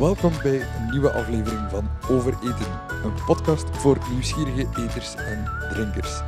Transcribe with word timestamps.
Welkom 0.00 0.32
bij 0.42 0.60
een 0.60 0.90
nieuwe 0.90 1.10
aflevering 1.10 1.70
van 1.70 1.88
Over 2.10 2.32
Eten, 2.32 2.88
een 3.04 3.24
podcast 3.26 3.76
voor 3.76 3.98
nieuwsgierige 4.10 4.82
eters 4.82 5.14
en 5.14 5.44
drinkers. 5.70 6.20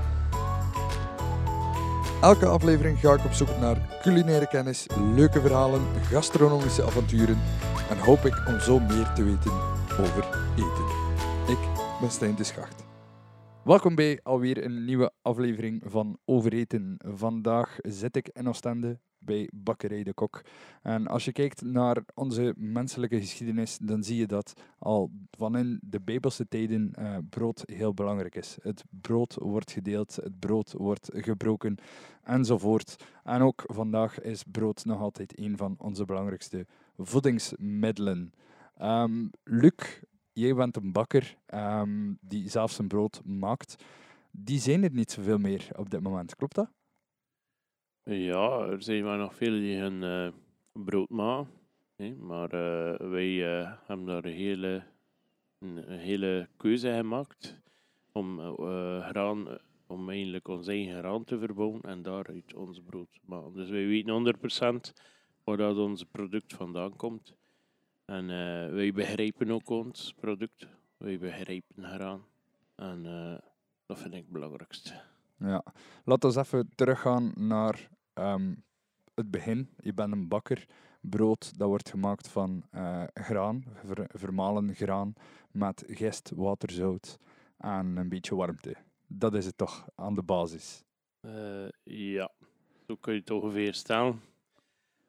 Elke 2.21 2.47
aflevering 2.47 2.99
ga 2.99 3.13
ik 3.13 3.25
op 3.25 3.33
zoek 3.33 3.49
naar 3.61 3.99
culinaire 4.03 4.49
kennis, 4.49 4.87
leuke 5.15 5.41
verhalen, 5.41 5.81
gastronomische 6.03 6.83
avonturen 6.83 7.39
en 7.91 7.99
hoop 7.99 8.25
ik 8.25 8.45
om 8.49 8.61
zo 8.61 8.79
meer 8.79 9.13
te 9.13 9.25
weten 9.25 9.53
over 10.01 10.25
eten. 10.57 10.87
Ik 11.49 11.69
ben 12.01 12.11
Stijn 12.11 12.35
de 12.35 12.45
Schacht. 12.45 12.85
Welkom 13.65 13.95
bij 13.95 14.21
alweer 14.23 14.65
een 14.65 14.85
nieuwe 14.85 15.13
aflevering 15.23 15.83
van 15.87 16.19
Over 16.25 16.53
Eten. 16.53 16.97
Vandaag 16.99 17.77
zit 17.81 18.17
ik 18.17 18.29
in 18.33 18.49
Oostende 18.49 18.99
bij 19.25 19.49
Bakkerij 19.55 20.03
de 20.03 20.15
Kok. 20.15 20.43
En 20.83 21.07
als 21.07 21.25
je 21.25 21.33
kijkt 21.33 21.63
naar 21.63 22.03
onze 22.15 22.55
menselijke 22.57 23.21
geschiedenis, 23.21 23.79
dan 23.79 24.03
zie 24.03 24.17
je 24.17 24.27
dat 24.27 24.53
al 24.79 25.11
van 25.31 25.57
in 25.57 25.81
de 25.83 26.01
Bijbelse 26.01 26.49
tijden 26.49 26.91
eh, 26.95 27.17
brood 27.31 27.63
heel 27.67 27.95
belangrijk 27.95 28.35
is. 28.35 28.59
Het 28.63 28.85
brood 29.01 29.35
wordt 29.35 29.71
gedeeld, 29.71 30.17
het 30.17 30.39
brood 30.39 30.73
wordt 30.73 31.11
gebroken 31.13 31.77
enzovoort. 32.23 33.05
En 33.25 33.43
ook 33.43 33.65
vandaag 33.67 34.21
is 34.21 34.43
brood 34.51 34.85
nog 34.85 35.01
altijd 35.01 35.39
een 35.39 35.57
van 35.57 35.75
onze 35.79 36.05
belangrijkste 36.05 36.67
voedingsmiddelen. 36.97 38.33
Um, 38.83 39.31
Luc, 39.45 40.01
jij 40.33 40.55
bent 40.55 40.77
een 40.77 40.93
bakker 40.93 41.37
um, 41.55 42.19
die 42.21 42.49
zelf 42.49 42.71
zijn 42.71 42.89
brood 42.89 43.21
maakt. 43.25 43.85
Die 44.31 44.61
zijn 44.61 44.83
er 44.85 44.93
niet 44.93 45.11
zoveel 45.11 45.39
meer 45.39 45.69
op 45.77 45.91
dit 45.91 46.03
moment, 46.03 46.37
klopt 46.37 46.55
dat? 46.55 46.71
Ja, 48.05 48.67
er 48.67 48.83
zijn 48.83 49.05
maar 49.05 49.19
nog 49.19 49.35
veel 49.35 49.53
die 49.53 49.77
hun 49.77 50.03
uh, 50.03 50.29
brood 50.73 51.09
maken. 51.09 51.53
Hè? 51.97 52.15
Maar 52.15 52.55
uh, 52.55 53.11
wij 53.11 53.61
uh, 53.61 53.73
hebben 53.87 54.07
daar 54.07 54.25
een 54.25 54.33
hele, 54.33 54.83
hele 55.87 56.49
keuze 56.57 56.93
gemaakt 56.93 57.61
om, 58.13 58.57
graan, 59.01 59.59
om 59.87 60.11
eigenlijk 60.11 60.49
ons 60.49 60.67
eigen 60.67 60.99
graan 60.99 61.25
te 61.25 61.39
verbouwen 61.39 61.81
en 61.81 62.03
daaruit 62.03 62.55
ons 62.55 62.81
brood 62.81 63.13
te 63.13 63.21
maken. 63.25 63.53
Dus 63.55 63.69
wij 63.71 63.87
weten 63.87 64.35
100% 64.91 65.03
waar 65.45 65.57
dat 65.57 65.77
ons 65.77 66.05
product 66.05 66.55
vandaan 66.55 66.97
komt. 66.97 67.35
En 68.05 68.27
wij 68.75 68.93
begrijpen 68.93 69.51
ook 69.51 69.69
ons 69.69 70.15
product. 70.21 70.67
Wij 70.97 71.19
begrijpen 71.19 71.85
graan. 71.85 72.25
En 72.77 73.03
dat 73.87 73.99
vind 73.99 74.15
ik 74.15 74.21
het 74.21 74.33
belangrijkste. 74.33 75.12
Ja, 75.45 75.65
laten 76.05 76.31
we 76.31 76.39
even 76.39 76.69
teruggaan 76.75 77.33
naar 77.35 77.89
um, 78.15 78.65
het 79.15 79.31
begin. 79.31 79.69
Je 79.79 79.95
bent 79.95 80.13
een 80.13 80.29
bakker. 80.29 80.67
Brood 81.01 81.59
dat 81.59 81.69
wordt 81.69 81.91
gemaakt 81.91 82.29
van 82.29 82.65
uh, 82.75 83.05
graan, 83.15 83.65
ver, 83.85 84.07
vermalen 84.09 84.75
graan, 84.75 85.15
met 85.51 85.85
gist, 85.87 86.31
water, 86.35 86.71
zout 86.71 87.19
en 87.59 87.97
een 87.97 88.09
beetje 88.09 88.35
warmte. 88.35 88.77
Dat 89.07 89.35
is 89.35 89.47
het 89.47 89.57
toch 89.57 89.87
aan 89.95 90.15
de 90.15 90.23
basis? 90.23 90.85
Uh, 91.21 91.69
ja, 91.83 92.31
zo 92.87 92.97
kun 92.97 93.13
je 93.13 93.21
het 93.21 93.31
ongeveer 93.31 93.75
stellen. 93.75 94.21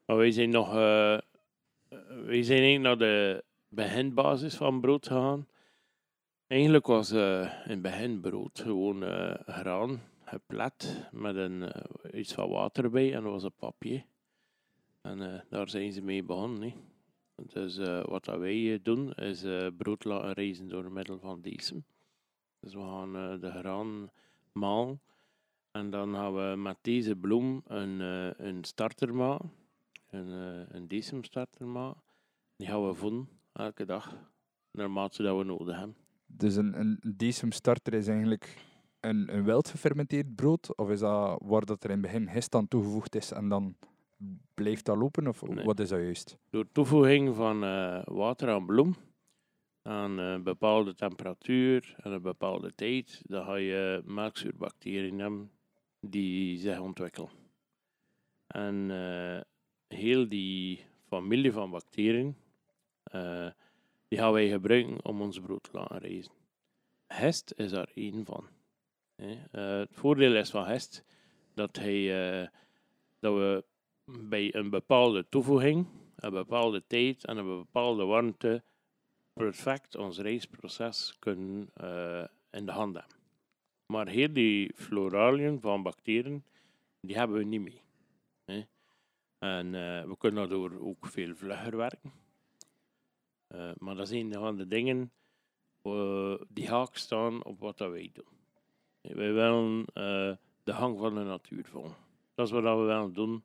Maar 0.05 0.17
wij 0.17 0.31
zijn 0.31 0.49
nog... 0.49 0.67
Uh, 0.67 1.17
zijn 2.43 2.63
eigenlijk 2.63 2.81
naar 2.81 2.97
de 2.97 3.43
beginbasis 3.67 4.55
van 4.55 4.81
brood 4.81 5.07
gegaan. 5.07 5.47
Eigenlijk 6.47 6.87
was 6.87 7.11
uh, 7.11 7.67
in 7.67 8.21
brood 8.21 8.59
gewoon 8.59 9.03
graan 9.45 10.01
geplet 10.33 11.09
met 11.11 11.35
een, 11.35 11.61
uh, 11.61 12.19
iets 12.19 12.33
van 12.33 12.49
water 12.49 12.89
bij 12.89 13.13
en 13.13 13.23
dat 13.23 13.31
was 13.31 13.43
een 13.43 13.55
papje. 13.55 14.05
En 15.01 15.45
daar 15.49 15.69
zijn 15.69 15.91
ze 15.91 16.01
mee 16.01 16.23
begonnen. 16.23 16.73
Dus 17.35 17.77
wat 18.05 18.25
dat 18.25 18.39
wij 18.39 18.79
doen 18.83 19.13
is 19.13 19.45
brood 19.77 20.03
laten 20.03 20.33
reizen 20.33 20.67
door 20.67 20.91
middel 20.91 21.19
van 21.19 21.41
diesem. 21.41 21.85
Dus 22.59 22.73
we 22.73 22.79
gaan 22.79 23.39
de 23.39 23.51
graan 23.51 24.11
malen. 24.51 25.01
En 25.71 25.89
dan 25.89 26.13
gaan 26.13 26.33
we 26.33 26.55
met 26.55 26.77
deze 26.81 27.15
bloem 27.15 27.61
een, 27.67 27.99
een 28.45 28.63
starter 28.63 29.15
maken. 29.15 29.51
Een, 30.09 30.27
een 30.75 30.87
decem 30.87 31.23
starter 31.23 31.67
maken. 31.67 32.01
Die 32.55 32.67
gaan 32.67 32.87
we 32.87 32.93
voeden 32.93 33.29
elke 33.53 33.85
dag. 33.85 34.17
Naarmate 34.71 35.23
dat 35.23 35.37
we 35.37 35.43
nodig 35.43 35.77
hebben. 35.77 35.97
Dus 36.25 36.55
een, 36.55 36.79
een 36.79 36.99
decem 37.15 37.51
starter 37.51 37.93
is 37.93 38.07
eigenlijk 38.07 38.57
een, 39.05 39.35
een 39.35 39.43
wild 39.43 39.69
gefermenteerd 39.69 40.35
brood? 40.35 40.75
Of 40.77 40.89
is 40.89 40.99
dat 40.99 41.41
waar 41.43 41.65
dat 41.65 41.83
er 41.83 41.89
in 41.89 42.01
het 42.01 42.11
begin 42.11 42.29
gist 42.29 42.55
aan 42.55 42.67
toegevoegd 42.67 43.15
is 43.15 43.31
en 43.31 43.49
dan 43.49 43.75
blijft 44.53 44.85
dat 44.85 44.97
lopen? 44.97 45.27
Of 45.27 45.39
wat 45.39 45.79
is 45.79 45.89
dat 45.89 45.99
juist? 45.99 46.37
Door 46.49 46.65
toevoeging 46.71 47.35
van 47.35 47.63
uh, 47.63 48.01
water 48.05 48.49
aan 48.49 48.65
bloem, 48.65 48.95
aan 49.81 50.17
een 50.17 50.43
bepaalde 50.43 50.93
temperatuur 50.93 51.95
en 51.97 52.11
een 52.11 52.21
bepaalde 52.21 52.75
tijd, 52.75 53.21
dan 53.25 53.45
ga 53.45 53.55
je 53.55 54.01
melkzuurbacteriën 54.05 55.19
hebben 55.19 55.51
die 55.99 56.57
zich 56.57 56.79
ontwikkelen. 56.79 57.29
En 58.47 58.89
uh, 58.89 59.41
heel 59.87 60.29
die 60.29 60.85
familie 61.07 61.51
van 61.51 61.69
bacteriën, 61.69 62.35
uh, 63.15 63.47
die 64.07 64.19
gaan 64.19 64.31
wij 64.31 64.49
gebruiken 64.49 65.05
om 65.05 65.21
ons 65.21 65.39
brood 65.39 65.63
te 65.63 65.69
laten 65.73 65.97
reizen. 65.97 66.31
Hest 67.07 67.53
is 67.55 67.71
daar 67.71 67.89
één 67.93 68.25
van. 68.25 68.47
Uh, 69.23 69.39
het 69.51 69.89
voordeel 69.91 70.35
is 70.35 70.49
van 70.49 70.65
Hest 70.65 71.05
dat, 71.53 71.75
hij, 71.75 72.41
uh, 72.41 72.47
dat 73.19 73.33
we 73.33 73.63
bij 74.05 74.55
een 74.55 74.69
bepaalde 74.69 75.29
toevoeging, 75.29 75.87
een 76.15 76.31
bepaalde 76.31 76.83
tijd 76.87 77.25
en 77.25 77.37
een 77.37 77.57
bepaalde 77.57 78.03
warmte 78.03 78.63
perfect 79.33 79.95
ons 79.95 80.19
reisproces 80.19 81.15
kunnen 81.19 81.69
uh, 81.81 82.23
in 82.51 82.65
de 82.65 82.71
hand 82.71 82.95
hebben. 82.95 83.17
Maar 83.85 84.07
heel 84.07 84.33
die 84.33 84.73
floraliën 84.75 85.61
van 85.61 85.83
bacteriën, 85.83 86.43
die 86.99 87.17
hebben 87.17 87.37
we 87.37 87.43
niet 87.43 87.61
mee. 87.61 87.81
En 89.37 89.71
we 90.07 90.15
kunnen 90.17 90.49
daardoor 90.49 90.79
ook 90.79 91.05
veel 91.05 91.35
vlugger 91.35 91.77
werken. 91.77 92.11
maar 93.77 93.95
dat 93.95 94.07
zijn 94.07 94.33
een 94.33 94.39
van 94.39 94.57
de 94.57 94.67
dingen 94.67 95.11
die 96.47 96.69
haak 96.69 96.95
staan 96.95 97.43
op 97.43 97.59
wat 97.59 97.77
dat 97.77 97.91
wij 97.91 98.09
doen. 98.13 98.42
Wij 99.11 99.33
willen 99.33 99.79
uh, 99.79 100.35
de 100.63 100.71
hang 100.71 100.97
van 100.97 101.15
de 101.15 101.23
natuur 101.23 101.65
volgen. 101.65 101.95
Dat 102.35 102.45
is 102.45 102.51
wat 102.51 102.63
we 102.63 102.83
willen 102.83 103.13
doen 103.13 103.43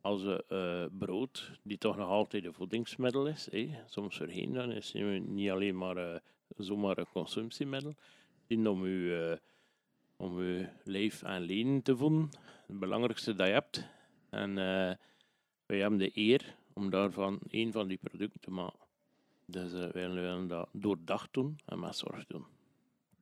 als 0.00 0.22
uh, 0.22 0.84
brood, 0.98 1.58
die 1.62 1.78
toch 1.78 1.96
nog 1.96 2.08
altijd 2.08 2.44
een 2.44 2.54
voedingsmiddel 2.54 3.26
is. 3.26 3.48
Soms 3.86 4.16
voorheen 4.16 4.52
dan 4.52 4.70
is 4.72 4.92
niet 5.26 5.50
alleen 5.50 5.78
maar 5.78 5.96
uh, 5.96 6.16
zomaar 6.56 6.98
een 6.98 7.06
consumptiemiddel. 7.12 7.94
Het 8.46 8.66
om 8.66 8.82
uw, 8.82 9.36
om 10.16 10.36
uw 10.36 10.66
lijf 10.84 11.22
en 11.22 11.40
lenen 11.40 11.82
te 11.82 11.96
voeden. 11.96 12.28
Het 12.66 12.78
belangrijkste 12.78 13.34
dat 13.34 13.46
je 13.46 13.52
hebt. 13.52 13.88
En 14.30 14.54
wij 15.66 15.78
hebben 15.78 15.98
de 15.98 16.10
eer 16.14 16.56
om 16.72 16.90
daarvan 16.90 17.38
een 17.48 17.72
van 17.72 17.88
die 17.88 17.98
producten 17.98 18.40
te 18.40 18.50
maken. 18.50 18.86
Dus 19.46 19.72
wij 19.72 20.10
willen 20.10 20.48
dat 20.48 20.68
doordacht 20.72 21.32
doen 21.32 21.58
en 21.64 21.80
met 21.80 21.96
zorg 21.96 22.26
doen. 22.26 22.44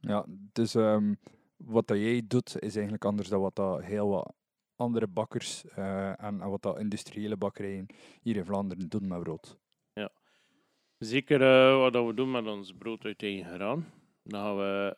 Ja, 0.00 0.24
dus 0.52 0.74
um, 0.74 1.18
wat 1.58 1.86
dat 1.86 1.96
jij 1.96 2.22
doet 2.26 2.58
is 2.58 2.74
eigenlijk 2.74 3.04
anders 3.04 3.28
dan 3.28 3.40
wat 3.40 3.56
dat 3.56 3.82
heel 3.82 4.08
wat 4.08 4.34
andere 4.76 5.06
bakkers 5.06 5.64
uh, 5.64 6.22
en, 6.22 6.38
wat 6.38 6.62
dat 6.62 6.78
industriële 6.78 7.36
bakkerijen 7.36 7.86
hier 8.22 8.36
in 8.36 8.44
Vlaanderen 8.44 8.88
doen 8.88 9.06
met 9.06 9.22
brood. 9.22 9.58
Ja, 9.92 10.10
zeker 10.98 11.40
uh, 11.40 11.78
wat 11.78 12.06
we 12.06 12.14
doen 12.14 12.30
met 12.30 12.46
ons 12.46 12.72
brood 12.72 13.04
uit 13.04 13.22
eigen 13.22 13.54
graan. 13.54 13.92
Dan 14.22 14.40
gaan 14.40 14.56
we 14.56 14.96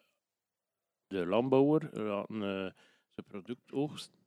de 1.06 1.26
landbouwer 1.26 1.90
laten 1.92 2.34
uh, 2.34 2.70
zijn 3.14 3.26
product 3.26 3.72
oogsten. 3.72 4.18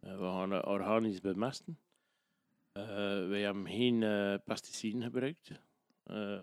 we 0.00 0.16
gaan 0.16 0.64
organisch 0.64 1.20
bemesten. 1.20 1.78
wij 2.72 3.40
hebben 3.40 3.68
geen 3.68 4.00
pesticiden 4.44 5.02
gebruikt 5.02 5.50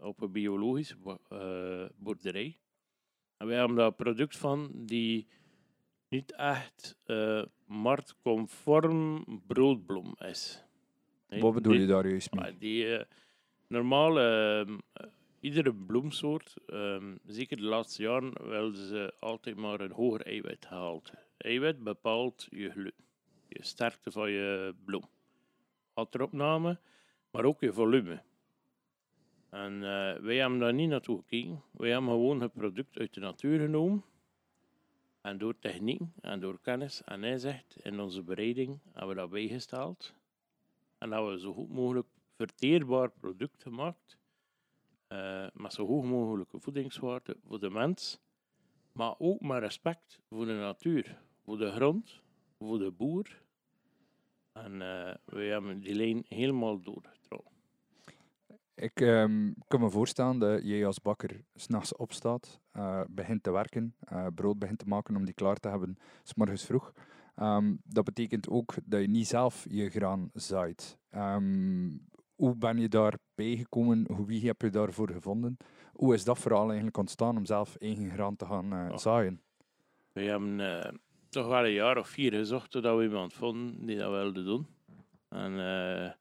op 0.02 0.22
een 0.22 0.32
biologische 0.32 0.98
boerderij. 1.96 2.60
En 3.38 3.48
wij 3.48 3.58
hebben 3.58 3.78
een 3.78 3.96
product 3.96 4.38
van 4.38 4.72
die 4.74 5.28
niet 6.10 6.36
echt 6.36 6.98
uh, 7.06 7.44
marktconform 7.66 9.26
broodbloem 9.48 10.16
is. 10.18 10.64
Nee, 11.30 11.42
Wat 11.42 11.54
bedoel 11.54 11.74
je 11.74 11.86
daar 11.86 12.08
juist 12.08 12.34
mee? 12.34 12.46
Ah, 12.46 12.60
die 12.60 12.86
uh, 12.86 13.02
normale, 13.68 14.66
uh, 14.68 14.76
iedere 15.40 15.74
bloemsoort, 15.74 16.56
um, 16.68 17.20
zeker 17.26 17.58
de 17.58 17.64
laatste 17.64 18.02
jaren, 18.02 18.50
wilden 18.50 18.88
ze 18.88 19.14
altijd 19.20 19.56
maar 19.56 19.80
een 19.80 19.92
hoger 19.92 20.26
eiwit 20.26 20.66
gehaald. 20.66 21.12
Eiwit 21.38 21.84
bepaalt 21.84 22.48
je 22.50 22.70
gluten, 22.70 23.04
je 23.48 23.64
sterkte 23.64 24.12
van 24.12 24.32
je 24.32 24.76
bloem. 24.86 25.04
Wateropname, 25.94 26.80
maar 27.32 27.46
ook 27.46 27.62
je 27.62 27.74
volume. 27.74 28.22
En 29.50 29.74
uh, 29.74 30.16
wij 30.16 30.36
hebben 30.36 30.60
daar 30.60 30.74
niet 30.74 30.90
naartoe 30.90 31.18
gekeken. 31.18 31.64
Wij 31.72 31.90
hebben 31.90 32.10
gewoon 32.10 32.42
het 32.42 32.54
product 32.54 32.98
uit 33.00 33.14
de 33.14 33.20
natuur 33.20 33.60
genomen. 33.60 34.04
En 35.22 35.38
door 35.38 35.60
techniek 35.60 36.02
en 36.22 36.40
door 36.40 36.60
kennis 36.62 37.04
en 37.04 37.24
inzicht 37.24 37.76
in 37.84 38.00
onze 38.00 38.24
bereiding 38.24 38.80
hebben 38.92 39.10
we 39.16 39.22
dat 39.22 39.30
bijgesteld. 39.30 40.14
En 40.98 41.12
hebben 41.12 41.32
we 41.32 41.40
zo 41.40 41.54
goed 41.54 41.70
mogelijk 41.70 42.08
verteerbaar 42.36 43.10
product 43.12 43.62
gemaakt. 43.62 44.18
eh, 45.08 45.48
met 45.54 45.74
zo 45.74 45.86
hoog 45.88 46.04
mogelijke 46.06 46.60
voedingswaarde 46.60 47.38
voor 47.46 47.60
de 47.60 47.70
mens, 47.70 48.20
maar 48.92 49.16
ook 49.20 49.42
met 49.42 49.60
respect 49.60 50.20
voor 50.30 50.46
de 50.46 50.54
natuur, 50.54 51.20
voor 51.44 51.58
de 51.58 51.72
grond, 51.72 52.22
voor 52.58 52.80
de 52.80 52.92
boer. 52.92 53.42
En 54.52 54.82
eh, 54.82 55.16
we 55.26 55.42
hebben 55.42 55.80
die 55.80 55.96
lijn 55.96 56.26
helemaal 56.28 56.82
doorgetrokken. 56.82 57.57
Ik 58.80 59.02
ehm, 59.02 59.52
kan 59.68 59.80
me 59.82 59.90
voorstellen 59.90 60.40
dat 60.40 60.64
jij 60.64 60.86
als 60.86 61.02
bakker 61.02 61.42
s'nachts 61.56 61.96
opstaat, 61.96 62.60
eh, 62.72 63.02
begint 63.10 63.44
te 63.44 63.52
werken, 63.52 63.96
eh, 64.00 64.28
brood 64.36 64.60
begint 64.60 64.80
te 64.80 64.88
maken 64.88 65.16
om 65.16 65.26
die 65.26 65.34
klaar 65.34 65.56
te 65.56 65.68
hebben, 65.70 65.98
s 66.24 66.34
morgens 66.34 66.66
vroeg. 66.66 66.94
Ehm, 67.36 67.76
dat 67.84 68.04
betekent 68.04 68.50
ook 68.50 68.74
dat 68.86 69.02
je 69.02 69.08
niet 69.08 69.28
zelf 69.28 69.66
je 69.70 69.90
graan 69.90 70.30
zaait. 70.34 70.98
Ehm, 71.10 71.90
hoe 72.36 72.56
ben 72.56 72.78
je 72.78 72.88
daarbij 72.88 73.56
gekomen? 73.58 74.06
Hoe, 74.12 74.26
wie 74.26 74.48
heb 74.48 74.62
je 74.62 74.70
daarvoor 74.70 75.12
gevonden? 75.12 75.58
Hoe 75.94 76.14
is 76.14 76.24
dat 76.24 76.40
verhaal 76.40 76.66
eigenlijk 76.68 76.98
ontstaan 76.98 77.38
om 77.38 77.46
zelf 77.46 77.76
eigen 77.76 78.10
graan 78.12 78.36
te 78.36 78.46
gaan 78.46 78.74
eh, 78.74 78.86
Ja. 78.90 78.98
zaaien? 78.98 79.42
We 80.12 80.22
hebben 80.22 81.00
toch 81.30 81.48
wel 81.48 81.66
een 81.66 81.72
jaar 81.72 81.98
of 81.98 82.08
vier 82.08 82.32
gezocht 82.34 82.72
totdat 82.72 82.98
we 82.98 83.04
iemand 83.04 83.34
vonden 83.34 83.86
die 83.86 83.98
dat 83.98 84.12
wilde 84.12 84.44
doen. 84.44 84.68
En 85.30 85.52
eh, 85.60 86.12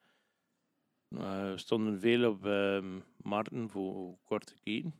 we 1.08 1.52
stonden 1.56 2.00
veel 2.00 2.30
op 2.30 2.46
ehm 2.46 3.00
markten 3.16 3.70
voor 3.70 4.16
korte 4.24 4.54
keten. 4.62 4.94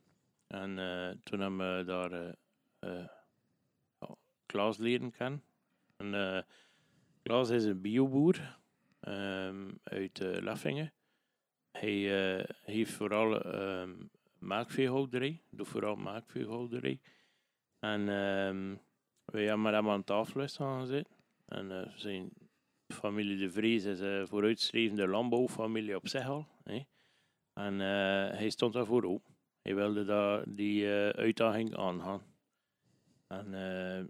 En 0.47 0.79
eh, 0.79 1.17
toen 1.25 1.41
hebben 1.41 1.77
we 1.77 1.85
daar 1.85 2.13
eh 2.13 2.33
eh, 2.79 3.07
Klaas 4.47 4.77
leren 4.77 5.11
kennen. 5.11 5.43
En, 5.97 6.47
Klaas 7.23 7.51
is 7.51 7.65
een 7.65 7.81
bioboer 7.81 8.59
ehm, 9.01 9.71
uit 9.83 10.19
Leffingen. 10.19 10.93
Hij 11.71 11.99
heeft 12.63 12.93
vooral 12.93 13.43
ehm 13.43 13.95
melkveehouderij, 14.39 15.43
doet 15.51 15.69
vooral 15.69 15.97
melkveehouderij. 15.97 17.01
En 17.79 18.09
ehm 18.09 18.77
we 19.27 19.41
hebben 19.41 19.75
hem 19.75 19.89
aan 19.89 20.05
tafel 20.05 20.41
eens 20.41 20.57
gaan 20.57 20.87
zitten. 20.87 21.17
En 21.47 21.71
eh, 21.71 21.93
zijn 21.97 22.31
familie 22.95 23.37
De 23.37 23.51
Vries 23.51 23.85
is 23.85 24.01
een 24.01 24.29
vooruitstrevende 24.29 25.09
landbouwfamilie 25.09 25.97
op 25.97 26.09
zich 26.09 26.29
al. 26.29 26.47
Hè. 26.63 26.83
En 27.53 27.81
eh, 27.81 28.39
hij 28.39 28.51
stond 28.51 28.73
daarvoor 28.73 29.05
ook. 29.05 29.27
Hij 29.63 29.75
wilde 29.75 30.05
daar 30.05 30.45
die 30.49 30.95
eh, 30.95 31.09
uitdaging 31.09 31.77
aangaan. 31.77 32.23
En 33.27 33.45
eh, 33.47 34.05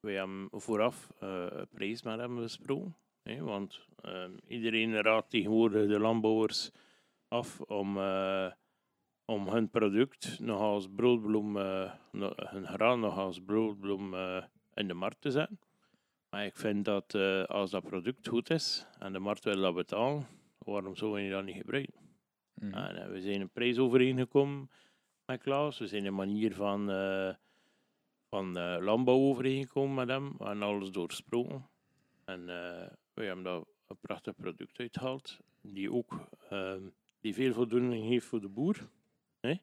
we 0.00 0.12
hebben 0.12 0.48
vooraf 0.50 1.08
een 1.18 1.68
prijs 1.68 2.02
met 2.02 2.18
hem 2.18 2.34
besproken. 2.34 2.96
Hè, 3.22 3.42
want 3.42 3.80
ehm, 4.00 4.32
iedereen 4.46 5.02
raadt 5.02 5.30
tegenwoordig 5.30 5.88
de 5.88 5.98
landbouwers 5.98 6.70
af 7.28 7.60
om, 7.60 7.98
om 9.24 9.48
hun 9.48 9.70
product 9.70 10.40
nog 10.40 10.60
als 10.60 10.88
broodbloem, 10.94 11.56
hun 11.56 12.66
graan 12.66 13.00
nog 13.00 13.18
als 13.18 13.40
broodbloem 13.44 14.14
in 14.74 14.88
de 14.88 14.94
markt 14.94 15.20
te 15.20 15.30
zetten. 15.30 15.58
Maar 16.38 16.46
ik 16.46 16.56
vind 16.56 16.84
dat 16.84 17.14
eh, 17.14 17.44
als 17.44 17.70
dat 17.70 17.82
product 17.82 18.28
goed 18.28 18.50
is 18.50 18.86
en 18.98 19.12
de 19.12 19.18
markt 19.18 19.44
wil 19.44 19.60
dat 19.60 19.74
betalen, 19.74 20.26
waarom 20.58 20.96
zou 20.96 21.20
je 21.20 21.30
dat 21.30 21.44
niet 21.44 21.56
gebruiken? 21.56 21.94
En, 22.54 22.72
eh, 22.72 23.08
we 23.08 23.20
zijn 23.20 23.40
een 23.40 23.50
prijs 23.50 23.78
overeengekomen 23.78 24.70
met 25.26 25.42
Klaas. 25.42 25.78
We 25.78 25.86
zijn 25.86 26.04
een 26.04 26.14
manier 26.14 26.54
van, 26.54 26.90
eh, 26.90 27.34
van 28.28 28.56
eh, 28.56 28.76
landbouw 28.80 29.18
overeengekomen 29.18 29.94
met 29.94 30.08
hem. 30.08 30.34
We 30.38 30.44
hebben 30.44 30.62
alles 30.62 30.90
doorsproken. 30.90 31.68
En 32.24 32.46
we 33.14 33.24
hebben 33.24 33.44
daar 33.44 33.62
een 33.86 33.98
prachtig 34.00 34.34
product 34.34 34.78
uitgehaald. 34.78 35.38
Die 35.60 35.92
ook 35.92 36.28
ehm, 36.48 36.82
die 37.20 37.34
veel 37.34 37.52
voldoening 37.52 38.04
heeft 38.04 38.26
voor 38.26 38.40
de 38.40 38.48
boer. 38.48 38.88
Hè? 39.40 39.54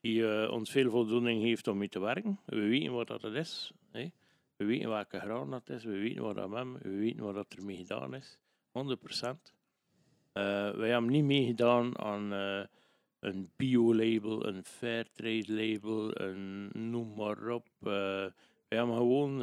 Die 0.00 0.50
ons 0.50 0.70
veel 0.70 0.90
voldoening 0.90 1.42
heeft 1.42 1.68
om 1.68 1.78
mee 1.78 1.88
te 1.88 2.00
werken. 2.00 2.40
We 2.46 2.60
weten 2.60 2.92
wat 2.92 3.06
dat 3.06 3.24
is. 3.24 3.72
Hè? 3.90 4.10
We 4.56 4.64
weten 4.64 4.88
welke 4.88 5.18
graan 5.18 5.50
dat 5.50 5.68
is. 5.68 5.84
We 5.84 5.98
weten 5.98 6.22
wat 6.22 6.34
dat 6.34 6.50
hebben. 6.50 6.78
We 6.82 6.96
weten 6.96 7.24
wat 7.24 7.34
dat 7.34 7.54
ermee 7.54 7.76
gedaan 7.76 8.14
is. 8.14 8.38
100%. 8.72 9.52
Eh, 10.32 10.70
wij 10.70 10.88
hebben 10.88 11.10
niet 11.10 11.24
meegedaan 11.24 11.98
aan 11.98 12.32
eh, 12.32 12.64
een 13.20 13.50
bio-label, 13.56 14.46
een 14.46 14.64
fairtrade 14.64 15.52
label, 15.52 16.20
een 16.20 16.70
noem 16.90 17.14
maar 17.14 17.48
op. 17.48 17.68
Eh, 17.80 17.92
wij 18.68 18.78
hebben 18.78 18.96
gewoon 18.96 19.38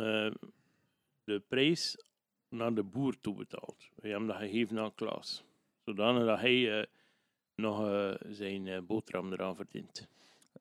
de 1.24 1.42
prijs 1.48 1.98
naar 2.50 2.74
de 2.74 2.84
boer 2.84 3.20
toe 3.22 3.36
betaald. 3.36 3.90
Wij 3.96 4.10
hebben 4.10 4.28
dat 4.28 4.38
gegeven 4.38 4.80
aan 4.80 4.96
Klaas. 4.96 5.44
Zodanig 5.86 6.26
dat 6.26 6.40
hij 6.40 6.88
nog 7.56 7.80
zijn 8.30 8.86
boterham 8.86 9.32
eraan 9.32 9.56
verdient. 9.56 10.08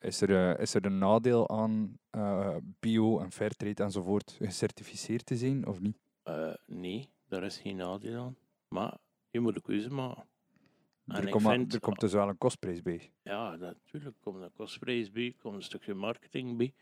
Is, 0.00 0.20
er, 0.20 0.54
eh, 0.54 0.62
is 0.62 0.74
er 0.74 0.84
een 0.84 0.98
nadeel 0.98 1.48
aan 1.50 1.98
eh, 2.10 2.56
bio 2.80 3.18
en 3.18 3.32
fairtrade 3.32 3.82
enzovoort 3.82 4.36
gecertificeerd 4.42 5.26
te 5.26 5.36
zijn 5.36 5.66
of 5.66 5.80
niet? 5.80 5.96
Eh, 6.22 6.54
nee, 6.66 7.08
daar 7.28 7.42
is 7.42 7.58
geen 7.58 7.76
nadeel 7.76 8.20
aan. 8.22 8.36
Maar 8.68 8.96
je 9.30 9.40
moet 9.40 9.54
een 9.56 9.62
keuze 9.62 9.90
maken. 9.90 10.24
En 11.06 11.26
Er, 11.26 11.40
maar- 11.40 11.54
vind- 11.54 11.74
er 11.74 11.80
komt 11.80 12.00
dus 12.00 12.12
wel 12.12 12.28
een 12.28 12.38
kostprijs 12.38 12.82
bij. 12.82 13.10
Ja, 13.22 13.56
natuurlijk 13.56 14.16
komt 14.20 14.42
een 14.42 14.52
kostprijs 14.56 15.10
bij, 15.10 15.34
komt 15.42 15.54
een 15.54 15.62
stukje 15.62 15.94
marketing 15.94 16.56
bij. 16.56 16.72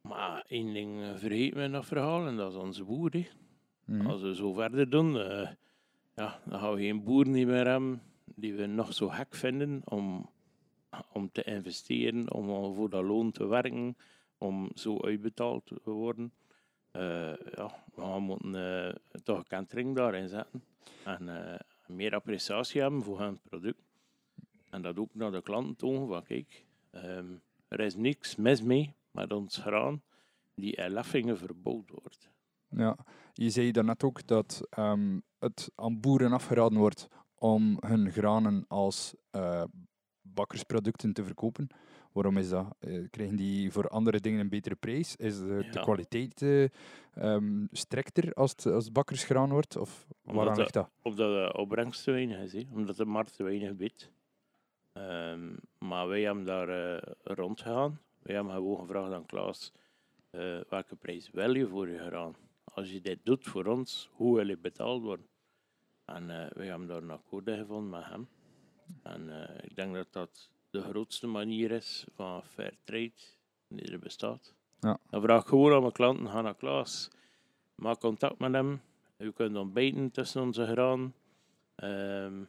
Maar 0.00 0.44
één 0.48 0.72
ding 0.72 1.18
vergeet 1.18 1.54
men 1.54 1.64
in 1.64 1.72
dat 1.72 1.86
verhaal 1.86 2.26
en 2.26 2.36
dat 2.36 2.52
is 2.52 2.58
onze 2.58 2.84
boer. 2.84 3.10
Mhm. 3.84 4.06
Als 4.06 4.22
we 4.22 4.34
zo 4.34 4.52
verder 4.52 4.90
doen, 4.90 5.12
ja, 6.14 6.40
dan 6.44 6.58
gaan 6.60 6.74
we 6.74 6.80
geen 6.80 7.04
boer 7.04 7.28
niet 7.28 7.46
meer 7.46 7.66
hebben 7.66 8.02
die 8.24 8.54
we 8.54 8.66
nog 8.66 8.92
zo 8.94 9.08
gek 9.08 9.34
vinden 9.34 9.82
om, 9.84 10.30
om 11.12 11.30
te 11.32 11.42
investeren, 11.42 12.32
om 12.32 12.74
voor 12.74 12.90
dat 12.90 13.04
loon 13.04 13.30
te 13.30 13.46
werken, 13.46 13.96
om 14.38 14.70
zo 14.74 15.00
uitbetaald 15.00 15.66
te 15.66 15.90
worden. 15.90 16.32
Eh, 16.90 17.34
ja, 17.54 17.84
we 17.94 18.20
moeten 18.20 18.54
eh, 18.54 18.94
toch 19.22 19.38
een 19.38 19.46
kentering 19.46 19.96
daarin 19.96 20.28
zetten 20.28 20.64
en 21.04 21.28
eh, 21.28 21.60
meer 21.86 22.14
appreciatie 22.14 22.80
hebben 22.80 23.02
voor 23.02 23.20
hun 23.20 23.40
product. 23.40 23.82
En 24.70 24.82
dat 24.82 24.98
ook 24.98 25.14
naar 25.14 25.32
de 25.32 25.42
klanten 25.42 25.76
tonen 25.76 26.08
van 26.08 26.22
kijk, 26.22 26.64
ehm, 26.90 27.26
er 27.68 27.80
is 27.80 27.94
niks 27.94 28.36
mis 28.36 28.62
mee 28.62 28.94
met 29.10 29.32
ons 29.32 29.56
graan 29.56 30.02
die 30.54 30.76
in 30.76 30.90
Leffingen 30.90 31.38
verbouwd 31.38 31.90
wordt. 31.90 32.30
Ja, 32.68 32.96
je 33.32 33.50
zei 33.50 33.70
daarnet 33.70 34.04
ook 34.04 34.26
dat 34.26 34.66
ehm, 34.70 35.20
het 35.38 35.72
aan 35.74 36.00
boeren 36.00 36.32
afgeraden 36.32 36.78
wordt 36.78 37.08
om 37.34 37.76
hun 37.80 38.10
granen 38.10 38.64
als 38.68 39.14
bakkersproducten 40.34 41.12
te 41.12 41.24
verkopen. 41.24 41.68
Waarom 42.12 42.36
is 42.36 42.48
dat? 42.48 42.66
Eh, 42.78 43.04
krijgen 43.10 43.36
die 43.36 43.72
voor 43.72 43.88
andere 43.88 44.20
dingen 44.20 44.40
een 44.40 44.48
betere 44.48 44.74
prijs? 44.74 45.16
Is 45.16 45.38
de, 45.38 45.68
de 45.70 45.80
kwaliteit 45.80 46.42
ehm, 47.14 47.66
strikter 47.70 48.32
als 48.34 48.50
het, 48.50 48.66
als 48.66 48.84
het 48.84 48.92
bakkersgraan 48.92 49.50
wordt? 49.50 49.76
Of 49.76 50.06
Omdat 50.08 50.34
waaraan 50.36 50.46
dat- 50.46 50.56
ligt 50.58 50.72
dat? 50.74 50.90
Omdat 51.02 51.16
de 51.52 51.58
opbrengst 51.58 52.04
te 52.04 52.10
weinig 52.10 52.52
is, 52.54 52.64
omdat 52.72 52.96
de 52.96 53.04
markt 53.04 53.36
te 53.36 53.42
weinig 53.42 53.76
biedt. 53.76 54.10
Ehm, 54.92 55.52
maar 55.78 56.08
wij 56.08 56.20
hebben 56.22 56.44
daar 56.44 56.68
eh 56.68 57.12
rond 57.22 57.60
gegaan. 57.60 58.00
Wij 58.22 58.34
hebben 58.34 58.52
gewoon 58.54 58.78
gevraagd 58.78 59.12
aan 59.12 59.26
Klaas, 59.26 59.72
eh, 60.30 60.60
welke 60.68 60.96
prijs 60.96 61.30
wil 61.30 61.54
je 61.54 61.66
voor 61.68 61.88
je 61.88 61.98
graan? 61.98 62.34
Als 62.64 62.90
je 62.92 63.00
dit 63.00 63.18
doet 63.22 63.46
voor 63.46 63.64
ons, 63.66 64.10
hoe 64.12 64.36
wil 64.36 64.48
je 64.48 64.58
betaald 64.58 65.02
worden? 65.02 65.26
En 66.04 66.30
eh 66.30 66.50
wij 66.52 66.66
hebben 66.66 66.86
daar 66.86 67.02
een 67.02 67.10
akkoord 67.10 67.50
gevonden 67.50 67.90
met 67.90 68.04
hem. 68.04 68.28
En 69.02 69.42
eh, 69.42 69.64
ik 69.64 69.76
denk 69.76 69.94
dat 69.94 70.12
dat 70.12 70.50
de 70.70 70.82
grootste 70.82 71.26
manier 71.26 71.70
is 71.70 72.06
van 72.14 72.42
fair 72.44 72.74
trade 72.84 73.12
die 73.68 73.92
er 73.92 73.98
bestaat. 73.98 74.54
Ja. 74.80 74.98
Dan 75.10 75.22
vraag 75.22 75.42
ik 75.42 75.48
gewoon 75.48 75.72
aan 75.72 75.80
mijn 75.80 75.92
klanten, 75.92 76.28
ga 76.28 76.40
naar 76.40 76.54
Klaas, 76.54 77.10
maak 77.74 78.00
contact 78.00 78.38
met 78.38 78.52
hem. 78.52 78.80
U 79.18 79.30
kunt 79.30 79.56
ontbijten 79.56 80.10
tussen 80.10 80.42
onze 80.42 80.66
graan. 80.66 81.14
Ehm, 81.74 82.42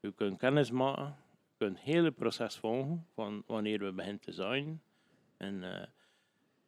u 0.00 0.10
kunt 0.10 0.38
kennis 0.38 0.70
maken. 0.70 1.16
U 1.52 1.54
kunt 1.56 1.76
het 1.76 1.84
hele 1.84 2.10
proces 2.10 2.56
volgen 2.56 3.06
van 3.14 3.42
wanneer 3.46 3.78
we 3.78 3.92
beginnen 3.92 4.20
te 4.20 4.32
zaaien. 4.32 4.82
En 5.36 5.62
eh, 5.62 5.86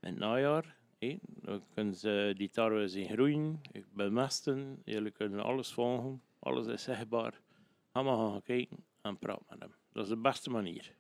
in 0.00 0.08
het 0.08 0.18
najaar. 0.18 0.76
hé. 0.98 1.18
Dan 1.22 1.62
kunnen 1.74 1.94
ze 1.94 2.34
die 2.36 2.50
tarwe 2.50 2.88
zien 2.88 3.08
groeien, 3.08 3.60
bemesten. 3.92 4.82
Jullie 4.84 5.10
kunnen 5.10 5.42
alles 5.42 5.72
volgen. 5.72 6.22
Alles 6.38 6.66
is 6.66 6.82
zichtbaar. 6.82 7.40
Ga 7.92 8.02
maar 8.02 8.16
gaan 8.16 8.42
kijken 8.42 8.84
en 9.02 9.19
praat 9.19 9.42
met 9.49 9.59
hem. 9.61 9.75
Dat 9.92 10.02
is 10.04 10.09
de 10.09 10.16
beste 10.16 10.50
manier. 10.50 10.95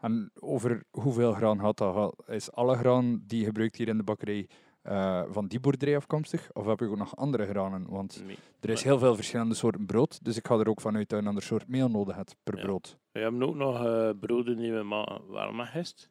En 0.00 0.30
over 0.40 0.82
hoeveel 0.90 1.32
graan 1.32 1.58
had 1.58 1.76
dat? 1.78 2.22
Is 2.26 2.52
alle 2.52 2.76
graan 2.76 3.22
die 3.26 3.38
je 3.38 3.44
gebruikt 3.44 3.76
hier 3.76 3.88
in 3.88 3.96
de 3.96 4.02
bakkerij 4.02 4.48
eh, 4.82 5.22
van 5.28 5.46
die 5.46 5.60
boerderij 5.60 5.96
afkomstig? 5.96 6.52
Of 6.52 6.66
heb 6.66 6.78
je 6.80 6.86
ook 6.88 6.96
nog 6.96 7.16
andere 7.16 7.46
granen? 7.46 7.88
Want 7.88 8.22
Nee. 8.26 8.36
er 8.60 8.70
is 8.70 8.82
heel 8.82 8.98
veel 8.98 9.14
verschillende 9.14 9.54
soorten 9.54 9.86
brood, 9.86 10.24
dus 10.24 10.36
ik 10.36 10.46
ga 10.46 10.58
er 10.58 10.68
ook 10.68 10.80
vanuit 10.80 11.08
dat 11.08 11.18
je 11.18 11.24
een 11.24 11.28
ander 11.30 11.42
soort 11.44 11.68
meel 11.68 11.88
nodig 11.90 12.16
hebt 12.16 12.36
per 12.42 12.56
Ja. 12.56 12.62
brood. 12.64 12.98
We 13.12 13.20
hebben 13.20 13.42
ook 13.42 13.54
nog 13.54 13.84
eh, 13.84 14.10
broden 14.20 14.56
die 14.56 14.72
we 14.72 14.84
met 15.52 15.66
gist, 15.68 16.10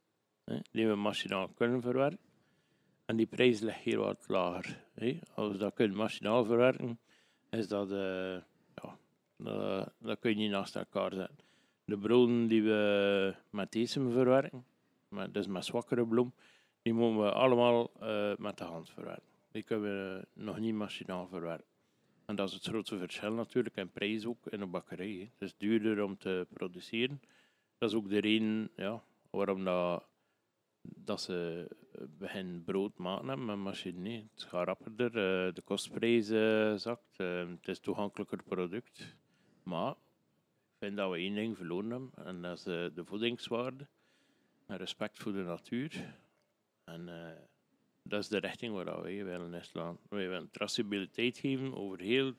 die 0.71 0.87
we 0.87 0.95
machinaal 0.95 1.47
kunnen 1.47 1.81
verwerken. 1.81 2.19
En 3.05 3.15
die 3.15 3.25
prijs 3.25 3.59
ligt 3.59 3.79
hier 3.79 3.99
wat 3.99 4.25
lager. 4.27 4.85
Hè. 4.93 5.19
Als 5.35 5.51
we 5.51 5.57
dat 5.57 5.73
kunnen 5.73 5.97
machinaal 5.97 6.45
verwerken, 6.45 6.99
is 7.49 7.67
dat, 7.67 7.91
eh, 7.91 7.97
ja, 7.97 8.43
dat, 9.37 9.93
dat 9.99 10.19
kun 10.19 10.29
je 10.29 10.35
niet 10.35 10.51
naast 10.51 10.75
elkaar 10.75 11.13
zetten. 11.13 11.37
de 11.85 11.97
broden 11.97 12.47
die 12.47 12.63
we 12.63 13.35
met 13.49 13.71
deze 13.71 14.09
verwerken, 14.09 14.65
met, 15.07 15.33
dus 15.33 15.47
met 15.47 15.65
zwakkere 15.65 16.07
bloem, 16.07 16.33
die 16.81 16.93
moeten 16.93 17.23
we 17.23 17.31
allemaal 17.31 17.91
eh, 17.99 18.35
met 18.37 18.57
de 18.57 18.63
hand 18.63 18.89
verwerken. 18.89 19.23
Die 19.51 19.63
kunnen 19.63 19.89
we 19.89 20.27
nog 20.33 20.59
niet 20.59 20.73
machinaal 20.73 21.27
verwerken. 21.27 21.65
En 22.25 22.35
dat 22.35 22.47
is 22.47 22.53
het 22.53 22.67
grootste 22.67 22.97
verschil 22.97 23.31
natuurlijk, 23.31 23.75
en 23.75 23.91
prijs 23.91 24.25
ook 24.25 24.47
in 24.47 24.59
de 24.59 24.65
bakkerij. 24.65 25.11
hè. 25.11 25.19
Het 25.19 25.41
is 25.41 25.57
duurder 25.57 26.03
om 26.03 26.17
te 26.17 26.47
produceren. 26.53 27.21
Dat 27.77 27.89
is 27.89 27.95
ook 27.95 28.09
de 28.09 28.19
reden 28.19 28.69
ja, 28.75 29.03
waarom 29.29 29.63
dat, 29.63 30.03
dat 30.81 31.21
ze 31.21 31.67
eh, 31.91 32.01
beginnen 32.17 32.63
brood 32.63 32.97
maken 32.97 33.27
hebben 33.27 33.45
met 33.45 33.57
machine. 33.57 34.23
Het 34.33 34.43
gaat 34.43 34.65
rapperder, 34.65 35.07
eh, 35.07 35.53
de 35.53 35.61
kostprijs 35.63 36.29
eh, 36.29 36.75
zakt, 36.75 37.19
eh, 37.19 37.47
het 37.49 37.67
is 37.67 37.79
toegankelijker 37.79 38.43
product. 38.43 39.15
Maar 39.67 39.91
ik 39.91 40.77
vind 40.77 40.97
dat 40.97 41.11
we 41.11 41.17
één 41.17 41.35
ding 41.35 41.57
verloren 41.57 41.89
hebben, 41.89 42.11
en 42.25 42.41
dat 42.41 42.57
is 42.57 42.65
eh, 42.65 42.95
de 42.95 43.05
voedingswaarde. 43.05 43.87
En 44.65 44.77
respect 44.77 45.17
voor 45.17 45.31
de 45.31 45.43
natuur. 45.43 46.15
En 46.83 47.09
eh, 47.09 47.37
dat 48.01 48.19
is 48.19 48.27
de 48.27 48.37
richting 48.37 48.73
waar 48.73 49.01
wij 49.01 49.23
willen 49.23 49.53
inslaan. 49.53 49.97
Wij 50.09 50.29
willen 50.29 50.51
traceabiliteit 50.51 51.37
geven 51.37 51.75
over 51.75 51.99
heel 51.99 52.33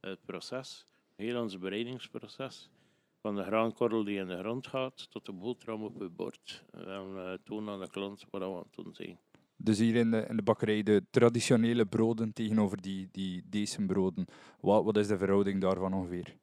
het 0.00 0.24
proces, 0.24 0.86
heel 1.16 1.42
ons 1.42 1.58
bereidingsproces. 1.58 2.70
Van 3.20 3.36
de 3.36 3.42
graankorrel 3.42 4.04
die 4.04 4.18
in 4.18 4.28
de 4.28 4.38
grond 4.38 4.66
gaat 4.66 5.10
tot 5.10 5.26
de 5.26 5.32
boterham 5.32 5.82
op 5.84 6.00
het 6.00 6.16
bord. 6.16 6.64
We 6.70 6.80
eh, 6.80 7.32
tonen 7.44 7.74
aan 7.74 7.80
de 7.80 7.90
klant 7.90 8.26
wat 8.30 8.40
we 8.40 8.46
aan 8.46 8.56
het 8.56 8.84
doen 8.84 8.94
zijn. 8.94 9.18
Dus 9.56 9.78
hier 9.78 9.94
in 9.94 10.10
de, 10.10 10.26
in 10.28 10.36
de 10.36 10.42
bakkerij 10.42 10.82
de 10.82 11.04
traditionele 11.10 11.86
broden 11.86 12.32
tegenover 12.32 12.82
die, 12.82 13.08
die 13.12 13.42
decembroden. 13.48 14.26
Wat, 14.60 14.84
wat 14.84 14.96
is 14.96 15.06
de 15.06 15.18
verhouding 15.18 15.60
daarvan 15.60 15.94
ongeveer? 15.94 16.36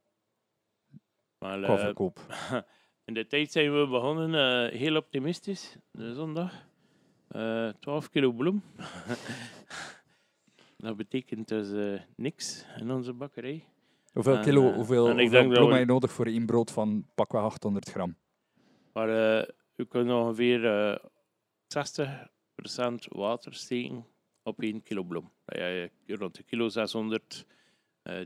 Maar 1.43 1.63
eh, 1.63 1.79
verkoop. 1.79 2.19
in 3.05 3.13
de 3.13 3.27
tijd 3.27 3.51
zijn 3.51 3.79
we 3.79 3.87
begonnen 3.87 4.35
eh, 4.69 4.79
heel 4.79 4.95
optimistisch, 4.95 5.77
de 5.91 6.13
zondag. 6.13 6.67
Eh 7.27 7.69
12 7.79 8.09
kilo 8.09 8.31
bloem. 8.31 8.63
dat 10.77 10.97
betekent 10.97 11.47
dus 11.47 11.71
eh, 11.71 12.01
niks 12.15 12.65
in 12.77 12.91
onze 12.91 13.13
bakkerij. 13.13 13.65
Hoeveel 14.13 14.39
kilo, 14.39 14.69
eh, 14.69 14.75
hoeveel, 14.75 15.07
en 15.07 15.15
bloem 15.15 15.29
we- 15.49 15.71
heb 15.71 15.79
je 15.79 15.85
nodig 15.85 16.11
voor 16.11 16.25
één 16.25 16.45
brood 16.45 16.71
van 16.71 17.05
pakweg 17.15 17.41
800 17.41 17.89
gram? 17.89 18.15
Maar 18.93 19.39
eh, 19.39 19.47
u 19.75 19.85
kunt 19.85 20.11
ongeveer 20.11 20.65
eh 20.65 20.97
60% 21.67 23.07
water 23.09 23.53
steken 23.53 24.05
op 24.43 24.61
1 24.61 24.83
kilo 24.83 25.03
bloem. 25.03 25.31
Dat 25.45 25.57
je 25.57 25.89
rond 26.05 26.35
de 26.35 26.43
kilo 26.43 26.69
600 26.69 27.45
eh, 27.47 27.53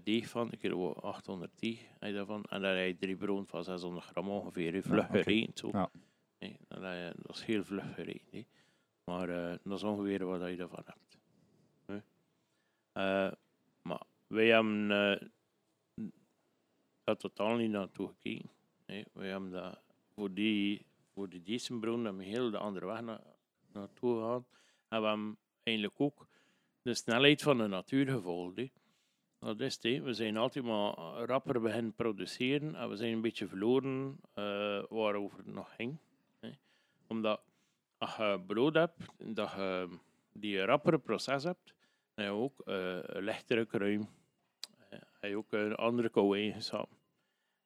deeg 0.03 0.27
van, 0.29 0.47
een 0.51 0.57
kilo 0.57 0.93
800 0.93 1.51
deeg 1.59 1.79
heb 1.99 2.09
je 2.09 2.13
daarvan. 2.15 2.43
En 2.43 2.61
dan 2.61 2.71
heb 2.75 2.87
je 2.87 2.97
drie 2.97 3.15
brood 3.15 3.49
van 3.49 3.63
600 3.63 4.05
gram 4.05 4.29
ongeveer. 4.29 4.83
Vlug 4.83 5.05
gerekend. 5.07 5.59
Zo. 5.59 5.69
Ja. 5.71 5.89
Nee, 6.39 6.57
dan 6.67 6.83
heb 6.83 7.13
je- 7.15 7.21
dat 7.21 7.35
is 7.35 7.43
heel 7.43 7.63
vlug 7.63 7.93
gerekend. 7.93 8.31
hè. 8.31 8.45
Maar 9.03 9.29
eh, 9.29 9.57
dat 9.63 9.77
is 9.77 9.83
ongeveer 9.83 10.25
wat 10.25 10.49
je 10.49 10.55
daarvan 10.55 10.83
hebt. 10.85 11.17
Nee. 11.85 12.01
Eh, 12.91 13.31
maar 13.81 14.03
wij 14.27 14.47
hebben 14.47 14.91
eh, 14.91 15.27
daar 17.03 17.17
totaal 17.17 17.55
niet 17.55 17.71
naartoe 17.71 18.07
gekeken. 18.07 18.49
Nee, 18.85 19.05
wij 19.13 19.27
hebben 19.29 19.51
dat 19.51 19.81
voor 20.13 20.33
die, 20.33 20.85
voor 21.13 21.29
die 21.29 21.59
hebben 21.79 22.17
we 22.17 22.23
heel 22.23 22.49
de 22.51 22.57
andere 22.57 22.85
weg 22.85 23.01
na, 23.01 23.21
naartoe 23.71 24.13
gegaan. 24.15 24.45
En 24.87 25.01
we 25.01 25.07
hebben 25.07 25.37
eigenlijk 25.63 25.99
ook 25.99 26.27
de 26.81 26.93
snelheid 26.93 27.41
van 27.41 27.57
de 27.57 27.67
natuur 27.67 28.07
gevolgd. 28.07 28.55
Dat 29.39 29.59
is 29.59 29.73
het. 29.81 30.03
We 30.03 30.13
zijn 30.13 30.37
altijd 30.37 30.65
maar 30.65 30.93
rapper 31.25 31.61
beginnen 31.61 31.93
produceren 31.93 32.75
en 32.75 32.89
we 32.89 32.95
zijn 32.95 33.13
een 33.13 33.21
beetje 33.21 33.47
verloren 33.47 34.19
eh, 34.33 34.43
waarover 34.89 35.37
het 35.37 35.53
nog 35.53 35.75
ging. 35.75 35.97
hè. 36.39 36.49
Omdat 37.07 37.41
als 37.97 38.15
je 38.15 38.39
brood 38.47 38.73
hebt, 38.73 38.95
dat 39.17 39.51
je 39.51 39.89
die 40.33 40.63
rappere 40.65 40.97
proces 40.99 41.43
hebt, 41.43 41.73
dan 42.13 42.25
heb 42.25 42.33
je 42.33 42.39
ook 42.39 42.59
eh, 42.65 42.97
een 43.01 43.23
lichtere 43.23 43.65
kruim. 43.65 44.07
Eh, 44.89 44.99
heb 45.19 45.29
je 45.29 45.37
ook 45.37 45.51
een 45.51 45.75
andere 45.75 46.09
kou 46.09 46.37
eigenschappen. 46.37 46.97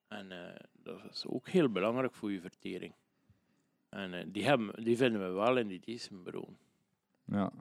En 0.08 0.32
eh, 0.32 0.56
dat 0.74 1.00
is 1.12 1.26
ook 1.28 1.48
heel 1.50 1.70
belangrijk 1.70 2.14
voor 2.16 2.32
je 2.32 2.42
vertering. 2.42 2.94
En 3.90 4.14
eh, 4.14 4.26
die, 4.28 4.46
hebben, 4.46 4.84
die 4.84 4.98
vinden 4.98 5.22
we 5.22 5.34
wel 5.34 5.58
in 5.58 5.68
die 5.68 5.80
decembroon. 5.80 6.58
Ja. 7.26 7.52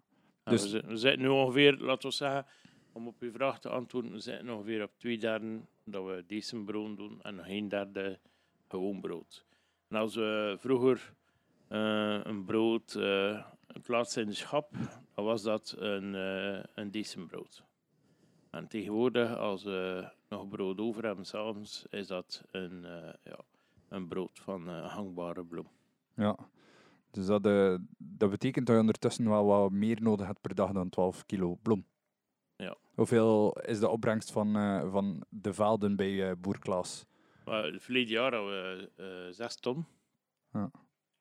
Dus- 0.45 0.73
we 0.73 0.97
zitten 0.97 1.21
nu 1.21 1.29
ongeveer, 1.29 1.77
laten 1.77 2.09
we 2.09 2.15
zeggen, 2.15 2.47
om 2.93 3.07
op 3.07 3.21
uw 3.21 3.33
vraag 3.33 3.61
te 3.61 3.69
antwoorden, 3.69 4.13
we 4.13 4.21
zitten 4.21 4.51
ongeveer 4.51 4.83
op 4.83 4.91
twee 4.97 5.19
derde 5.19 5.61
dat 5.85 6.05
we 6.05 6.25
decembroon 6.27 6.97
doen 6.97 7.23
en 7.23 7.35
nog 7.35 7.49
een 7.49 7.69
derde 7.69 8.19
gewoon 8.69 9.01
brood. 9.01 9.45
En 9.89 9.97
als 9.97 10.15
we 10.15 10.57
vroeger 10.59 11.15
eh, 11.69 12.21
een 12.23 12.45
brood 12.45 12.95
eh 12.95 13.47
het 13.73 13.89
laatste 13.89 14.21
in 14.21 14.27
de 14.27 14.35
schap, 14.35 14.73
dan 15.15 15.25
was 15.25 15.43
dat 15.43 15.75
een, 15.79 16.15
eh 16.15 16.65
een 16.75 16.91
decembrood. 16.91 17.65
En 18.51 18.69
tegenwoordig, 18.69 19.37
als 19.37 19.65
we 19.65 20.09
nog 20.29 20.49
brood 20.49 20.79
over 20.79 21.05
hebben 21.05 21.25
s'avonds, 21.25 21.87
is 21.91 22.07
dat 22.07 22.45
een, 22.51 22.85
eh, 22.85 23.13
ja, 23.25 23.39
een 23.89 24.09
brood 24.09 24.39
van 24.39 24.69
eh, 24.69 24.95
hangbare 24.95 25.45
bloem. 25.45 25.69
ja. 26.15 26.37
Dus 27.11 27.27
dat, 27.27 27.47
eh, 27.47 27.75
dat 27.99 28.31
betekent 28.31 28.67
dat 28.67 28.75
je 28.75 28.81
ondertussen 28.81 29.29
wel 29.29 29.45
wat 29.45 29.71
meer 29.71 30.03
nodig 30.03 30.27
hebt 30.27 30.41
per 30.41 30.55
dag 30.55 30.73
dan 30.73 30.89
12 30.89 31.27
kilo 31.27 31.59
bloem. 31.63 31.85
Ja. 33.01 33.07
Hoeveel 33.07 33.53
is 33.67 33.79
de 33.81 33.89
opbrengst 33.89 34.31
van, 34.33 34.57
eh, 34.57 34.91
van 34.93 35.25
de 35.29 35.53
velden 35.53 35.97
bij 35.97 36.31
eh, 36.31 36.37
Boer 36.39 36.59
Klaas? 36.59 37.07
Maar 37.45 37.65
het 37.65 37.83
verleden 37.83 38.13
jaar 38.13 38.35
hadden 38.35 38.51
we 38.53 38.91
eh, 38.97 39.35
zes 39.35 39.57
ton. 39.57 39.87
Ja. 40.53 40.71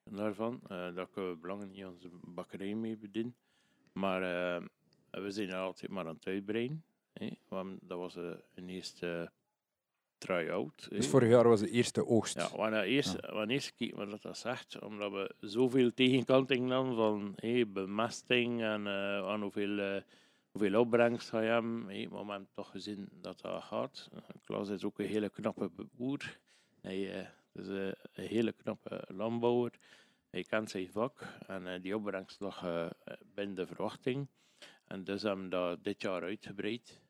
Daarvan. 0.03 0.59
Eh 0.63 0.95
daar 0.95 1.07
kunnen 1.07 1.31
we 1.31 1.37
belangen 1.37 1.69
niet 1.71 1.85
onze 1.85 2.09
bakkerij 2.21 2.75
mee 2.75 2.97
bedienen. 2.97 3.35
Maar 3.93 4.21
eh, 4.21 4.63
we 5.11 5.31
zijn 5.31 5.49
er 5.49 5.55
altijd 5.55 5.91
maar 5.91 6.07
aan 6.07 6.15
het 6.15 6.27
uitbreiden. 6.27 6.83
hè. 7.13 7.29
Want 7.47 7.79
dat 7.81 7.97
was 7.97 8.15
eh, 8.15 8.31
een 8.55 8.69
eerste 8.69 9.31
try-out. 10.17 10.87
Dus 10.89 11.07
vorig 11.07 11.29
jaar 11.29 11.47
was 11.47 11.59
de 11.59 11.69
eerste 11.69 12.05
oogst. 12.05 12.35
Ja, 12.35 12.45
gaan 12.47 12.73
eerst, 12.73 13.15
wat 13.95 14.09
dat, 14.09 14.21
dat 14.21 14.37
zegt, 14.37 14.79
omdat 14.81 15.11
we 15.11 15.35
zoveel 15.39 15.93
tegenkanting 15.93 16.69
dan 16.69 16.95
van 16.95 17.33
hey, 17.35 17.67
bemesting 17.67 18.61
en 18.61 18.87
eh, 18.87 19.27
aan 19.27 19.41
hoeveel, 19.41 19.79
eh, 19.79 20.01
hoeveel 20.59 20.79
opbrengst 20.79 21.29
ga 21.29 21.41
je 21.41 21.49
hebben. 21.49 21.85
Maar 21.85 22.25
we 22.25 22.31
hebben 22.31 22.49
toch 22.51 22.71
gezien 22.71 23.09
dat 23.11 23.41
dat 23.41 23.63
gaat. 23.63 24.09
Uh, 24.13 24.19
Klaas 24.43 24.69
is 24.69 24.83
ook 24.83 24.99
een 24.99 25.05
hele 25.05 25.29
knappe 25.29 25.69
boer. 25.91 26.39
Hij 26.81 27.13
eh, 27.13 27.27
is 27.53 27.67
eh, 27.67 27.85
een 28.13 28.27
hele 28.27 28.51
knappe 28.51 29.03
landbouwer. 29.07 29.71
Hij 30.29 30.43
kent 30.43 30.69
zijn 30.69 30.91
vak 30.91 31.21
en 31.47 31.67
eh, 31.67 31.81
die 31.81 31.95
opbrengst 31.95 32.39
lag 32.39 32.61
binnen 33.33 33.55
de 33.55 33.67
verwachting. 33.67 34.27
En 34.85 35.03
dus 35.03 35.21
hebben 35.21 35.43
we 35.43 35.49
dat 35.49 35.83
dit 35.83 36.01
jaar 36.01 36.21
uitgebreid. 36.21 37.01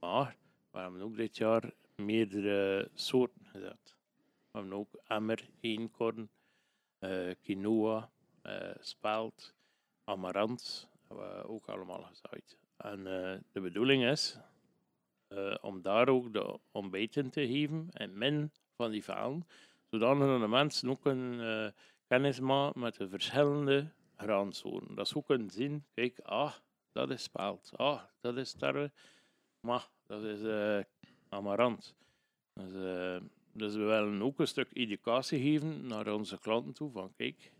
Maar 0.00 0.36
we 0.70 0.78
hebben 0.78 1.02
ook 1.02 1.16
dit 1.16 1.36
jaar 1.36 1.72
meerdere 1.96 2.90
soorten 2.94 3.46
gezet. 3.46 3.96
We 4.50 4.58
hebben 4.58 4.72
ook 4.72 5.00
emmer, 5.06 5.50
eenkorn, 5.60 6.30
eh, 6.98 7.30
quinoa, 7.42 8.10
eh 8.42 8.74
spelt, 8.80 9.54
amarant. 10.04 10.88
Hebben 11.08 11.36
we 11.36 11.48
ook 11.48 11.68
allemaal 11.68 12.02
gezaaid. 12.02 12.65
En 12.76 12.98
eh, 12.98 13.38
de 13.52 13.60
bedoeling 13.60 14.04
is 14.04 14.38
eh, 15.28 15.54
om 15.60 15.82
daar 15.82 16.08
ook 16.08 16.32
de 16.32 16.58
ontbijten 16.70 17.30
te 17.30 17.46
geven 17.46 17.88
en 17.92 18.18
min 18.18 18.50
van 18.76 18.90
die 18.90 19.04
verhalen, 19.04 19.46
zodat 19.90 20.18
de 20.18 20.48
mensen 20.48 20.90
ook 20.90 21.04
een 21.04 21.40
eh, 21.40 21.68
kennis 22.08 22.40
maken 22.40 22.80
met 22.80 22.96
de 22.96 23.08
verschillende 23.08 23.90
graansoorten. 24.16 24.94
Dat 24.94 25.08
ze 25.08 25.16
ook 25.16 25.26
kunnen 25.26 25.50
zien, 25.50 25.84
kijk, 25.94 26.18
ah, 26.20 26.52
dat 26.92 27.10
is 27.10 27.22
spelt, 27.22 27.72
ah, 27.76 28.02
dat 28.20 28.36
is 28.36 28.52
tarwe, 28.52 28.90
maar 29.60 29.88
dat 30.06 30.22
is 30.22 30.40
amarant. 31.28 31.94
Dus, 32.52 32.72
dus 33.52 33.74
we 33.74 33.82
willen 33.82 34.22
ook 34.22 34.38
een 34.38 34.48
stuk 34.48 34.68
educatie 34.72 35.40
geven 35.40 35.86
naar 35.86 36.12
onze 36.12 36.38
klanten 36.38 36.72
toe. 36.72 36.90
Van 36.90 37.12
kijk, 37.16 37.52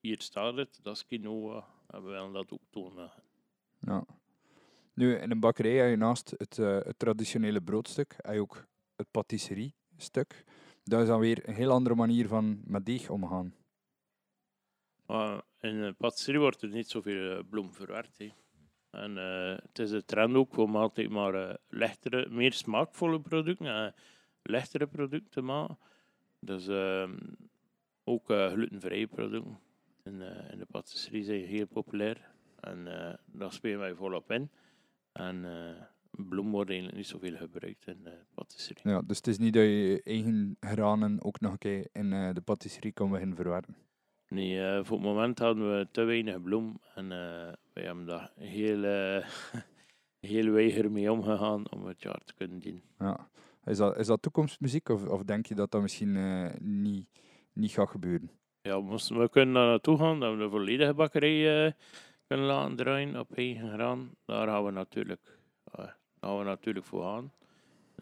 hier 0.00 0.20
staat 0.22 0.56
het, 0.56 0.78
dat 0.82 0.96
is 0.96 1.06
quinoa. 1.06 1.66
En 1.86 2.02
we 2.02 2.08
willen 2.08 2.32
dat 2.32 2.52
ook 2.52 2.62
tonen. 2.70 3.10
Nu, 4.94 5.14
in 5.14 5.30
een 5.30 5.40
bakkerij 5.40 5.72
heb 5.72 5.90
je 5.90 5.96
naast 5.96 6.34
het, 6.36 6.58
eh, 6.58 6.78
het 6.78 6.98
traditionele 6.98 7.60
broodstuk 7.60 8.14
heb 8.16 8.34
je 8.34 8.40
ook 8.40 8.66
het 8.96 9.10
patisserie-stuk. 9.10 10.44
Dat 10.84 11.00
is 11.00 11.08
dan 11.08 11.20
weer 11.20 11.48
een 11.48 11.54
heel 11.54 11.70
andere 11.70 11.94
manier 11.94 12.28
van 12.28 12.60
met 12.64 12.86
deeg 12.86 13.10
omgaan. 13.10 13.54
In 15.60 15.80
de 15.80 15.94
patisserie 15.98 16.40
wordt 16.40 16.62
er 16.62 16.68
niet 16.68 16.90
zoveel 16.90 17.38
eh, 17.38 17.44
bloem 17.50 17.72
verwerkt. 17.72 18.18
hè. 18.18 18.30
En 18.90 19.18
eh, 19.18 19.56
het 19.62 19.78
is 19.78 19.90
de 19.90 20.04
trend 20.04 20.34
ook 20.34 20.56
om 20.56 20.76
altijd 20.76 21.10
maar 21.10 21.34
eh, 21.34 21.54
lichtere, 21.68 22.28
meer 22.28 22.52
smaakvolle 22.52 23.20
producten 23.20 23.66
en 23.66 23.94
lichtere 24.42 24.86
producten 24.86 25.30
te 25.30 25.40
maken. 25.40 25.78
Dus 26.40 26.68
ehm, 26.68 27.16
ook 28.04 28.24
glutenvrije 28.26 29.06
producten 29.06 29.58
in, 30.04 30.20
in 30.50 30.58
de 30.58 30.66
patisserie 30.70 31.24
zijn 31.24 31.44
heel 31.44 31.66
populair. 31.66 32.34
En 32.66 32.86
eh 32.86 33.14
daar 33.26 33.52
spelen 33.52 33.78
wij 33.78 33.94
volop 33.94 34.30
in. 34.30 34.50
En 35.12 35.44
eh, 35.44 35.82
bloem 36.10 36.50
wordt 36.50 36.70
eigenlijk 36.70 36.98
niet 36.98 37.08
zoveel 37.08 37.36
gebruikt 37.36 37.86
in 37.86 38.02
de 38.02 38.18
patisserie. 38.34 38.88
Ja, 38.88 39.02
dus 39.02 39.16
het 39.16 39.26
is 39.26 39.38
niet 39.38 39.54
dat 39.54 39.62
je 39.62 40.00
eigen 40.04 40.56
granen 40.60 41.22
ook 41.22 41.40
nog 41.40 41.52
een 41.52 41.58
keer 41.58 41.88
in 41.92 42.12
eh, 42.12 42.34
de 42.34 42.40
patisserie 42.40 42.92
kan 42.92 43.10
beginnen 43.10 43.36
verwerken. 43.36 43.76
Nee, 44.28 44.84
voor 44.84 44.96
het 44.96 45.06
moment 45.06 45.38
hadden 45.38 45.78
we 45.78 45.88
te 45.90 46.02
weinig 46.02 46.42
bloem 46.42 46.80
en 46.94 47.04
uh, 47.04 47.10
wij 47.72 47.84
hebben 47.84 48.06
daar 48.06 48.32
heel, 48.36 48.84
uh, 48.84 49.26
heel 50.30 50.50
weiger 50.50 50.90
mee 50.90 51.12
omgegaan 51.12 51.70
om 51.70 51.86
het 51.86 52.02
jaar 52.02 52.20
te 52.24 52.34
kunnen 52.34 52.58
dienen. 52.58 52.82
Ja. 52.98 53.28
Is, 53.64 53.76
dat, 53.76 53.96
is 53.96 54.06
dat 54.06 54.22
toekomstmuziek 54.22 54.88
of, 54.88 55.06
of 55.06 55.22
denk 55.22 55.46
je 55.46 55.54
dat 55.54 55.70
dat 55.70 55.82
misschien 55.82 56.12
niet, 56.82 57.08
niet 57.52 57.70
gaat 57.70 57.88
gebeuren? 57.88 58.30
Ja, 58.62 58.84
we, 58.84 59.28
kunnen 59.30 59.54
daar 59.54 59.66
naartoe 59.66 59.98
gaan, 59.98 60.20
dat 60.20 60.32
we 60.32 60.38
de 60.38 60.50
volledige 60.50 60.94
bakkerij 60.94 61.74
kunnen 62.26 62.46
laten 62.46 62.76
draaien 62.76 63.18
op 63.18 63.32
eigen 63.32 63.72
graan. 63.72 64.10
Daar 64.24 64.46
gaan 64.46 64.64
we 64.64 64.70
natuurlijk, 64.70 65.38
daar 65.72 65.96
gaan 66.20 66.38
we 66.38 66.44
natuurlijk 66.44 66.86
voor 66.86 67.02
gaan. 67.02 67.32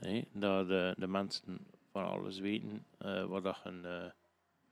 Nee, 0.00 0.28
dat 0.33 0.69
de, 0.69 0.95
de 0.99 1.07
mensen 1.07 1.59
van 1.93 2.09
alles 2.09 2.38
weten 2.38 2.85
wat 3.28 3.43
dat 3.43 3.61
een 3.64 4.12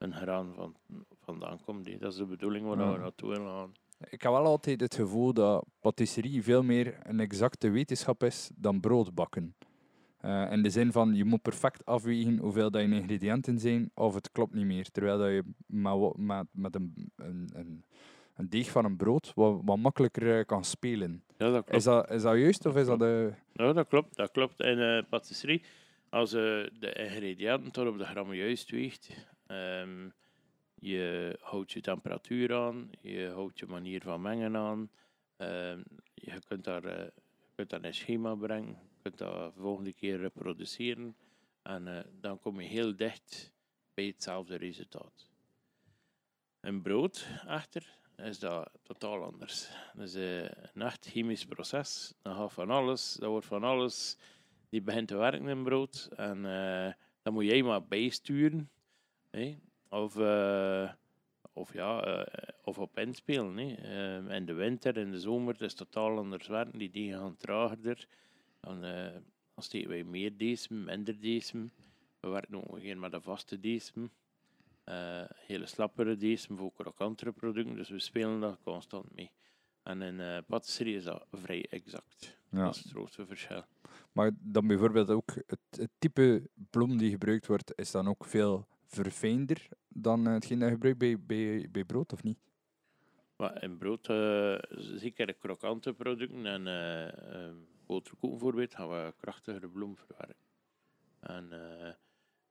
een 0.03 0.15
graan 0.15 0.53
van, 0.55 0.75
vandaan 1.21 1.59
komt. 1.65 2.01
Dat 2.01 2.13
is 2.13 2.19
de 2.19 2.25
bedoeling 2.25 2.67
waar 2.67 2.79
ja. 2.79 2.93
we 2.93 2.99
naartoe 2.99 3.29
willen 3.29 3.47
gaan. 3.47 3.73
Ik 4.11 4.23
heb 4.23 4.33
wel 4.33 4.45
altijd 4.45 4.81
het 4.81 4.95
gevoel 4.95 5.33
dat 5.33 5.65
patisserie 5.81 6.43
veel 6.43 6.63
meer 6.63 6.99
een 7.03 7.21
exacte 7.21 7.71
wetenschap 7.71 8.23
is 8.23 8.51
dan 8.55 8.81
broodbakken. 8.81 9.55
Uh, 10.25 10.53
in 10.53 10.63
de 10.63 10.71
zin 10.71 10.93
van, 10.93 11.15
je 11.15 11.25
moet 11.25 11.43
perfect 11.43 11.85
afwegen 11.85 12.39
hoeveel 12.39 12.71
dat 12.71 12.83
je 12.83 12.89
ingrediënten 12.89 13.59
zijn, 13.59 13.91
of 13.95 14.15
het 14.15 14.33
klopt 14.33 14.55
niet 14.55 14.67
meer. 14.67 14.91
Terwijl 14.91 15.19
dat 15.19 15.29
je 15.29 15.45
met, 15.67 16.17
met, 16.17 16.47
met 16.51 16.75
een, 16.75 17.13
een, 17.17 17.51
een, 17.55 17.85
een, 18.35 18.49
deeg 18.49 18.71
van 18.71 18.85
een 18.85 18.97
brood 18.97 19.33
wat, 19.35 19.61
wat 19.65 19.79
makkelijker 19.79 20.39
uh, 20.39 20.45
kan 20.45 20.65
spelen. 20.65 21.25
Ja, 21.39 21.51
dat 21.51 21.65
klopt. 21.65 21.79
Is 21.79 21.85
dat, 21.85 22.11
is 22.11 22.23
dat 22.23 22.37
juist, 22.37 22.67
of 22.67 22.77
is 22.77 22.87
dat 22.87 22.99
de... 22.99 23.33
Ja, 23.53 23.73
dat 23.73 23.89
klopt. 23.89 24.17
Dat 24.17 24.31
klopt. 24.31 24.61
In 24.61 24.79
uh, 24.79 25.03
patisserie, 25.09 25.63
als 26.09 26.31
de 26.31 26.93
ingrediënten 26.99 27.73
tot 27.73 27.89
op 27.89 27.99
de 27.99 28.05
gram 28.05 28.33
juist 28.33 28.71
weegt, 28.71 29.31
Um, 29.47 30.13
je 30.75 31.39
houdt 31.41 31.73
je 31.73 31.81
temperatuur 31.81 32.55
aan, 32.55 32.91
je 33.01 33.31
houdt 33.35 33.59
je 33.59 33.67
manier 33.67 34.03
van 34.03 34.23
mengen 34.23 34.57
aan. 34.57 34.91
Um, 35.37 35.85
je 36.15 36.39
kunt 36.49 36.65
daar, 36.65 36.85
uh, 36.85 37.09
kunt 37.55 37.71
daar 37.71 37.85
een 37.85 37.95
schema 37.95 38.35
brengen, 38.35 38.69
je 38.69 38.99
kunt 39.03 39.19
dat 39.19 39.55
de 39.55 39.61
volgende 39.61 39.93
keer 39.93 40.19
reproduceren. 40.19 41.17
En 41.63 41.87
uh, 41.87 41.99
dan 42.21 42.41
kom 42.41 42.61
je 42.61 42.69
heel 42.69 42.97
dicht 42.97 43.53
bij 43.95 44.07
hetzelfde 44.07 44.57
resultaat. 44.57 45.29
Een 46.61 46.83
brood, 46.83 47.29
echter, 47.47 47.99
is 48.23 48.39
dat 48.39 48.71
totaal 48.83 49.25
anders. 49.25 49.69
Dat 49.95 50.07
is 50.07 50.17
uh, 50.17 50.43
een 50.43 50.83
echt 50.83 51.07
chemisch 51.07 51.45
proces. 51.45 52.15
Dan 52.23 52.35
gaat 52.35 52.53
van 52.53 52.71
alles, 52.71 53.15
dat 53.15 53.31
wordt 53.31 53.47
van 53.47 53.65
alles, 53.65 54.17
die 54.69 54.83
begint 54.83 55.09
te 55.09 55.17
werken 55.17 55.49
in 55.49 55.63
brood. 55.63 56.09
En 56.17 56.43
dan 57.23 57.33
moet 57.33 57.45
jij 57.45 57.63
maar 57.63 57.87
bijsturen 57.87 58.71
Nee? 59.33 59.59
Of, 59.89 60.17
uh, 60.19 60.93
of, 61.53 61.73
ja, 61.73 62.27
of 62.65 62.79
op 62.79 62.99
inspelen. 62.99 63.59
Uh, 63.59 64.37
in 64.37 64.47
de 64.47 64.53
winter, 64.53 64.97
in 64.97 65.11
de 65.11 65.21
zomer, 65.21 65.53
het 65.53 65.63
is 65.63 65.75
totaal 65.75 66.19
anders 66.19 66.47
werken. 66.47 66.79
Die 66.79 66.91
dingen 66.91 67.19
gaan 67.19 67.37
trager. 67.37 68.07
Dan, 68.61 68.81
dan 69.55 69.63
steken 69.65 69.89
wij 69.89 70.05
meer 70.05 70.37
decem, 70.37 70.85
minder 70.85 71.21
decem. 71.21 71.73
We 72.21 72.29
werken 72.29 72.57
ook 72.57 72.83
nog 72.83 72.97
met 72.97 73.13
een 73.13 73.23
vaste 73.23 73.61
decem. 73.61 74.11
Hele 75.47 75.67
slappere 75.67 76.17
decem 76.17 76.57
voor 76.57 76.73
krokantere 76.73 77.33
producten. 77.33 77.77
Dus 77.77 77.89
we 77.89 77.99
spelen 77.99 78.41
daar 78.41 78.57
constant 78.63 79.15
mee. 79.15 79.31
En 79.83 80.03
in 80.03 80.21
uh, 80.21 80.39
patisserie 80.47 80.97
is 80.97 81.05
dat 81.05 81.27
vrij 81.31 81.67
exact. 81.71 82.39
Ja. 82.51 82.65
Dat 82.65 82.75
is 82.75 82.83
het 82.83 82.93
grootste 82.93 83.27
verschil. 83.27 83.65
Maar 84.13 84.31
dan 84.39 84.67
bijvoorbeeld 84.67 85.11
ook 85.11 85.35
het, 85.47 85.61
het, 85.71 85.91
type 85.99 86.49
bloem 86.71 86.97
die 86.97 87.11
gebruikt 87.11 87.47
wordt, 87.47 87.73
is 87.79 87.91
dan 87.91 88.09
ook 88.09 88.25
veel 88.25 88.67
verfijnder 88.87 89.69
dan 89.89 90.27
uh, 90.27 90.33
hetgeen 90.33 90.59
dat 90.59 90.69
je 90.69 90.75
gebruikt 90.75 90.99
bij, 90.99 91.21
bij, 91.21 91.69
bij 91.71 91.85
brood, 91.85 92.13
of 92.13 92.23
niet? 92.23 92.39
Maar 93.37 93.63
in 93.63 93.79
brood, 93.79 94.09
uh, 94.09 94.59
zeker 94.71 95.35
krokante 95.35 95.93
producten 95.93 96.47
en 96.47 96.67
uh, 96.67 97.55
boterkoeken 97.87 98.39
bijvoorbeeld, 98.39 98.75
gaan 98.75 98.89
we 98.89 99.15
krachtigere 99.17 99.69
bloem 99.69 99.97
verwerken. 99.97 100.45
En 101.21 101.49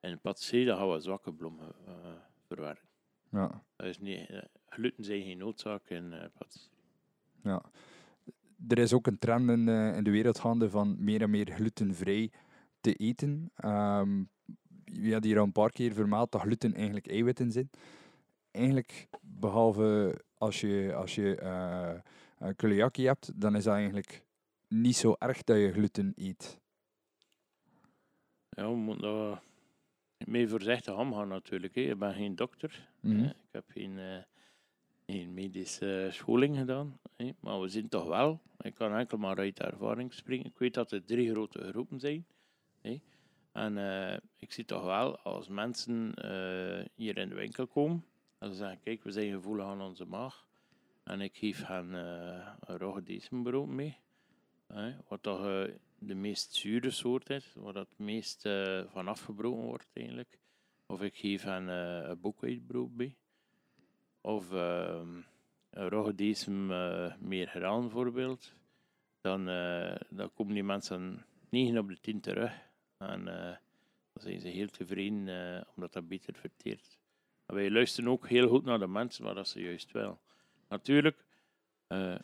uh, 0.02 0.12
in 0.12 0.20
patisserie 0.20 0.76
gaan 0.76 0.92
we 0.92 1.00
zwakke 1.00 1.34
bloemen 1.34 1.76
verwerken. 2.48 2.88
Ja. 3.30 3.64
Dat 3.76 3.88
is 3.88 4.00
niet, 4.00 4.48
gluten 4.70 5.04
zijn 5.04 5.24
geen 5.24 5.38
noodzaak 5.38 5.90
in 5.90 6.14
patisserie. 6.38 6.78
Ja. 7.44 7.64
Er 8.68 8.78
is 8.78 8.94
ook 8.94 9.08
een 9.08 9.20
trend 9.20 9.50
in, 9.50 9.68
in 9.68 10.04
de 10.04 10.12
wereld 10.12 10.40
gaande 10.40 10.70
van 10.70 11.04
meer 11.04 11.22
en 11.22 11.30
meer 11.30 11.52
glutenvrij 11.52 12.32
te 12.82 12.94
eten. 12.94 13.52
Um, 13.66 14.30
je 14.86 15.14
had 15.14 15.24
hier 15.24 15.38
al 15.38 15.44
een 15.44 15.52
paar 15.52 15.72
keer 15.72 15.94
vermeld 15.94 16.32
dat 16.32 16.42
gluten 16.42 16.74
eigenlijk 16.74 17.08
eiwitten 17.08 17.52
zijn. 17.52 17.70
Eigenlijk, 18.52 19.08
behalve 19.22 20.22
als 20.38 20.62
je, 20.62 20.94
als 20.96 21.16
je 21.16 21.40
uh, 22.98 23.06
hebt, 23.06 23.42
dan 23.42 23.56
is 23.56 23.64
dat 23.64 23.74
eigenlijk 23.74 24.24
niet 24.68 24.96
zo 24.96 25.16
erg 25.20 25.44
dat 25.44 25.58
je 25.58 25.72
gluten 25.72 26.14
eet. 26.16 26.60
Ja, 28.50 28.70
we 28.70 28.76
moeten 28.76 29.04
daar 29.04 29.42
mee 30.26 30.48
voorzichtig 30.48 30.98
omgaan 30.98 31.28
natuurlijk. 31.28 31.76
Hè. 31.76 31.82
Ik 31.82 32.00
ben 32.00 32.14
geen 32.14 32.36
dokter. 32.36 32.90
Mm 33.00 33.24
Ik 33.24 33.52
heb 33.52 33.64
geen, 33.68 33.98
uh, 33.98 34.18
geen 35.06 35.34
medische 35.34 36.08
scholing 36.12 36.58
gedaan. 36.58 37.00
Hè. 37.16 37.32
Maar 37.40 37.62
we 37.62 37.68
zien 37.68 37.90
toch 37.90 38.08
wel, 38.08 38.40
ik 38.62 38.76
kan 38.76 38.96
enkel 38.96 39.18
maar 39.18 39.38
uit 39.38 39.60
ervaring 39.60 40.14
spreken. 40.14 40.46
Ik 40.46 40.58
weet 40.58 40.74
dat 40.74 40.92
er 40.92 41.06
drie 41.06 41.30
grote 41.30 41.68
groepen 41.70 42.00
zijn. 42.00 42.26
Hè. 42.82 43.02
En 43.52 43.78
uh, 43.78 44.18
ik 44.38 44.52
zie 44.52 44.66
toch 44.66 44.84
wel, 44.84 45.18
als 45.18 45.48
mensen 45.48 46.14
uh, 46.26 46.86
hier 46.96 47.18
in 47.18 47.30
de 47.30 47.36
winkel 47.36 47.68
komen, 47.68 48.06
en 48.38 48.50
ze 48.50 48.56
zeggen, 48.56 48.80
kijk, 48.84 49.04
we 49.04 49.12
zijn 49.12 49.32
gevoelig 49.32 49.66
aan 49.66 49.82
onze 49.82 50.06
maag. 50.06 50.46
En 51.04 51.22
ik 51.22 51.36
geef 51.36 51.66
hen 51.66 51.94
een 51.94 52.78
roggebrood 52.78 53.68
mee. 53.68 53.98
wat 55.08 55.24
toch 55.24 55.68
de 56.04 56.16
meest 56.16 56.54
zure 56.54 56.90
soort 56.90 57.30
is, 57.30 57.54
waar 57.56 57.74
het 57.74 57.98
meest 57.98 58.42
van 58.88 59.08
afgebroken 59.08 59.64
wordt 59.64 59.90
eigenlijk. 59.94 60.40
Of 60.86 61.02
ik 61.02 61.16
geef 61.16 61.44
hen 61.44 61.68
een 61.68 62.20
boekwijdbrood 62.20 62.96
bij. 62.96 63.16
Of 64.22 64.52
ehm, 64.52 65.16
een 65.70 65.90
roggebrood 65.90 66.48
meer 67.20 67.48
graan 67.48 67.82
bijvoorbeeld. 67.82 68.54
Dan, 69.22 69.46
dan 70.10 70.34
komen 70.34 70.54
die 70.54 70.64
mensen 70.64 71.26
9 71.50 71.78
op 71.78 71.88
de 71.88 72.00
10 72.00 72.20
terug. 72.20 72.70
En 72.98 73.20
uh, 73.20 73.56
dan 74.14 74.24
zijn 74.24 74.40
ze 74.40 74.48
heel 74.48 74.68
tevreden 74.68 75.28
uh, 75.28 75.62
omdat 75.76 75.94
dat 75.94 76.08
beter 76.08 76.34
verteert. 76.36 77.00
En 77.46 77.56
wij 77.56 77.72
luisteren 77.72 78.10
ook 78.10 78.28
heel 78.28 78.48
goed 78.48 78.64
naar 78.64 78.80
de 78.80 78.88
mensen, 78.88 79.24
maar 79.24 79.36
dat 79.36 79.48
ze 79.48 79.62
juist 79.62 79.92
wel. 79.92 80.20
Natuurlijk, 80.70 81.26
uh, 81.88 82.16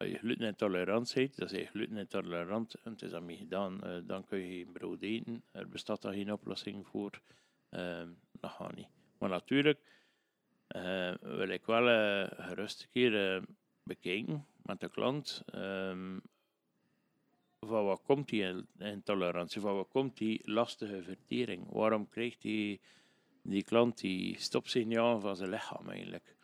als 0.00 0.08
je 0.08 0.18
glutenintolerant 0.18 1.12
bent, 1.14 1.36
dat 1.36 1.52
is 1.52 1.58
je 1.58 1.66
glutenintolerant 1.66 2.74
en 2.74 2.92
het 2.92 3.02
is 3.02 3.10
daarmee 3.10 3.36
gedaan, 3.36 4.02
dan 4.06 4.24
kun 4.24 4.38
je 4.38 4.46
geen 4.46 4.72
brood 4.72 5.02
eten. 5.02 5.42
Er 5.52 5.68
bestaat 5.68 6.02
daar 6.02 6.12
geen 6.12 6.32
oplossing 6.32 6.86
voor. 6.86 7.20
Ehm, 7.68 8.08
dat 8.40 8.50
gaat 8.50 8.74
niet. 8.74 8.88
Maar 9.18 9.28
natuurlijk 9.28 9.78
wil 11.20 11.48
ik 11.48 11.64
wel 11.64 12.26
gerust 12.36 12.82
een 12.82 12.88
keer 12.90 13.42
bekijken 13.82 14.46
met 14.62 14.80
de 14.80 14.90
klant. 14.90 15.42
Ehm, 15.46 16.18
van 17.60 17.84
wat 17.84 18.02
komt 18.02 18.28
die 18.28 18.64
intolerantie, 18.78 19.60
van 19.60 19.74
wat 19.74 19.88
komt 19.88 20.16
die 20.16 20.40
lastige 20.44 21.02
vertering? 21.02 21.66
Waarom 21.70 22.08
krijgt 22.08 22.42
die, 22.42 22.80
die 23.42 23.62
klant 23.62 23.98
die 23.98 24.38
stopsignaal 24.38 25.20
van 25.20 25.36
zijn 25.36 25.50
lichaam 25.50 25.88
eigenlijk? 25.88 26.36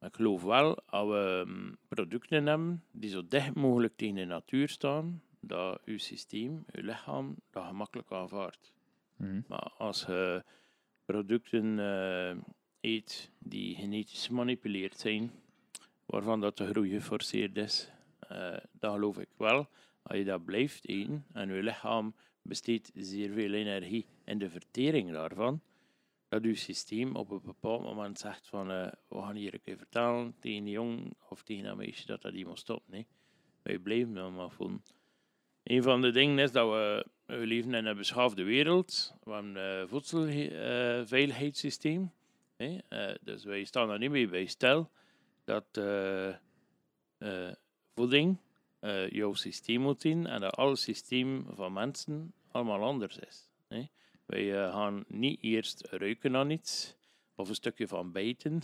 Ik 0.00 0.14
geloof 0.14 0.42
wel, 0.42 0.78
als 0.86 1.08
we 1.08 1.44
mm, 1.46 1.76
producten 1.88 2.46
hebben 2.46 2.84
die 2.90 3.10
zo 3.10 3.28
dicht 3.28 3.54
mogelijk 3.54 3.96
tegen 3.96 4.14
de 4.14 4.24
natuur 4.24 4.68
staan, 4.68 5.22
dat 5.40 5.80
uw 5.84 5.98
systeem, 5.98 6.64
uw 6.72 6.82
lichaam, 6.82 7.36
dat 7.50 7.64
gemakkelijk 7.64 8.12
aanvaardt. 8.12 8.72
Mhm. 9.16 9.40
Maar 9.48 9.72
als 9.78 10.04
je 10.04 10.44
producten 11.04 11.78
uh, 11.78 12.36
eet 12.80 13.30
die 13.38 13.76
genetisch 13.76 14.26
gemanipuleerd 14.26 14.98
zijn, 14.98 15.30
waarvan 16.06 16.40
dat 16.40 16.56
de 16.56 16.66
groei 16.66 16.90
geforceerd 16.90 17.56
is, 17.56 17.90
uh, 18.32 18.56
dan 18.72 18.92
geloof 18.92 19.18
ik 19.18 19.28
wel 19.36 19.68
als 20.06 20.18
je 20.18 20.24
dat 20.24 20.44
blijft 20.44 20.88
eten 20.88 21.24
en 21.32 21.54
je 21.54 21.62
lichaam 21.62 22.14
besteedt 22.42 22.90
zeer 22.94 23.32
veel 23.32 23.52
energie 23.52 24.06
in 24.24 24.38
de 24.38 24.50
vertering 24.50 25.12
daarvan, 25.12 25.60
dat 26.28 26.44
je 26.44 26.54
systeem 26.54 27.16
op 27.16 27.30
een 27.30 27.40
bepaald 27.44 27.82
moment 27.82 28.18
zegt 28.18 28.46
van 28.46 28.70
uh, 28.70 28.86
we 29.08 29.20
gaan 29.20 29.34
hier 29.34 29.54
een 29.54 29.60
keer 29.60 29.76
vertellen 29.76 30.34
tegen 30.40 30.58
een 30.58 30.70
jong 30.70 31.16
of 31.28 31.42
tegen 31.42 31.64
een 31.64 31.76
meisje 31.76 32.06
dat 32.06 32.22
dat 32.22 32.32
die 32.32 32.46
moet 32.46 32.58
stoppen. 32.58 32.92
Nee. 32.92 33.06
Je 33.62 33.80
blijft 33.80 34.14
dan 34.14 34.34
maar 34.34 34.50
voelen. 34.50 34.82
Een 35.62 35.82
van 35.82 36.00
de 36.00 36.10
dingen 36.10 36.38
is 36.38 36.52
dat 36.52 36.68
we, 36.68 37.06
leven 37.26 37.74
in 37.74 37.86
een 37.86 37.96
beschaafde 37.96 38.42
wereld. 38.42 39.14
We 39.24 39.32
hebben 39.32 39.56
een 39.56 39.88
voedselveiligheidssysteem. 39.88 42.12
Uh, 42.56 42.80
dus 43.20 43.44
wij 43.44 43.64
staan 43.64 43.90
er 43.90 43.98
niet 43.98 44.10
mee 44.10 44.28
bij 44.28 44.46
stel 44.46 44.90
dat 45.44 45.80
voeding 47.94 48.38
eh, 48.80 49.10
jouw 49.10 49.34
systeem 49.34 49.80
moet 49.80 50.00
zien 50.00 50.26
en 50.26 50.40
dat 50.40 50.56
alle 50.56 50.76
systeem 50.76 51.46
van 51.54 51.72
mensen 51.72 52.32
allemaal 52.50 52.82
anders 52.82 53.18
is. 53.18 53.48
Wij 54.26 54.64
eh, 54.64 54.72
gaan 54.72 55.04
niet 55.08 55.38
eerst 55.40 55.86
ruiken 55.90 56.36
aan 56.36 56.50
iets 56.50 56.96
of 57.34 57.48
een 57.48 57.54
stukje 57.54 57.88
van 57.88 58.12
bijten. 58.12 58.62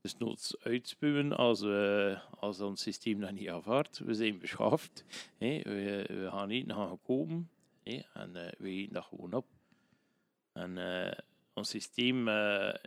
Dus 0.00 0.16
noods 0.16 0.56
uitspuwen 0.60 1.32
als, 1.32 1.60
we, 1.60 2.18
als 2.38 2.60
ons 2.60 2.82
systeem 2.82 3.20
dat 3.20 3.32
niet 3.32 3.48
aanvaardt. 3.48 3.98
We 3.98 4.14
zijn 4.14 4.38
beschaafd. 4.38 5.04
Hè. 5.38 5.60
We, 5.62 6.28
gaan 6.30 6.48
niet 6.48 6.72
gaan 6.72 6.88
gekomen 6.88 7.50
hè. 7.82 8.00
en 8.12 8.32
we 8.58 8.68
eten 8.68 8.92
dat 8.92 9.04
gewoon 9.04 9.32
op. 9.32 9.46
En 10.52 10.78
ons 11.54 11.68
systeem 11.68 12.28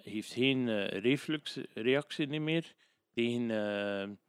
heeft 0.02 0.34
geen 0.34 0.86
refluxreactie 0.86 2.40
meer 2.40 2.74
tegen, 3.14 4.20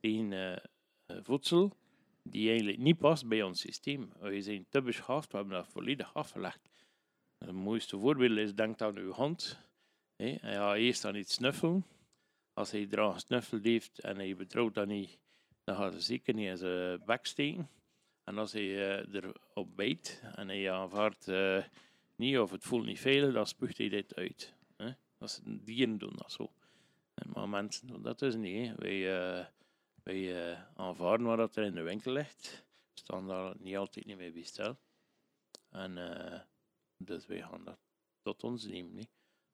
tegen 0.00 0.62
voedsel 1.06 1.76
die 2.22 2.48
eigenlijk 2.48 2.78
niet 2.78 2.98
past 2.98 3.28
bij 3.28 3.42
ons 3.42 3.60
systeem. 3.60 4.12
We 4.20 4.42
zijn 4.42 4.66
te 4.68 4.82
beschaafd, 4.82 5.30
we 5.30 5.36
hebben 5.36 5.56
dat 5.56 5.68
volledig 5.68 6.14
afgelegd. 6.14 6.68
Het 7.38 7.52
mooiste 7.52 7.98
voorbeeld 7.98 8.38
is, 8.38 8.54
denk 8.54 8.80
aan 8.80 8.96
uw 8.96 9.12
hond. 9.12 9.58
Hij 10.16 10.38
gaat 10.42 10.76
eerst 10.76 11.04
aan 11.04 11.14
iets 11.14 11.34
snuffelen. 11.34 11.86
Als 12.52 12.70
hij 12.70 12.86
eraan 12.90 13.12
gesnuffeld 13.12 13.64
heeft 13.64 13.98
en 13.98 14.16
hij 14.16 14.36
betrouwt 14.36 14.74
dat 14.74 14.86
niet, 14.86 15.18
dan 15.64 15.76
gaat 15.76 15.92
hij 15.92 16.00
zeker 16.00 16.34
niet 16.34 16.48
in 16.48 16.56
zijn 16.56 17.04
bek 17.04 17.26
steken. 17.26 17.70
En 18.24 18.38
als 18.38 18.52
hij 18.52 18.62
uh, 18.62 19.22
erop 19.22 19.76
bijt 19.76 20.22
en 20.34 20.48
hij 20.48 20.72
aanvaardt 20.72 21.28
uh, 21.28 21.64
niet 22.16 22.38
of 22.38 22.50
het 22.50 22.64
voelt 22.64 22.84
niet 22.84 23.00
veilig, 23.00 23.32
dan 23.32 23.46
spuugt 23.46 23.78
hij 23.78 23.88
dit 23.88 24.14
uit. 24.14 24.54
Dat 25.18 25.28
is, 25.28 25.40
dieren 25.44 25.98
doen 25.98 26.14
dat 26.16 26.32
zo. 26.32 26.52
Maar 27.32 27.48
mensen 27.48 27.86
doen 27.86 28.02
dat 28.02 28.18
dus 28.18 28.34
niet. 28.34 28.74
Wij, 28.76 28.96
uh, 29.38 29.44
wij 30.02 30.56
aanvaarden 30.74 31.26
wat 31.26 31.56
er 31.56 31.64
in 31.64 31.74
de 31.74 31.82
winkel 31.82 32.12
ligt. 32.12 32.64
We 32.94 33.00
staan 33.00 33.26
daar 33.26 33.54
niet 33.58 33.76
altijd 33.76 34.06
niet 34.06 34.16
mee 34.16 34.32
bij 34.32 34.42
stil. 34.42 34.76
En 35.70 35.98
dus 36.96 37.26
wij 37.26 37.40
gaan 37.40 37.64
dat 37.64 37.78
tot 38.22 38.44
ons 38.44 38.66
nemen. 38.66 38.94
Niet? 38.94 39.10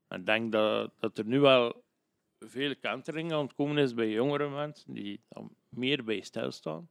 Ik 0.08 0.26
denk 0.26 0.52
dat, 0.52 0.92
dat 0.98 1.18
er 1.18 1.24
nu 1.24 1.40
wel 1.40 1.84
veel 2.38 2.76
kantering 2.76 3.32
aan 3.32 3.44
het 3.44 3.54
komen 3.54 3.78
is 3.78 3.94
bij 3.94 4.10
jongere 4.10 4.48
mensen 4.48 4.94
die 4.94 5.20
meer 5.68 6.04
bij 6.04 6.20
stilstaan. 6.20 6.88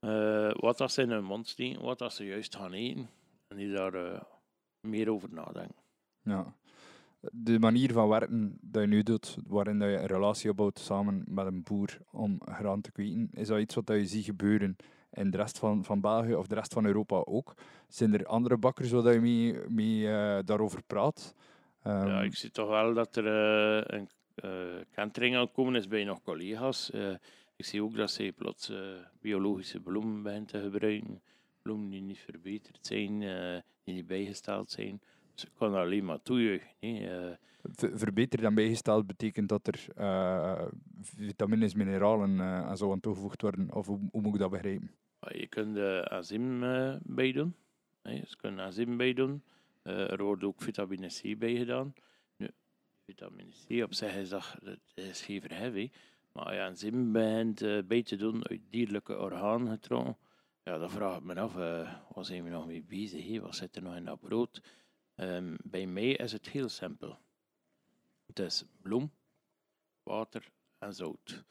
Uh, 0.00 0.52
wat 0.54 0.78
dat 0.78 0.92
ze 0.92 1.02
in 1.02 1.10
hun 1.10 1.24
mond 1.24 1.48
steken, 1.48 1.82
wat 1.82 1.98
dat 1.98 2.12
ze 2.12 2.24
juist 2.24 2.56
gaan 2.56 2.72
eten. 2.72 3.08
En 3.48 3.56
die 3.56 3.72
daar 3.72 3.94
uh, 3.94 4.20
meer 4.80 5.10
over 5.10 5.32
nadenken. 5.32 5.82
Ja. 6.22 6.56
De 7.32 7.58
manier 7.58 7.92
van 7.92 8.08
werken 8.08 8.58
dat 8.60 8.82
je 8.82 8.88
nu 8.88 9.02
doet, 9.02 9.36
waarin 9.46 9.78
dat 9.78 9.88
je 9.88 9.96
een 9.96 10.06
relatie 10.06 10.50
opbouwt 10.50 10.78
samen 10.78 11.24
met 11.26 11.46
een 11.46 11.62
boer 11.62 11.98
om 12.10 12.40
graan 12.44 12.80
te 12.80 12.92
kweken, 12.92 13.28
is 13.32 13.48
dat 13.48 13.60
iets 13.60 13.74
wat 13.74 13.88
je 13.88 14.06
ziet 14.06 14.24
gebeuren 14.24 14.76
in 15.14 15.30
de 15.30 15.36
rest 15.36 15.58
van, 15.58 15.84
van 15.84 16.00
België 16.00 16.34
of 16.34 16.46
de 16.46 16.54
rest 16.54 16.72
van 16.72 16.86
Europa 16.86 17.16
ook? 17.16 17.54
Zijn 17.88 18.14
er 18.14 18.26
andere 18.26 18.56
bakkers 18.56 18.90
waar 18.90 19.12
je 19.12 19.20
mee, 19.20 19.58
mee 19.68 20.00
uh, 20.00 20.38
daarover 20.44 20.82
praat? 20.82 21.34
Um, 21.86 22.06
ja, 22.06 22.22
ik 22.22 22.34
zie 22.34 22.50
toch 22.50 22.68
wel 22.68 22.94
dat 22.94 23.16
er 23.16 23.26
uh, 23.26 23.82
een 23.86 24.08
uh, 24.44 24.80
kentering 24.90 25.36
aan 25.36 25.52
komen 25.52 25.74
is 25.74 25.88
bij 25.88 26.04
nog 26.04 26.22
collega's. 26.22 26.90
Ik 27.56 27.64
zie 27.64 27.82
ook 27.82 27.96
dat 27.96 28.10
ze 28.10 28.32
plots 28.36 28.72
biologische 29.20 29.80
bloemen 29.80 30.22
beginnen 30.22 30.48
te 30.48 30.60
gebruiken. 30.60 31.22
Bloemen 31.62 31.90
die 31.90 32.02
niet 32.02 32.18
verbeterd 32.18 32.86
zijn, 32.86 33.18
die 33.84 33.94
niet 33.94 34.06
bijgesteld 34.06 34.70
zijn. 34.70 35.00
Dus 35.34 35.44
ik 35.44 35.50
kan 35.58 35.74
alleen 35.74 36.04
maar 36.04 36.22
toejuichen. 36.22 37.38
Verbeterd 37.76 38.42
en 38.42 38.54
bijgesteld 38.54 39.06
betekent 39.06 39.48
dat 39.48 39.66
er 39.66 39.86
vitamines, 41.02 41.74
mineralen 41.74 42.40
en 42.40 42.76
zo 42.76 42.92
aan 42.92 43.00
toegevoegd 43.00 43.42
worden? 43.42 43.74
Of 43.74 43.86
hoe, 43.86 43.98
hoe 44.10 44.22
moet 44.22 44.34
ik 44.34 44.40
dat 44.40 44.50
begrijpen? 44.50 44.90
Je 45.32 45.46
kunt 45.46 45.78
azim 46.08 46.60
bij 47.02 47.32
doen. 47.32 47.54
Je 48.02 48.36
kunt 48.36 48.58
azim 48.58 48.96
bij 48.96 49.12
doen. 49.12 49.42
Er 49.82 50.22
wordt 50.22 50.44
ook 50.44 50.62
vitamine 50.62 51.08
C 51.08 51.38
bij 51.38 51.56
gedaan. 51.56 51.94
Nu, 52.36 52.48
vitamine 53.04 53.50
C 53.68 53.82
op 53.82 53.94
zich 53.94 54.14
is 54.14 54.28
dat, 54.28 54.56
is 54.94 55.22
geen 55.22 55.40
verheffing. 55.40 55.92
Maar 56.32 56.60
azim 56.60 57.12
begint 57.12 57.62
uh, 57.62 57.82
bij 57.82 58.02
te 58.02 58.16
doen 58.16 58.48
uit 58.48 58.60
dierlijke 58.70 59.18
organen 59.18 59.72
getrokken, 59.72 60.16
ja, 60.62 60.78
dan 60.78 60.90
vraag 60.90 61.16
ik 61.16 61.22
me 61.22 61.40
af, 61.40 61.56
uh, 61.56 61.94
waar 62.14 62.24
zijn 62.24 62.44
we 62.44 62.50
nog 62.50 62.66
mee 62.66 62.82
bezig? 62.82 63.26
He? 63.26 63.40
Wat 63.40 63.56
zit 63.56 63.76
er 63.76 63.82
nog 63.82 63.96
in 63.96 64.04
dat 64.04 64.20
brood? 64.20 64.62
Um, 65.16 65.56
bij 65.64 65.86
mij 65.86 66.10
is 66.10 66.32
het 66.32 66.48
heel 66.48 66.68
simpel. 66.68 67.18
Het 68.26 68.38
is 68.38 68.64
bloem, 68.82 69.12
water 70.02 70.50
en 70.78 70.94
zout. 70.94 71.44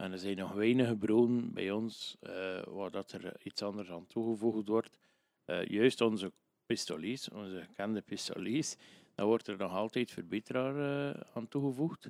En 0.00 0.12
er 0.12 0.18
zijn 0.18 0.36
nog 0.36 0.52
weinige 0.52 0.96
bronnen 0.96 1.52
bij 1.52 1.70
ons 1.70 2.16
uh, 2.22 2.62
waar 2.64 2.90
dat 2.90 3.12
er 3.12 3.36
iets 3.42 3.62
anders 3.62 3.90
aan 3.90 4.06
toegevoegd 4.06 4.68
wordt. 4.68 4.98
Uh, 5.46 5.64
juist 5.64 6.00
onze 6.00 6.32
pistolies, 6.66 7.30
onze 7.30 7.62
gekende 7.66 8.00
pistolies, 8.00 8.76
daar 9.14 9.26
wordt 9.26 9.46
er 9.46 9.56
nog 9.56 9.72
altijd 9.72 10.10
verbeteraar 10.10 10.76
uh, 10.76 11.20
aan 11.34 11.48
toegevoegd. 11.48 12.08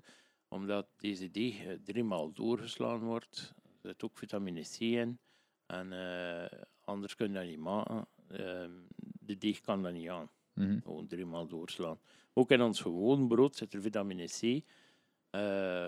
Omdat 0.48 0.88
deze 0.96 1.30
deeg 1.30 1.78
driemaal 1.84 2.32
doorgeslaan 2.32 3.00
wordt. 3.00 3.54
Er 3.64 3.88
zit 3.88 4.04
ook 4.04 4.18
vitamine 4.18 4.62
C 4.62 4.80
in. 4.80 5.18
En 5.66 5.92
anders 6.84 7.14
kun 7.14 7.28
je 7.28 7.34
dat 7.34 7.44
niet 7.44 7.58
maken. 7.58 8.06
Ehm, 8.28 8.72
de 9.20 9.38
deeg 9.38 9.60
kan 9.60 9.82
dat 9.82 9.92
niet 9.92 10.08
aan. 10.08 10.30
Mm 10.54 10.66
-hmm. 10.66 10.80
Gewoon 10.82 11.06
driemaal 11.06 11.46
doorslaan. 11.46 11.98
Ook 12.32 12.50
in 12.50 12.62
ons 12.62 12.80
gewoon 12.80 13.28
brood 13.28 13.56
zit 13.56 13.74
er 13.74 13.82
vitamine 13.82 14.26
C. 14.26 14.42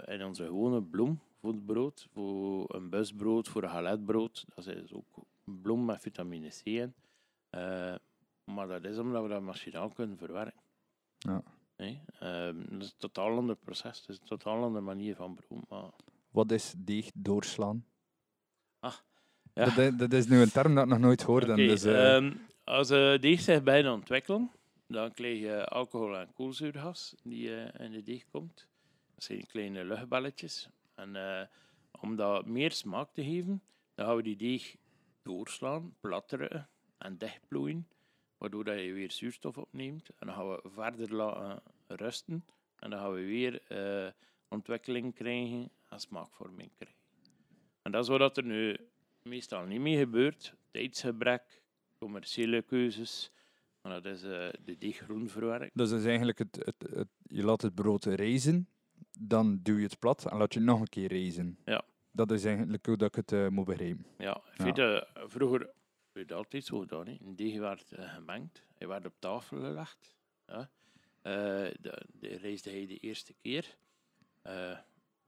in 0.09 0.25
onze 0.25 0.45
gewone 0.45 0.83
bloem 0.83 1.21
voor 1.43 1.53
het 1.53 1.67
brood, 1.67 2.07
voor 2.13 2.75
een 2.75 2.91
busbrood, 2.91 3.49
voor 3.49 3.63
een 3.63 3.71
galetbrood. 3.71 4.45
Dat 4.55 4.67
is 4.67 4.93
ook 4.93 5.25
bloem 5.45 5.85
met 5.85 6.01
vitamine 6.01 6.49
C 6.49 6.67
in. 6.67 6.95
Uh, 7.51 7.95
maar 8.45 8.69
dat 8.69 8.85
is 8.85 8.99
omdat 8.99 9.23
we 9.23 9.29
dat 9.29 9.43
machinaal 9.43 9.89
kunnen 9.89 10.19
verwerken. 10.19 10.61
Ja. 11.19 11.43
Nee? 11.77 12.01
Uh, 12.23 12.45
dat 12.69 12.81
is 12.81 12.87
een 12.87 12.99
totaal 12.99 13.37
ander 13.37 13.57
proces, 13.57 14.01
het 14.01 14.09
is 14.09 14.19
een 14.21 14.27
totaal 14.27 14.63
andere 14.63 14.85
manier 14.85 15.15
van 15.15 15.35
brood. 15.35 15.69
Maar... 15.69 15.91
Wat 16.31 16.51
is 16.53 16.75
deeg 16.77 17.11
doorslaan? 17.15 17.87
Ah, 18.81 18.95
ja. 19.55 19.75
dat, 19.75 19.99
dat, 19.99 20.13
is 20.13 20.27
nu 20.27 20.41
een 20.41 20.51
term 20.51 20.75
dat 20.75 20.85
ik 20.85 20.91
nog 20.91 20.99
nooit 20.99 21.23
hoorde. 21.23 21.53
Okay, 21.53 21.67
dus, 21.67 21.85
uh... 21.85 22.15
um, 22.15 22.47
als 22.65 22.91
uh, 22.91 23.19
deeg 23.19 23.41
zich 23.41 23.63
bijna 23.63 23.93
ontwikkelen, 23.93 24.51
dan 24.87 25.13
krijg 25.13 25.39
je 25.39 25.67
alcohol 25.67 26.17
en 26.17 26.33
koolzuurgas 26.33 27.15
die 27.23 27.51
in 27.79 27.93
de 27.93 28.03
deeg 28.03 28.25
komt. 28.31 28.69
Dat 29.15 29.25
zijn 29.25 29.47
kleine 29.47 29.85
luchtballetjes. 29.85 30.69
En 30.95 31.15
uh, 31.15 31.43
om 32.01 32.17
dat 32.17 32.47
meer 32.47 32.73
smaak 32.73 33.13
te 33.13 33.25
geven, 33.25 33.63
dan 33.95 34.07
gaan 34.07 34.17
we 34.17 34.23
die 34.23 34.37
deeg 34.37 34.77
doorslaan, 35.23 35.95
platteren 36.01 36.69
en 36.99 37.19
dichtplooien, 37.19 37.89
waardoor 38.39 38.65
dat 38.65 38.79
je 38.79 38.93
weer 38.93 39.11
zuurstof 39.11 39.59
opneemt. 39.59 40.11
En 40.19 40.27
dan 40.27 40.37
gaan 40.37 40.49
we 40.49 40.61
verder 40.75 41.15
laten 41.15 41.63
rusten 41.87 42.45
en 42.79 42.91
dan 42.91 42.99
gaan 42.99 43.13
we 43.13 43.25
weer 43.25 43.63
uh, 43.69 44.11
ontwikkeling 44.49 45.15
krijgen 45.15 45.71
en 45.89 46.01
smaakvorming 46.01 46.71
krijgen. 46.79 47.01
En 47.83 47.93
dat 47.93 48.03
is 48.03 48.09
wat 48.09 48.37
er 48.37 48.45
nu 48.45 48.77
meestal 49.23 49.65
niet 49.65 49.81
mee 49.81 49.97
gebeurt. 49.97 50.55
Tijdsgebrek, 50.71 51.63
commerciële 51.99 52.63
keuzes. 52.63 53.33
Maar 53.83 54.03
dat 54.03 54.13
is 54.13 54.25
uh, 54.25 54.49
de 54.65 54.79
deeggroen 54.79 55.29
verwerkt. 55.29 55.71
Dus 55.75 55.91
dat 55.91 55.99
is 55.99 56.07
eigenlijk 56.07 56.39
het, 56.39 56.57
het, 56.65 56.95
het, 56.95 57.09
je 57.23 57.45
laat 57.45 57.63
het 57.63 57.75
brood 57.75 58.05
reizen 58.05 58.69
dan 59.19 59.61
duw 59.63 59.77
je 59.77 59.85
het 59.85 59.99
plat 59.99 60.27
en 60.27 60.37
laat 60.37 60.55
je 60.55 60.61
nog 60.61 60.81
een 60.81 60.89
keer 60.89 61.09
reizen. 61.09 61.59
Ja. 61.65 61.85
Dat 62.11 62.31
is 62.31 62.45
eigenlijk 62.45 62.87
hoe 62.87 62.97
dat 62.97 63.09
ik 63.09 63.15
het 63.15 63.33
uh, 63.33 63.49
moet 63.49 63.65
begrijpen. 63.65 64.07
Ja, 64.19 64.43
weet, 64.57 64.79
uh, 64.79 65.03
vroeger 65.15 65.59
werd 66.13 66.29
het 66.29 66.33
altijd 66.33 66.65
zo 66.65 66.79
gedaan. 66.79 67.07
Een 67.07 67.37
deeg 67.37 67.59
werd 67.59 67.93
uh, 67.93 68.15
gemengd, 68.15 68.63
hij 68.79 68.89
werd 68.89 69.07
op 69.07 69.15
tafel 69.19 69.61
gelegd. 69.61 70.17
Ja. 70.47 70.71
de, 71.23 72.07
de 72.13 72.37
reisde 72.37 72.71
hij 72.71 72.87
de 72.87 72.99
eerste 72.99 73.35
keer. 73.41 73.77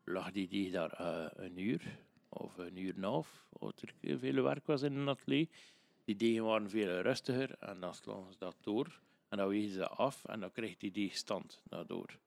lag 0.04 0.30
die 0.30 0.48
deeg 0.48 0.72
daar 0.72 1.00
een 1.36 1.58
uur 1.58 1.98
of 2.28 2.58
een 2.58 2.76
uur 2.76 2.94
en 2.94 3.02
een 3.02 3.08
half, 3.08 3.46
er 3.60 4.18
veel 4.18 4.42
werk 4.42 4.66
was 4.66 4.82
in 4.82 4.94
een 4.94 5.08
atelier. 5.08 5.48
Die 6.04 6.16
degen 6.16 6.44
waren 6.44 6.70
veel 6.70 7.00
rustiger 7.00 7.56
en 7.58 7.80
dan 7.80 7.94
sloegen 7.94 8.32
ze 8.32 8.38
dat 8.38 8.56
door. 8.60 9.00
En 9.28 9.38
dan 9.38 9.48
wegen 9.48 9.72
ze 9.72 9.88
af 9.88 10.24
en 10.24 10.40
dan 10.40 10.52
krijgt 10.52 10.80
die 10.80 10.90
deeg 10.90 11.16
stand 11.16 11.60
daardoor. 11.64 12.18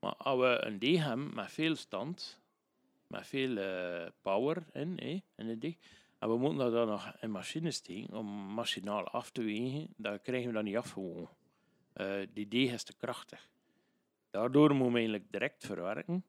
Maar 0.00 0.14
als 0.14 0.40
we 0.40 0.64
een 0.64 0.78
deeg 0.78 1.04
hebben 1.04 1.34
met 1.34 1.50
veel 1.50 1.76
stand, 1.76 2.40
met 3.06 3.26
veel 3.26 3.50
uh, 3.50 4.06
power 4.22 4.66
in, 4.72 4.98
eh, 4.98 5.20
in 5.34 5.46
de 5.46 5.58
deeg, 5.58 5.76
en 6.18 6.28
we 6.28 6.36
moeten 6.38 6.58
dat 6.58 6.72
dan 6.72 6.88
nog 6.88 7.16
in 7.20 7.30
machines 7.30 7.76
steken 7.76 8.14
om 8.14 8.26
machinaal 8.54 9.08
af 9.08 9.30
te 9.30 9.42
wegen, 9.42 9.94
dan 9.96 10.22
krijgen 10.22 10.48
we 10.48 10.54
dat 10.54 10.64
niet 10.64 10.76
afgewogen. 10.76 11.36
Uh, 11.96 12.26
die 12.32 12.48
deeg 12.48 12.72
is 12.72 12.82
te 12.82 12.96
krachtig. 12.96 13.48
Daardoor 14.30 14.68
moeten 14.68 14.92
we 14.92 14.98
eigenlijk 14.98 15.32
direct 15.32 15.66
verwerken 15.66 16.24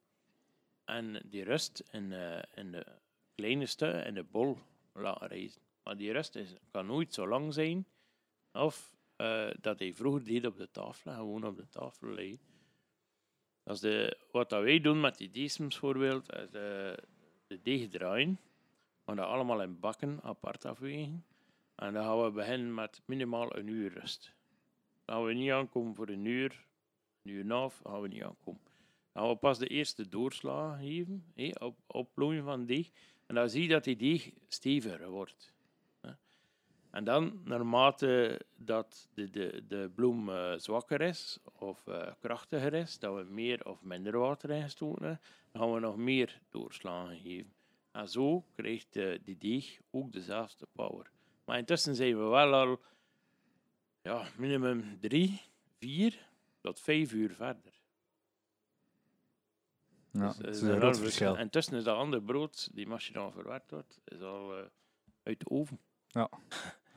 en 0.85 1.21
die 1.25 1.43
rust 1.43 1.83
in, 1.91 2.11
uh, 2.11 2.41
in 2.55 2.71
de 2.71 2.85
kleine 3.35 3.65
stukken 3.65 4.05
in 4.05 4.13
de 4.13 4.23
bol 4.23 4.57
laten 4.93 5.27
reizen. 5.27 5.61
Maar 5.83 5.97
die 5.97 6.11
rust 6.11 6.35
is, 6.35 6.53
kan 6.71 6.85
nooit 6.85 7.13
zo 7.13 7.27
lang 7.27 7.53
zijn 7.53 7.85
of 8.53 8.97
dat 9.59 9.79
hij 9.79 9.93
vroeger 9.93 10.23
deed 10.23 10.45
op 10.45 10.57
de 10.57 10.71
tafel, 10.71 11.13
gewoon 11.13 11.43
op 11.43 11.55
de 11.55 11.67
tafel 11.69 12.07
liggen. 12.07 12.39
Als 13.69 13.79
de, 13.79 14.17
wat 14.31 14.49
dat 14.49 14.63
wij 14.63 14.79
doen 14.79 14.99
met 14.99 15.17
die 15.17 15.31
decim's 15.31 15.79
bijvoorbeeld, 15.79 16.33
is 16.33 16.49
de, 16.51 16.97
de 17.47 17.59
deeg 17.61 17.89
draaien. 17.89 18.39
gaan 19.05 19.15
dat 19.15 19.25
allemaal 19.25 19.61
in 19.61 19.79
bakken 19.79 20.19
apart 20.23 20.65
afwegen. 20.65 21.25
En 21.75 21.93
dan 21.93 22.03
gaan 22.03 22.23
we 22.23 22.31
beginnen 22.31 22.73
met 22.73 23.01
minimaal 23.05 23.55
een 23.55 23.67
uur 23.67 23.93
rust. 23.93 24.33
Dan 25.05 25.15
gaan 25.15 25.25
we 25.25 25.33
niet 25.33 25.51
aankomen 25.51 25.95
voor 25.95 26.09
een 26.09 26.25
uur, 26.25 26.65
een 27.23 27.31
uur 27.31 27.41
en 27.41 27.49
half, 27.49 27.81
gaan 27.83 28.01
we 28.01 28.07
niet 28.07 28.23
aankomen. 28.23 28.61
Dan 29.11 29.23
gaan 29.23 29.31
we 29.31 29.37
pas 29.37 29.59
de 29.59 29.67
eerste 29.67 30.09
doorslagen 30.09 30.85
geven, 30.85 31.25
hé, 31.35 31.51
op, 31.59 31.77
opplooien 31.87 32.43
van 32.43 32.65
deeg. 32.65 32.89
En 33.25 33.35
dan 33.35 33.49
zie 33.49 33.61
je 33.61 33.67
dat 33.67 33.83
die 33.83 33.95
deeg 33.95 34.31
steviger 34.47 35.09
wordt. 35.09 35.53
En 36.91 37.03
dan, 37.03 37.41
naarmate 37.43 38.41
dat 38.55 39.09
de, 39.13 39.29
de, 39.29 39.63
de 39.67 39.91
bloem 39.95 40.29
eh, 40.29 40.53
zwakker 40.57 41.01
is 41.01 41.39
of 41.51 41.87
eh, 41.87 42.11
krachtiger 42.19 42.73
is, 42.73 42.99
dat 42.99 43.15
we 43.15 43.23
meer 43.23 43.65
of 43.65 43.83
minder 43.83 44.17
water 44.17 44.49
ingestoten 44.49 45.05
hebben, 45.05 45.21
dan 45.51 45.61
gaan 45.61 45.73
we 45.73 45.79
nog 45.79 45.97
meer 45.97 46.41
doorslagen 46.49 47.17
geven. 47.17 47.53
En 47.91 48.09
zo 48.09 48.45
krijgt 48.55 48.95
eh, 48.95 49.19
die 49.23 49.37
deeg 49.37 49.79
ook 49.91 50.11
dezelfde 50.11 50.67
power. 50.71 51.11
Maar 51.45 51.57
intussen 51.57 51.95
zijn 51.95 52.17
we 52.17 52.23
wel 52.23 52.53
al 52.53 52.79
ja, 54.01 54.27
minimum 54.37 54.99
drie, 54.99 55.41
vier 55.77 56.27
tot 56.61 56.79
vijf 56.79 57.13
uur 57.13 57.33
verder. 57.33 57.73
Ja, 60.11 60.27
Dus, 60.27 60.37
het 60.37 60.45
eh, 60.45 60.51
is 60.51 60.59
dat 60.59 60.69
een 60.69 60.75
is 60.75 60.81
groot 60.81 60.99
verschil. 60.99 61.37
En 61.37 61.49
tussen 61.49 61.77
is 61.77 61.83
dat 61.83 61.97
andere 61.97 62.21
brood, 62.21 62.69
die 62.73 62.87
dan 63.11 63.31
verwerkt 63.31 63.71
wordt, 63.71 63.99
is 64.05 64.21
al 64.21 64.69
uit 65.23 65.39
de 65.39 65.49
oven. 65.49 65.79
Ja. 66.07 66.29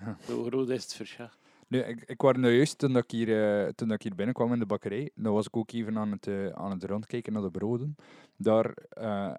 Zo 0.29 0.45
groot 0.45 0.69
is 0.69 0.83
het 0.83 0.95
verschil. 0.95 1.29
Nu, 1.69 1.79
ik, 1.79 2.03
ik 2.03 2.21
was 2.21 2.37
nou 2.37 2.53
juist, 2.53 2.79
toen, 2.79 2.97
ik 2.97 3.11
hier, 3.11 3.65
eh, 3.65 3.69
toen 3.69 3.93
ik 3.93 4.03
hier 4.03 4.15
binnenkwam 4.15 4.53
in 4.53 4.59
de 4.59 4.67
bakkerij, 4.67 5.11
dan 5.15 5.33
was 5.33 5.47
ik 5.47 5.57
ook 5.57 5.73
even 5.73 5.99
aan 5.99 6.11
het, 6.11 6.27
eh, 6.27 6.49
aan 6.49 6.71
het 6.71 6.85
rondkijken 6.85 7.33
naar 7.33 7.43
de 7.43 7.51
broden. 7.51 7.97
Daar 8.37 8.75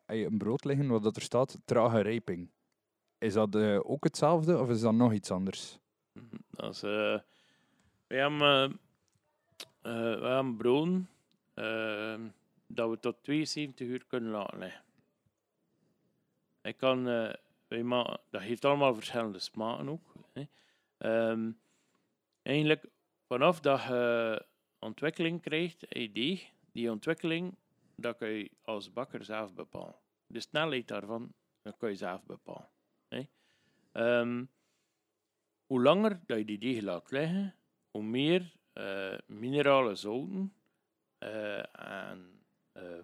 je 0.08 0.26
een 0.26 0.38
brood 0.38 0.64
liggen 0.64 0.88
waar 0.88 1.02
dat 1.02 1.16
er 1.16 1.22
staat 1.22 1.58
trage 1.66 2.02
rijping. 2.02 2.50
Is 3.18 3.34
dat 3.34 3.56
ook 3.84 4.04
hetzelfde 4.04 4.60
of 4.60 4.70
is 4.70 4.82
dat 4.82 4.94
nog 4.94 5.14
iets 5.14 5.32
anders? 5.32 5.80
Mhm. 6.12 6.36
Dat 6.50 6.74
is, 6.74 6.82
wij 6.82 8.20
hebben, 8.20 8.80
wij 9.82 10.34
hebben 10.34 10.58
broden 10.58 11.10
dat 12.68 12.90
we 12.90 12.98
tot 13.00 13.16
72 13.22 13.88
uur 13.88 14.06
kunnen 14.08 14.32
laten 14.32 14.60
liggen. 14.60 14.82
Ik 16.62 16.78
kan, 16.78 17.08
dat 18.30 18.42
heeft 18.42 18.66
allemaal 18.66 18.96
verschillende 18.96 19.40
smaken 19.40 19.90
ook. 19.90 20.14
Hè. 20.34 20.44
Ehm, 20.98 21.52
eigenlijk, 22.42 22.86
vanaf 23.28 23.60
dat 23.60 23.82
je 23.84 24.46
ontwikkeling 24.80 25.42
krijgt 25.42 26.14
deeg, 26.14 26.52
die 26.72 26.92
ontwikkeling, 26.92 27.56
dat 27.96 28.18
kun 28.18 28.28
je 28.28 28.52
als 28.62 28.94
bakker 28.94 29.24
zelf 29.24 29.54
bepalen. 29.54 30.00
De 30.28 30.40
snelheid 30.40 30.88
daarvan, 30.88 31.34
dat 31.62 31.78
kun 31.78 31.90
je 31.90 31.96
zelf 31.96 32.24
bepalen. 32.26 32.70
Hè. 33.08 33.24
Ehm, 33.92 34.46
hoe 35.66 35.82
langer 35.82 36.20
dat 36.26 36.38
je 36.38 36.46
die 36.46 36.58
deeg 36.58 36.82
laat 36.82 37.12
liggen, 37.12 37.56
hoe 37.92 38.04
meer 38.04 38.62
eh 38.74 39.18
minerale 39.26 39.96
zouten 39.96 40.54
eh, 41.18 41.80
en 42.10 42.46
eh, 42.72 43.00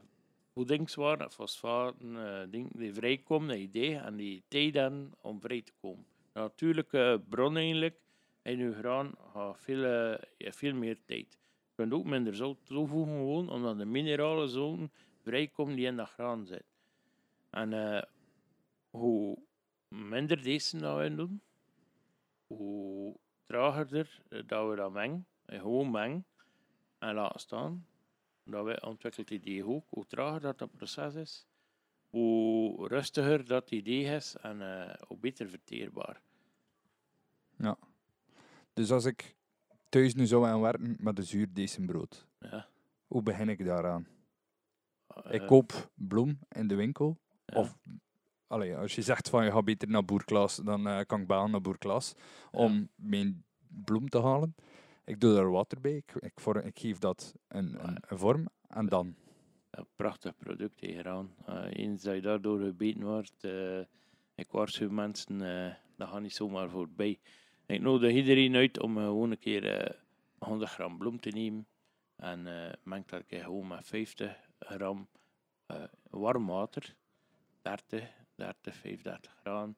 voedingswaarden, 0.59 1.31
fosfaten, 1.31 2.15
eh 2.15 2.47
dingen 2.49 2.69
die 2.73 2.93
vrijkomen 2.93 3.55
in 3.55 3.61
je 3.61 3.69
deeg 3.69 4.01
en 4.01 4.15
die 4.15 4.43
tijd 4.47 4.73
hebben 4.73 5.13
om 5.21 5.41
vrij 5.41 5.61
te 5.61 5.73
komen. 5.81 6.05
De 6.33 6.39
natuurlijke 6.39 7.21
bron 7.29 7.57
eigenlijk 7.57 7.99
in 8.41 8.57
je 8.57 8.73
graan 8.73 9.11
gaat 9.33 9.59
veel, 9.59 9.83
eh, 9.83 10.51
veel 10.51 10.73
meer 10.73 10.97
tijd. 11.05 11.37
Je 11.67 11.75
kunt 11.75 11.93
ook 11.93 12.05
minder 12.05 12.35
zout 12.35 12.57
toevoegen 12.63 13.13
gewoon, 13.13 13.49
omdat 13.49 13.77
de 13.77 13.85
minerale 13.85 14.47
zouten 14.47 14.91
vrijkomen 15.21 15.75
die 15.75 15.85
in 15.85 15.95
dat 15.95 16.09
graan 16.09 16.45
zitten. 16.45 16.73
En 17.49 17.73
eh, 17.73 18.03
hoe 18.89 19.37
minder 19.87 20.43
deze 20.43 20.77
dat 20.77 20.97
we 20.97 21.15
doen, 21.15 21.41
hoe 22.47 23.15
trager 23.43 24.21
eh, 24.29 24.41
dat 24.45 24.69
we 24.69 24.75
dat 24.75 24.91
mengen, 24.91 25.25
en 25.45 25.59
gewoon 25.59 25.91
mengen 25.91 26.25
en 26.99 27.13
laten 27.13 27.39
staan, 27.39 27.85
dat 28.51 28.63
wij 28.63 28.81
ontwikkelt 28.83 29.27
die 29.27 29.39
deeg 29.39 29.63
ook. 29.63 29.85
Hoe 29.89 30.05
trager 30.07 30.41
dat 30.41 30.57
dat 30.57 30.75
proces 30.75 31.15
is, 31.15 31.47
hoe 32.09 32.87
rustiger 32.87 33.45
dat 33.45 33.67
die 33.67 33.83
deeg 33.83 34.09
is 34.15 34.35
en 34.35 34.61
eh, 34.61 34.95
hoe 35.07 35.17
beter 35.17 35.49
verteerbaar. 35.49 36.21
Dus 38.73 38.91
als 38.91 39.05
ik 39.05 39.35
thuis 39.89 40.13
nu 40.15 40.25
zou 40.25 40.45
aan 40.45 40.61
werken 40.61 40.95
met 40.99 41.17
een 41.17 41.23
zuurdesembrood, 41.23 42.27
Ja. 42.39 42.67
hoe 43.07 43.23
begin 43.23 43.49
ik 43.49 43.65
daaraan? 43.65 44.07
Ik 45.29 45.41
Eh, 45.41 45.47
koop 45.47 45.91
bloem 45.95 46.39
in 46.49 46.67
de 46.67 46.75
winkel. 46.75 47.17
ja. 47.45 47.59
Of 47.59 47.77
allee, 48.47 48.75
als 48.77 48.95
je 48.95 49.01
zegt 49.01 49.29
van 49.29 49.45
je 49.45 49.51
gaat 49.51 49.65
beter 49.65 49.89
naar 49.89 50.05
Boer 50.05 50.25
Klaas, 50.25 50.55
dan 50.55 50.87
eh, 50.87 50.99
kan 51.05 51.21
ik 51.21 51.27
bellen 51.27 51.51
naar 51.51 51.61
Boer 51.61 51.77
Klaas 51.77 52.13
om 52.51 52.89
mijn 52.95 53.43
bloem 53.67 54.09
te 54.09 54.21
halen. 54.21 54.55
Ik 55.09 55.19
doe 55.19 55.33
daar 55.33 55.51
water 55.51 55.81
bij, 55.81 55.95
ik, 55.95 56.13
ik, 56.19 56.39
vorm- 56.39 56.65
ik 56.65 56.79
geef 56.79 56.97
dat 56.99 57.33
een, 57.47 57.87
een, 57.87 57.97
een 58.07 58.17
vorm 58.17 58.47
en 58.67 58.85
dan. 58.87 59.15
een 59.69 59.87
prachtig 59.95 60.37
product 60.37 60.79
hieraan. 60.79 61.35
Uh, 61.49 61.65
eens 61.69 62.03
dat 62.03 62.15
je 62.15 62.21
daardoor 62.21 62.59
gebeten 62.59 63.03
wordt, 63.03 63.43
eh 63.43 63.79
ik 64.35 64.51
waarschuw 64.51 64.89
mensen, 64.89 65.41
eh 65.41 65.73
dat 65.97 66.07
gaat 66.09 66.21
niet 66.21 66.33
zomaar 66.35 66.69
voorbij. 66.69 67.19
Ik 67.65 67.81
nodig 67.81 68.11
iedereen 68.11 68.55
uit 68.55 68.79
om 68.79 68.97
eh, 68.97 69.03
gewoon 69.03 69.31
een 69.31 69.39
keer 69.39 69.77
eh 69.79 69.99
100 70.37 70.71
gram 70.71 70.97
bloem 70.97 71.19
te 71.19 71.29
nemen. 71.29 71.67
En 72.15 72.47
eh 72.47 72.73
meng 72.83 73.05
dat 73.05 73.25
keer 73.25 73.43
gewoon 73.43 73.67
met 73.67 73.87
50 73.87 74.49
gram 74.59 75.07
eh, 75.65 75.83
warm 76.09 76.45
water. 76.47 76.95
30, 77.61 78.09
30, 78.35 78.75
35 78.75 79.31
graden. 79.41 79.77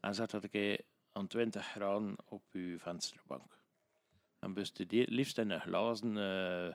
En 0.00 0.14
zet 0.14 0.30
dat 0.30 0.42
een 0.42 0.50
keer 0.50 0.80
aan 1.12 1.26
20 1.26 1.66
graden 1.66 2.16
op 2.28 2.42
uw 2.52 2.78
vensterbank. 2.78 3.60
En 4.42 4.52
bestudeer 4.54 5.06
liefst 5.08 5.38
in 5.38 5.50
een 5.50 5.60
glazen 5.60 6.16
eh, 6.16 6.66
eh, 6.66 6.74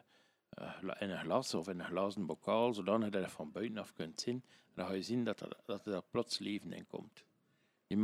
in 1.00 1.10
een 1.10 1.20
glas 1.20 1.54
of 1.54 1.68
in 1.68 1.80
een 1.80 1.86
glazen 1.86 2.26
bokaal, 2.26 2.74
zodanig 2.74 3.10
dat 3.10 3.22
je 3.24 3.30
van 3.30 3.52
buitenaf 3.52 3.94
kunt 3.94 4.22
zien. 4.22 4.44
Dan 4.74 4.88
ga 4.88 4.94
je 4.94 5.02
zien 5.02 5.24
dat 5.24 5.40
er, 5.42 5.58
dat 5.66 5.86
er 5.86 6.02
plots 6.12 6.40
leven 6.40 6.74
in 6.74 6.88
komt. 6.88 7.24
Die 7.88 7.98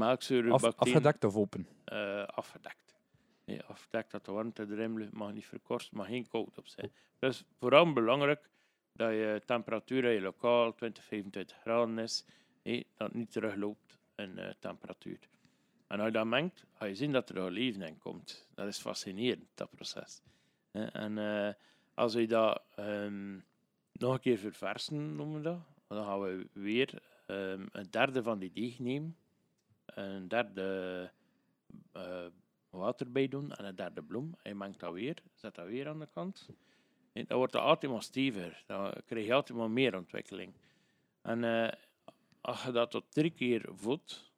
Af, 0.52 0.64
afgedekt 0.64 1.24
of 1.24 1.36
open? 1.36 1.68
eh, 1.84 2.24
afgedekt. 2.24 2.96
Nee, 3.46 3.64
afgedekt 3.64 4.12
dat 4.12 4.26
de 4.26 4.32
warmte 4.32 4.68
erin 4.70 4.94
blijft, 4.94 5.14
mag 5.14 5.34
niet 5.34 5.46
verkorst, 5.46 5.92
mag 5.92 6.08
geen 6.08 6.28
koud 6.28 6.58
op 6.58 6.68
zijn. 6.68 6.92
Dus 7.20 7.44
vooral 7.60 7.94
belangrijk 7.94 8.50
dat 8.92 9.10
je 9.12 9.42
temperatuur 9.46 10.04
in 10.04 10.12
je 10.14 10.22
lokaal 10.22 10.74
20, 10.76 11.04
25 11.04 11.58
graden 11.62 12.00
is, 12.00 12.26
hé, 12.64 12.84
dat 12.98 13.08
het 13.08 13.16
niet 13.18 13.32
terugloopt 13.32 14.00
in 14.16 14.38
eh, 14.38 14.50
temperatuur. 14.60 15.20
En 15.94 16.00
als 16.00 16.08
je 16.08 16.14
dat 16.14 16.26
mengt, 16.26 16.66
ga 16.74 16.86
je 16.86 16.96
zien 16.96 17.12
dat 17.12 17.30
er 17.30 17.52
leven 17.52 17.82
in 17.82 17.98
komt. 17.98 18.48
Dat 18.56 18.68
is 18.68 18.80
fascinerend, 18.80 19.46
dat 19.56 19.70
proces. 19.70 20.22
En 20.72 21.18
eh, 21.18 21.54
als 21.94 22.14
we 22.14 22.26
dat 22.26 22.62
ehm, 22.76 23.34
nog 23.92 24.14
een 24.14 24.20
keer 24.20 24.38
verversen, 24.38 25.16
noemen 25.16 25.38
we 25.38 25.42
dat, 25.42 25.60
dan 25.88 26.06
gaan 26.06 26.22
we 26.22 26.48
weer 26.54 27.02
ehm, 27.26 27.66
een 27.72 27.88
derde 27.90 28.24
van 28.24 28.40
die 28.40 28.52
deeg 28.52 28.80
nemen, 28.80 29.18
een 29.86 30.28
derde 30.28 31.12
eh, 31.92 32.26
water 32.70 33.12
bij 33.12 33.28
doen 33.28 33.52
en 33.52 33.66
een 33.66 33.76
derde 33.76 34.04
bloem. 34.04 34.36
En 34.42 34.50
je 34.50 34.56
mengt 34.58 34.80
dat 34.80 34.94
weer, 34.94 35.18
zet 35.34 35.56
dat 35.56 35.68
weer 35.68 35.88
aan 35.88 36.00
de 36.00 36.08
kant. 36.14 36.50
En 37.12 37.26
dan 37.28 37.38
wordt 37.38 37.54
het 37.54 37.62
altijd 37.62 37.92
maar 37.92 38.04
steviger. 38.04 38.64
Dan 38.66 38.94
krijg 39.06 39.26
je 39.26 39.34
altijd 39.34 39.58
maar 39.58 39.72
meer 39.72 39.96
ontwikkeling. 39.96 40.54
En 41.22 41.44
eh, 41.44 41.72
als 42.42 42.64
je 42.64 42.72
dat 42.72 42.92
tot 42.92 43.12
drie 43.12 43.32
keer 43.32 43.70
voedt, 43.74 44.32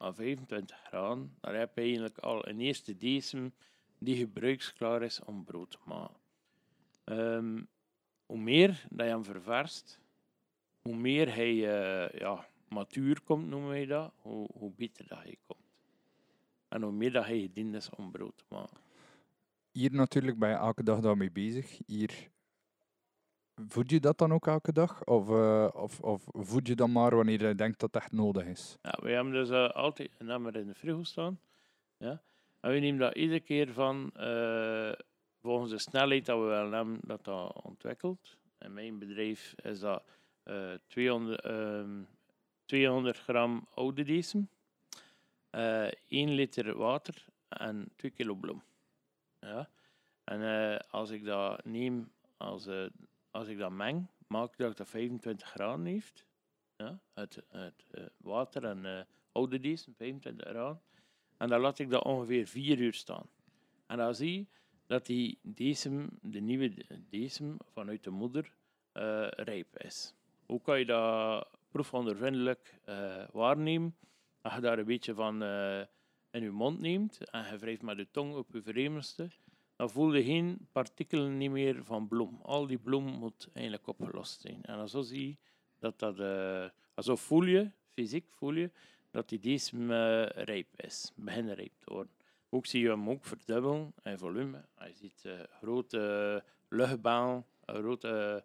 aan 0.00 0.14
25 0.14 0.76
graden, 0.76 1.36
dan 1.40 1.54
heb 1.54 1.74
je 1.74 1.80
eigenlijk 1.80 2.18
al 2.18 2.48
een 2.48 2.60
eerste 2.60 2.96
decem 2.96 3.52
die 3.98 4.16
gebruiksklaar 4.16 5.02
is 5.02 5.20
om 5.24 5.44
brood 5.44 5.70
te 5.70 5.78
maken. 5.84 6.20
Ehm, 7.04 7.62
hoe 8.26 8.38
meer 8.38 8.86
dat 8.90 9.06
je 9.06 9.12
hem 9.12 9.24
ververst, 9.24 10.00
hoe 10.80 10.96
meer 10.96 11.34
hij 11.34 11.50
eh, 11.50 12.18
ja, 12.18 12.46
matuur 12.68 13.20
komt, 13.22 13.48
noemen 13.48 13.68
wij 13.68 13.86
dat, 13.86 14.12
hoe, 14.16 14.48
hoe 14.52 14.72
beter 14.76 15.06
dat 15.08 15.18
hij 15.18 15.36
komt. 15.46 15.60
En 16.68 16.82
hoe 16.82 16.92
meer 16.92 17.12
dat 17.12 17.24
hij 17.24 17.40
gediend 17.40 17.74
is 17.74 17.90
om 17.90 18.10
brood 18.10 18.36
te 18.36 18.44
maken. 18.48 18.80
Hier 19.70 19.92
natuurlijk 19.92 20.38
ben 20.38 20.48
je 20.48 20.54
elke 20.54 20.82
dag 20.82 21.00
daarmee 21.00 21.30
bezig. 21.30 21.78
Hier 21.86 22.30
voed 23.68 23.90
je 23.90 24.00
dat 24.00 24.18
dan 24.18 24.32
ook 24.32 24.46
elke 24.46 24.72
dag? 24.72 25.04
Of, 25.04 25.28
eh, 25.28 25.68
of, 25.72 26.00
of 26.00 26.22
voed 26.32 26.66
je 26.66 26.74
dan 26.74 26.92
maar 26.92 27.16
wanneer 27.16 27.48
je 27.48 27.54
denkt 27.54 27.80
dat 27.80 27.94
het 27.94 28.02
echt 28.02 28.12
nodig 28.12 28.46
is? 28.46 28.78
Ja, 28.82 28.98
we 29.02 29.10
hebben 29.10 29.32
dus 29.32 29.50
eh, 29.50 29.68
altijd 29.68 30.10
een 30.18 30.30
emmer 30.30 30.56
in 30.56 30.66
de 30.66 30.74
frigo 30.74 31.02
staan. 31.02 31.40
Ja? 31.96 32.22
En 32.60 32.70
we 32.70 32.78
nemen 32.78 33.00
dat 33.00 33.16
iedere 33.16 33.40
keer 33.40 33.72
van 33.72 34.10
eh, 34.14 34.92
volgens 35.40 35.70
de 35.70 35.78
snelheid 35.78 36.26
dat 36.26 36.38
we 36.38 36.44
wel 36.44 36.70
hebben 36.70 36.98
dat 37.02 37.24
dat 37.24 37.62
ontwikkelt. 37.62 38.38
In 38.58 38.72
mijn 38.72 38.98
bedrijf 38.98 39.54
is 39.62 39.80
dat 39.80 40.02
eh 40.42 40.72
200, 40.86 41.40
ehm, 41.40 42.02
200 42.64 43.18
gram 43.18 43.66
oude 43.74 44.02
decem, 44.02 44.48
eh 45.50 45.88
1 46.08 46.30
liter 46.30 46.76
water 46.76 47.24
en 47.48 47.88
2 47.96 48.10
kilo 48.10 48.34
bloem. 48.34 48.62
Ja? 49.40 49.68
En 50.24 50.78
als 50.90 51.10
ik 51.10 51.24
dat 51.24 51.64
neem, 51.64 52.12
als, 52.36 52.68
als 53.30 53.48
ik 53.48 53.58
dat 53.58 53.70
meng, 53.70 54.06
maak 54.26 54.50
ik 54.50 54.58
dat 54.58 54.76
dat 54.76 54.88
25 54.88 55.48
graden 55.48 55.86
heeft 55.86 56.24
ja, 56.76 57.00
het, 57.14 57.42
het 57.48 57.84
eh, 57.90 58.04
water 58.16 58.64
en 58.64 58.86
eh, 58.86 59.04
oude 59.32 59.60
diesem, 59.60 59.94
25 59.94 60.48
graden. 60.48 60.80
En 61.36 61.48
dan 61.48 61.60
laat 61.60 61.78
ik 61.78 61.90
dat 61.90 62.04
ongeveer 62.04 62.46
4 62.46 62.78
uur 62.78 62.94
staan. 62.94 63.26
En 63.86 63.96
dan 63.96 64.14
zie 64.14 64.38
je 64.38 64.46
dat 64.86 65.06
die 65.06 65.38
decem, 65.42 66.08
de 66.22 66.40
nieuwe 66.40 66.72
decem 67.08 67.56
vanuit 67.72 68.04
de 68.04 68.10
moeder 68.10 68.52
eh, 68.92 69.26
rijp 69.28 69.78
is. 69.78 70.14
Hoe 70.46 70.60
kan 70.60 70.78
je 70.78 70.84
dat 70.84 71.48
proefondervindelijk 71.70 72.80
uh, 72.88 73.24
waarnemen? 73.32 73.96
Als 74.40 74.54
je 74.54 74.60
daar 74.60 74.78
een 74.78 74.84
beetje 74.84 75.14
van 75.14 75.42
uh, 75.42 75.80
in 76.30 76.42
je 76.42 76.50
mond 76.50 76.80
neemt 76.80 77.30
en 77.30 77.50
je 77.50 77.58
wrijft 77.58 77.82
met 77.82 77.96
de 77.96 78.10
tong 78.10 78.34
op 78.34 78.52
je 78.52 78.62
vreemdste, 78.62 79.28
dan 79.80 79.90
voel 79.90 80.14
je 80.14 80.24
geen 80.24 80.68
partikelen 80.72 81.36
niet 81.36 81.50
meer 81.50 81.84
van 81.84 82.08
bloem. 82.08 82.40
Al 82.42 82.66
die 82.66 82.78
bloem 82.78 83.04
moet 83.04 83.48
eigenlijk 83.52 83.86
opgelost 83.86 84.40
zijn. 84.40 84.62
En 84.62 84.88
zo 84.88 85.00
zie 85.02 85.28
je 85.28 85.36
dat 85.78 85.98
dat, 85.98 86.18
uh, 86.18 86.68
zo 87.04 87.16
voel 87.16 87.44
je, 87.44 87.70
fysiek 87.88 88.26
voel 88.30 88.52
je, 88.52 88.70
dat 89.10 89.28
die 89.28 89.38
decem 89.38 89.92
rijp 90.34 90.66
is, 90.76 91.12
begint 91.16 91.50
rijp 91.50 91.72
te 91.78 91.92
worden. 91.92 92.12
Ook 92.48 92.66
zie 92.66 92.82
je 92.82 92.88
hem 92.88 93.10
ook 93.10 93.24
verdubbelen 93.24 93.94
in 94.02 94.18
volume. 94.18 94.64
Je 94.78 94.92
ziet 94.94 95.22
uh, 95.26 95.40
grote 95.50 96.44
luchtbaan, 96.68 97.46
grote 97.66 98.44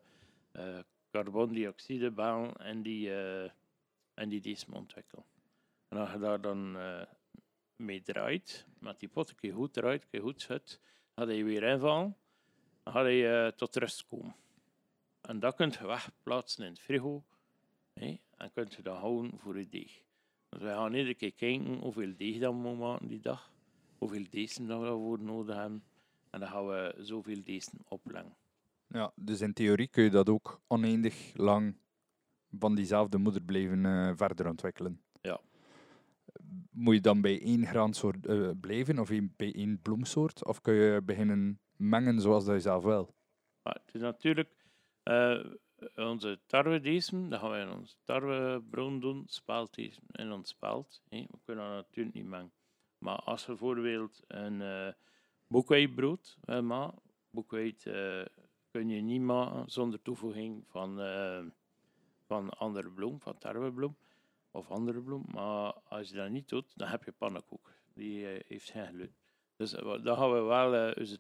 uh, 0.54 0.80
carbondioxidebaan 1.12 2.56
en 2.56 2.82
die, 2.82 3.10
uh, 3.10 3.44
en 4.14 4.30
die 4.30 4.58
ontwikkelen. 4.72 5.26
En 5.88 5.98
als 5.98 6.12
je 6.12 6.20
daar 6.20 6.42
dan 6.42 6.78
mee 7.76 8.02
draait, 8.02 8.66
met 8.80 9.00
die 9.00 9.10
pot 9.10 9.34
een 9.40 9.52
goed 9.52 9.74
draait, 9.74 10.08
een 10.12 10.22
goed 10.22 10.42
zet, 10.42 10.80
ga 11.16 11.32
je 11.32 11.44
weer 11.44 11.64
invallen, 11.64 12.16
dan 12.84 12.94
ga 12.94 13.08
je 13.08 13.54
tot 13.56 13.76
rust 13.76 14.06
komen. 14.08 14.36
En 15.22 15.40
dat 15.40 15.56
kun 15.56 15.74
je 15.80 15.88
wegplaatsen 15.88 16.64
in 16.66 16.70
het 16.70 16.80
frigo 16.80 17.24
hè, 17.94 18.20
en 18.38 18.52
kun 18.54 18.68
je 18.70 18.82
dan 18.82 18.98
houden 18.98 19.38
voor 19.38 19.60
je 19.60 19.70
deeg. 19.70 20.02
Dus 20.50 20.62
wij 20.62 20.74
gaan 20.74 20.94
iedere 20.94 21.16
keer 21.16 21.34
kijken 21.34 21.78
hoeveel 21.80 22.14
deeg 22.18 22.40
dat 22.40 22.54
we 22.54 22.60
maken 22.60 23.08
die 23.08 23.20
dag 23.20 23.52
hoeveel 23.98 24.26
decen 24.30 24.68
dat 24.68 24.80
we 24.80 24.86
daarvoor 24.86 25.20
nodig 25.20 25.56
hebben. 25.56 25.84
En 26.30 26.40
dan 26.40 26.50
gaan 26.50 26.68
we 26.68 26.96
zoveel 26.98 27.44
decen 27.44 27.80
oplengen. 27.88 28.36
Ja, 28.88 29.12
dus 29.16 29.42
in 29.42 29.54
theorie 29.54 29.88
kun 29.88 30.04
je 30.04 30.10
dat 30.10 30.30
ook 30.30 30.62
oneindig 30.68 31.32
lang 31.34 31.76
van 32.60 32.76
diezelfde 32.76 33.18
moeder 33.18 33.42
blijven 33.42 33.84
uh, 33.84 34.12
verder 34.16 34.48
ontwikkelen. 34.48 35.02
Moet 36.72 36.96
je 36.96 37.02
dan 37.02 37.22
bij 37.22 37.42
één 37.42 37.66
graansoort 37.66 38.28
uh, 38.28 38.50
blijven 38.62 39.00
of 39.00 39.12
bij 39.36 39.56
één 39.56 39.82
bloemsoort? 39.82 40.46
Of 40.46 40.62
kun 40.62 40.74
je 40.74 41.02
beginnen 41.02 41.60
mengen 41.76 42.22
zoals 42.22 42.46
dat 42.46 42.56
je 42.56 42.62
zelf 42.62 42.84
wil? 42.84 43.16
Het 43.64 43.94
is 43.94 44.02
natuurlijk 44.02 44.66
uh, 45.04 45.46
onze 45.96 46.40
tarwedesem, 46.46 47.30
dat 47.30 47.40
gaan 47.40 47.52
we 47.52 47.58
in 47.58 47.70
ons 47.70 47.98
tarwebroon 48.04 49.00
doen, 49.00 49.24
spalt 49.28 49.78
in 50.12 50.32
ons 50.32 50.50
spalt. 50.50 51.02
We 51.10 51.28
kunnen 51.46 51.66
dat 51.66 51.76
natuurlijk 51.76 52.16
niet 52.16 52.28
mengen. 52.28 52.52
Maar 52.98 53.16
als 53.16 53.46
bijvoorbeeld 53.46 54.24
een 54.28 54.62
uh, 54.62 54.88
boekweitbrood 55.48 56.38
maken, 56.62 57.02
boekweit 57.30 57.84
kun 58.72 58.90
je 58.90 59.02
niet 59.02 59.22
maken 59.22 59.72
zonder 59.72 60.02
toevoeging 60.02 60.64
van, 60.68 61.02
uh, 61.02 61.40
van 62.26 62.50
andere 62.50 62.90
bloem, 62.90 63.22
van 63.22 63.38
tarwebloem 63.38 63.96
of 64.56 64.72
andere 64.72 65.02
bloem. 65.02 65.26
Maar 65.32 65.74
als 65.88 66.10
je 66.10 66.16
dat 66.16 66.30
niet 66.30 66.50
doet, 66.50 66.74
dan 66.76 66.88
heb 66.88 67.04
je 67.04 67.12
pannenkoek. 67.12 67.72
Die 67.94 68.26
heeft 68.48 68.70
geen 68.70 68.88
gluten. 68.88 69.16
Dus 69.58 69.72
dan 70.04 70.18
gaan 70.18 70.34
we 70.34 70.40
wel 70.40 70.94
onze 70.98 71.20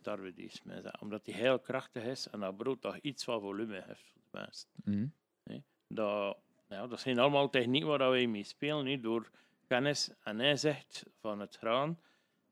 mee 0.63 0.81
zetten, 0.81 1.01
omdat 1.01 1.25
die 1.25 1.33
heel 1.33 1.59
krachtig 1.59 2.03
is 2.03 2.29
en 2.29 2.39
dat 2.39 2.57
brood 2.57 2.81
toch 2.81 2.97
iets 2.97 3.23
van 3.23 3.41
volume 3.41 3.83
heeft 3.87 4.11
voor 4.11 4.21
de 4.31 4.37
mensen. 4.37 4.69
Mm. 4.83 5.13
Nee? 5.43 5.63
Dat, 5.87 6.37
ja, 6.69 6.87
dat 6.87 6.99
zijn 6.99 7.19
allemaal 7.19 7.49
technieken 7.49 7.89
waar 7.89 8.11
we 8.11 8.25
mee 8.25 8.43
spelen, 8.43 8.85
niet 8.85 9.03
door 9.03 9.29
kennis 9.67 10.09
en 10.23 10.39
inzicht 10.39 11.05
van 11.19 11.39
het 11.39 11.55
graan, 11.55 11.99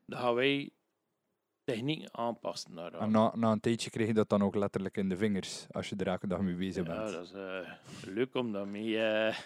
dan 0.05 0.19
gaan 0.19 0.35
wij 0.35 0.69
techniek 1.63 2.09
aanpassen 2.11 2.75
daaraan. 2.75 3.01
En 3.01 3.11
na, 3.11 3.35
na 3.35 3.51
een 3.51 3.59
tijdje 3.59 3.89
krijg 3.89 4.07
je 4.07 4.13
dat 4.13 4.29
dan 4.29 4.43
ook 4.43 4.55
letterlijk 4.55 4.97
in 4.97 5.09
de 5.09 5.17
vingers, 5.17 5.67
als 5.71 5.89
je 5.89 5.95
er 5.95 6.07
elke 6.07 6.27
dag 6.27 6.39
mee 6.39 6.55
bezig 6.55 6.83
bent. 6.85 7.09
Ja, 7.09 7.15
dat 7.15 7.23
is 7.23 7.33
uh, 7.33 8.13
leuk 8.13 8.35
om 8.35 8.51
daarmee, 8.51 8.87
uh, 8.87 9.37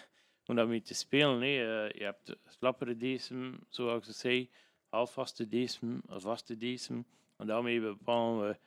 om 0.48 0.56
daarmee 0.56 0.82
te 0.82 0.94
spelen. 0.94 1.38
Nee. 1.38 1.58
Uh, 1.58 1.90
je 1.90 2.04
hebt 2.04 2.36
slappere 2.46 2.96
decem, 2.96 3.58
zoals 3.68 4.08
ik 4.08 4.14
zei, 4.14 4.50
halfvaste 4.88 5.48
decem, 5.48 6.02
vaste 6.06 6.56
decem. 6.56 7.06
En 7.36 7.46
daarmee 7.46 7.80
bepalen 7.80 8.58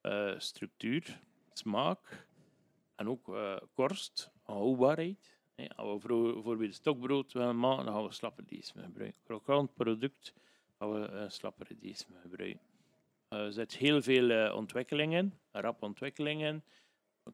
we 0.00 0.34
structuur, 0.38 1.20
smaak 1.52 2.26
en 2.94 3.08
ook 3.08 3.36
korst, 3.74 4.30
houdbaarheid. 4.42 5.38
Nee, 5.56 5.72
als 5.72 6.02
we 6.02 6.32
bijvoorbeeld 6.32 6.74
stokbrood 6.74 7.32
willen 7.32 7.58
maken, 7.58 7.84
dan 7.84 7.94
gaan 7.94 8.04
we 8.04 8.12
slappe 8.12 8.44
diesem 8.44 8.82
gebruiken. 8.82 9.20
Krokant 9.24 9.74
product 9.74 10.34
gaan 10.78 10.92
we 10.92 11.10
uh, 11.12 11.28
slappere 11.28 11.76
diesem 11.78 12.14
gebruiken. 12.22 12.60
Er 13.28 13.52
zit 13.52 13.76
heel 13.76 14.02
veel 14.02 14.54
ontwikkelingen, 14.54 15.38
rap 15.50 15.82
ontwikkelingen, 15.82 16.64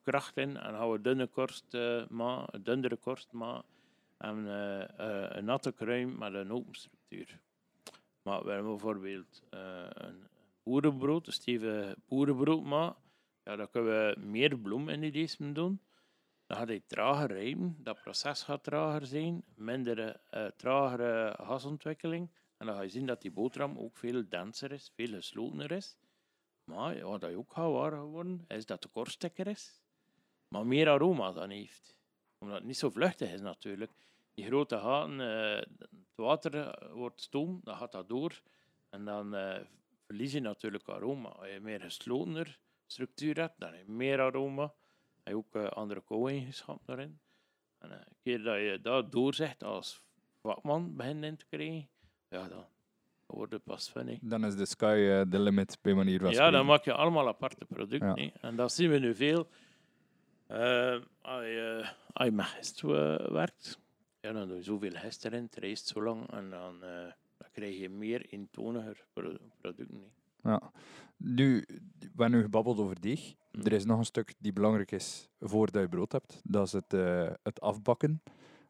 kracht 0.02 0.37
in. 0.37 0.56
En 0.56 0.74
gaan 0.74 0.90
we 0.90 1.00
dunne 1.00 1.26
korst 1.26 1.76
maken, 2.09 2.62
dunnere 2.62 2.96
korst 2.96 3.32
maken. 3.32 3.74
En 4.16 4.37
een 5.37 5.44
natte 5.44 5.72
kruim 5.72 6.18
met 6.18 6.35
een 6.35 6.52
open 6.52 6.74
structuur. 6.74 7.40
Maar 8.22 8.44
we 8.44 8.50
hebben 8.50 8.70
bijvoorbeeld 8.70 9.42
een 9.50 10.29
boerenbrood, 10.62 11.26
een 11.26 11.33
stevig 11.33 11.94
boerenbrood 12.09 12.64
maken. 12.64 13.02
Ja, 13.44 13.57
dan 13.57 13.70
kunnen 13.70 13.90
we 13.90 14.20
meer 14.26 14.59
bloem 14.59 14.88
in 14.88 15.00
die 15.00 15.12
diesem 15.12 15.52
doen. 15.52 15.81
Dan 16.46 16.57
gaat 16.57 16.68
hij 16.68 16.83
trager 16.87 17.33
rijpen. 17.33 17.76
Dat 17.79 18.00
proces 18.02 18.42
gaat 18.42 18.62
trager 18.62 19.07
zijn, 19.07 19.44
minder 19.55 20.20
tragere 20.57 21.35
gasontwikkeling. 21.42 22.31
En 22.57 22.66
dan 22.66 22.74
ga 22.74 22.83
je 22.83 22.88
zien 22.88 23.07
dat 23.07 23.22
die 23.22 23.31
boterham 23.31 23.79
ook 23.79 23.96
veel 23.96 24.29
denser 24.29 24.72
is, 24.72 24.92
veel 24.94 25.14
geslotener 25.14 25.72
is. 25.72 25.96
Maar 26.64 27.00
wat 27.00 27.20
je 27.20 27.37
ook 27.37 27.52
gaat 27.52 27.72
waar 27.72 28.02
worden, 28.05 28.44
is 28.48 28.66
dat 28.66 28.83
de 28.83 28.88
kortstekker 28.88 29.46
is, 29.46 29.81
maar 30.48 30.66
meer 30.66 30.88
aroma 30.88 31.33
dan 31.33 31.50
heeft. 31.50 31.96
Omdat 32.38 32.57
het 32.57 32.66
niet 32.66 32.79
zo 32.79 32.90
vluchtig 32.90 33.33
is 33.33 33.40
natuurlijk. 33.40 33.92
Die 34.35 34.44
grote 34.44 34.79
gaten, 34.79 35.20
uh, 35.20 35.57
het 35.81 36.14
water 36.14 36.79
wordt 36.92 37.20
stoom, 37.20 37.61
dan 37.64 37.77
gaat 37.77 37.92
dat 37.92 38.09
door. 38.09 38.40
En 38.90 39.05
dan 39.05 39.35
uh, 39.35 39.57
verlies 40.07 40.33
je 40.33 40.40
natuurlijk 40.40 40.88
aroma. 40.88 41.29
Als 41.29 41.49
je 41.49 41.61
meer 41.61 41.81
geslotener 41.81 42.59
structuur 42.87 43.40
hebt, 43.40 43.61
dan 43.61 43.72
heb 43.72 43.87
je 43.87 43.92
meer 43.92 44.20
aroma 44.20 44.75
hij 45.27 45.35
ook 45.35 45.55
uh, 45.55 45.66
andere 45.66 46.05
co-eigenschappen 46.05 46.87
daarin. 46.87 47.18
En 47.79 47.90
een 47.90 48.16
keer 48.22 48.42
dat 48.42 48.57
je 48.57 48.79
dat 48.83 49.12
doorzegt 49.12 49.64
als 49.64 50.03
vakman 50.42 50.96
begint 50.96 51.25
in 51.25 51.37
te 51.37 51.46
krijgen, 51.46 51.88
ja, 52.29 52.49
dan 52.49 52.64
wordt 53.27 53.53
het 53.53 53.64
pas 53.64 53.88
funny. 53.88 54.18
Dan 54.22 54.44
is 54.44 54.57
de 54.57 54.66
sky 54.66 54.96
uh, 54.99 55.20
the 55.20 55.38
limit 55.38 55.79
bij 55.83 55.94
manier 55.94 56.20
van 56.20 56.31
Ja, 56.31 56.51
dan 56.51 56.66
maak 56.66 56.85
je 56.85 56.92
allemaal 56.92 57.29
aparte 57.29 57.64
producten. 57.64 58.22
Ja. 58.22 58.31
En 58.40 58.57
dat 58.57 58.72
zien 58.72 58.90
we 58.90 58.99
nu 58.99 59.14
veel. 59.14 59.49
Als, 61.20 61.42
je, 61.42 61.90
als 62.12 62.26
je 62.26 62.32
met 62.32 62.46
gist 62.46 62.80
werkt, 62.80 63.78
ja, 64.20 64.32
dan 64.32 64.48
doe 64.48 64.56
je 64.56 64.62
zoveel 64.62 64.94
gist 64.94 65.24
erin, 65.24 65.42
het 65.42 65.56
reist 65.56 65.87
zo 65.87 66.02
lang 66.02 66.30
en 66.30 66.50
dan, 66.50 66.80
dan 67.38 67.48
krijg 67.52 67.78
je 67.78 67.90
meer 67.90 68.32
intoniger 68.32 69.04
producten. 69.12 70.12
Ja. 70.42 70.72
Nu, 71.16 71.64
we 71.98 72.06
hebben 72.09 72.30
nu 72.30 72.42
gebabbeld 72.42 72.78
over 72.78 73.00
deeg. 73.00 73.35
Er 73.62 73.72
is 73.72 73.85
nog 73.85 73.98
een 73.98 74.04
stuk 74.04 74.35
die 74.38 74.52
belangrijk 74.52 74.92
is 74.92 75.28
voordat 75.40 75.82
je 75.82 75.88
brood 75.88 76.12
hebt. 76.12 76.40
Dat 76.44 76.66
is 76.66 76.72
het, 76.72 76.92
uh, 76.92 77.30
het 77.42 77.61
afbakken. 77.61 78.22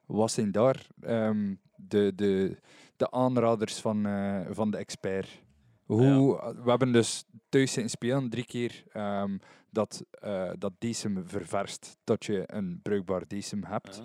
Wat 0.06 0.30
zijn 0.30 0.52
daar 0.52 0.86
um, 1.00 1.60
de, 1.76 2.12
de, 2.14 2.56
de 2.96 3.10
aanraders 3.10 3.80
van, 3.80 4.06
uh, 4.06 4.46
van 4.50 4.70
de 4.70 4.76
expert? 4.76 5.42
Hoe, 5.84 6.02
ja. 6.02 6.54
We 6.54 6.70
hebben 6.70 6.92
dus 6.92 7.24
thuis 7.48 7.76
in 7.76 7.90
spelen 7.90 8.30
drie 8.30 8.44
keer 8.44 8.84
um, 8.94 9.40
dat, 9.76 10.04
uh, 10.24 10.52
dat 10.58 10.72
decem 10.78 11.28
ververst 11.28 11.96
tot 12.04 12.24
je 12.24 12.42
een 12.46 12.80
bruikbaar 12.82 13.26
decem 13.26 13.64
hebt. 13.64 13.96
Ja. 13.96 14.02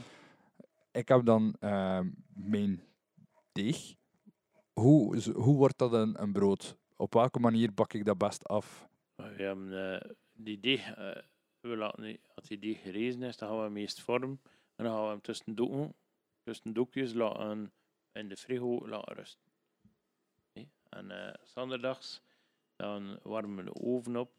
Ik 0.92 1.08
heb 1.08 1.26
dan 1.26 1.56
mijn 2.34 2.84
deeg. 3.52 3.96
Hoe, 4.74 5.32
hoe 5.32 5.58
wordt 5.58 5.78
dat 5.78 5.94
een, 5.94 6.22
een 6.22 6.32
brood? 6.32 6.78
Op 6.96 7.14
welke 7.14 7.40
manier 7.40 7.74
bak 7.74 7.94
ik 7.94 8.06
dat 8.06 8.18
best 8.18 8.48
af? 8.48 8.90
We 9.16 9.44
hebben 9.44 10.16
die 10.34 10.60
deeg, 10.60 10.98
uh, 10.98 11.16
we 11.60 11.78
laten, 11.78 12.20
als 12.36 12.48
die 12.48 12.60
deeg 12.60 12.82
gerezen 12.82 13.24
is, 13.24 13.38
dan 13.38 13.50
gaan 13.50 13.58
we 13.58 13.64
hem 13.64 13.78
eerst 13.78 14.02
vormen. 14.02 14.42
En 14.76 14.86
dan 14.86 14.94
gaan 14.94 15.04
we 15.04 15.10
hem 15.10 15.22
tussen, 15.22 15.56
doeken, 15.56 15.96
tussen 16.44 16.74
doekjes 16.74 17.14
laten 17.14 17.74
in 18.12 18.28
de 18.28 18.38
frigo 18.38 18.88
laten 18.88 19.16
rusten. 19.16 19.50
En 20.90 21.10
uh, 21.12 21.34
zondags 21.44 22.22
dan 22.76 23.20
warmen 23.24 23.56
we 23.56 23.64
de 23.64 23.74
oven 23.74 24.16
op 24.18 24.32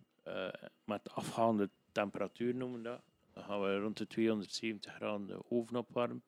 met 0.85 1.11
afgaande 1.11 1.71
temperatuur 1.93 2.55
noemen 2.55 2.83
we 2.83 2.89
dat. 2.89 3.03
Dan 3.33 3.45
gaan 3.45 3.61
we 3.61 3.79
rond 3.79 3.97
de 3.97 4.07
270 4.07 4.95
graden 4.95 5.27
de 5.27 5.51
oven 5.51 5.77
opwarmen. 5.77 6.25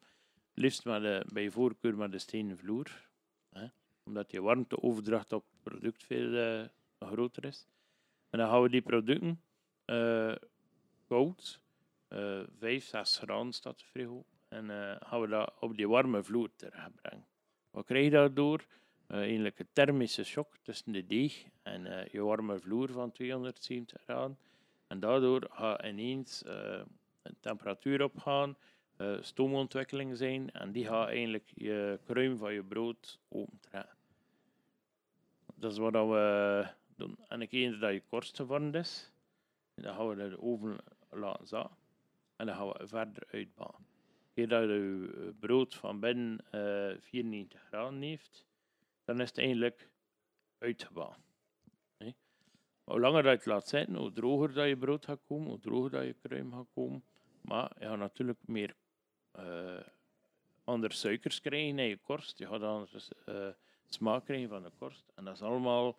Liefst 0.54 0.84
met 0.84 1.02
de, 1.02 1.24
bij 1.32 1.50
voorkeur 1.50 1.96
met 1.96 2.12
de 2.12 2.18
stenen 2.18 2.58
vloer. 2.58 3.08
Hè? 3.50 3.66
Omdat 4.04 4.30
die 4.30 4.42
warmteoverdracht 4.42 5.32
op 5.32 5.44
het 5.50 5.62
product 5.62 6.04
veel 6.04 6.60
uh, 6.60 6.68
groter 6.98 7.44
is. 7.44 7.66
En 8.30 8.38
dan 8.38 8.48
gaan 8.48 8.62
we 8.62 8.68
die 8.68 8.82
producten 8.82 9.42
uh, 9.86 10.34
koud, 11.08 11.60
uh, 12.08 12.42
5, 12.58 12.84
6 12.84 13.18
graden 13.18 13.52
staat 13.52 13.78
de 13.78 13.84
frigo. 13.84 14.24
En 14.48 14.68
gaan 15.00 15.20
we 15.20 15.28
dat 15.28 15.54
op 15.60 15.76
die 15.76 15.88
warme 15.88 16.22
vloer 16.22 16.50
terechtbrengen. 16.56 17.26
Wat 17.70 17.84
krijg 17.84 18.04
je 18.04 18.10
daardoor? 18.10 18.66
Uh, 19.14 19.20
eigenlijk 19.20 19.64
thermische 19.72 20.24
shock 20.24 20.56
tussen 20.62 20.92
de 20.92 21.06
deeg 21.06 21.46
en 21.62 21.86
uh, 21.86 22.06
je 22.06 22.20
warme 22.20 22.58
vloer 22.58 22.90
van 22.90 23.12
270 23.12 24.02
graden. 24.02 24.38
En 24.86 25.00
daardoor 25.00 25.46
gaat 25.50 25.84
ineens 25.84 26.42
uh, 26.46 26.80
een 27.22 27.36
temperatuur 27.40 28.02
opgaan, 28.02 28.56
stoomontwikkeling 29.20 30.16
zijn 30.16 30.50
en 30.50 30.72
die 30.72 30.86
gaat 30.86 31.08
eigenlijk 31.08 31.52
je 31.54 31.98
kruim 32.04 32.36
van 32.36 32.52
je 32.52 32.62
brood 32.62 33.18
opentrekken. 33.28 33.96
Dat 35.54 35.72
is 35.72 35.78
wat 35.78 35.92
we 35.92 36.66
doen. 36.96 37.18
En 37.28 37.42
ik 37.42 37.52
eens 37.52 37.78
dat 37.78 37.92
je 37.92 38.02
korst 38.08 38.36
gevormd 38.36 38.74
is, 38.74 39.10
dan 39.74 39.94
gaan 39.94 40.08
we 40.08 40.16
de 40.16 40.42
oven 40.42 40.76
laten 41.10 41.46
zaten 41.46 41.76
en 42.36 42.46
dan 42.46 42.54
gaan 42.54 42.68
we 42.68 42.86
verder 42.86 43.22
uitbakken. 43.30 43.86
Keer 44.34 44.48
dat 44.48 44.62
je 44.62 45.34
brood 45.40 45.74
van 45.74 46.00
binnen 46.00 46.44
94 47.00 47.60
graden 47.60 48.02
heeft, 48.02 48.44
dan 49.04 49.20
is 49.20 49.28
het 49.28 49.38
eigenlijk 49.38 49.88
uitgebakken. 50.58 51.22
Nee? 51.98 52.14
Hoe 52.84 53.00
langer 53.00 53.22
dat 53.22 53.32
het 53.32 53.46
laat 53.46 53.68
zitten, 53.68 53.94
hoe 53.94 54.12
droger 54.12 54.52
dat 54.52 54.68
je 54.68 54.76
brood 54.76 55.04
gaat 55.04 55.24
komen, 55.26 55.48
hoe 55.48 55.60
droger 55.60 55.90
dat 55.90 56.04
je 56.04 56.16
kruim 56.22 56.52
gaat 56.52 56.68
komen. 56.74 57.04
Maar 57.40 57.72
je 57.78 57.84
gaat 57.84 57.98
natuurlijk 57.98 58.38
meer 58.46 58.74
uh, 59.38 59.80
andere 60.64 60.94
suikers 60.94 61.40
krijgen 61.40 61.78
in 61.78 61.88
je 61.88 61.96
korst. 61.96 62.38
Je 62.38 62.46
gaat 62.46 62.62
anders 62.62 63.08
uh, 63.28 63.48
smaak 63.86 64.24
krijgen 64.24 64.48
van 64.48 64.62
de 64.62 64.70
korst. 64.78 65.12
En 65.14 65.24
dat 65.24 65.34
is 65.34 65.42
allemaal 65.42 65.98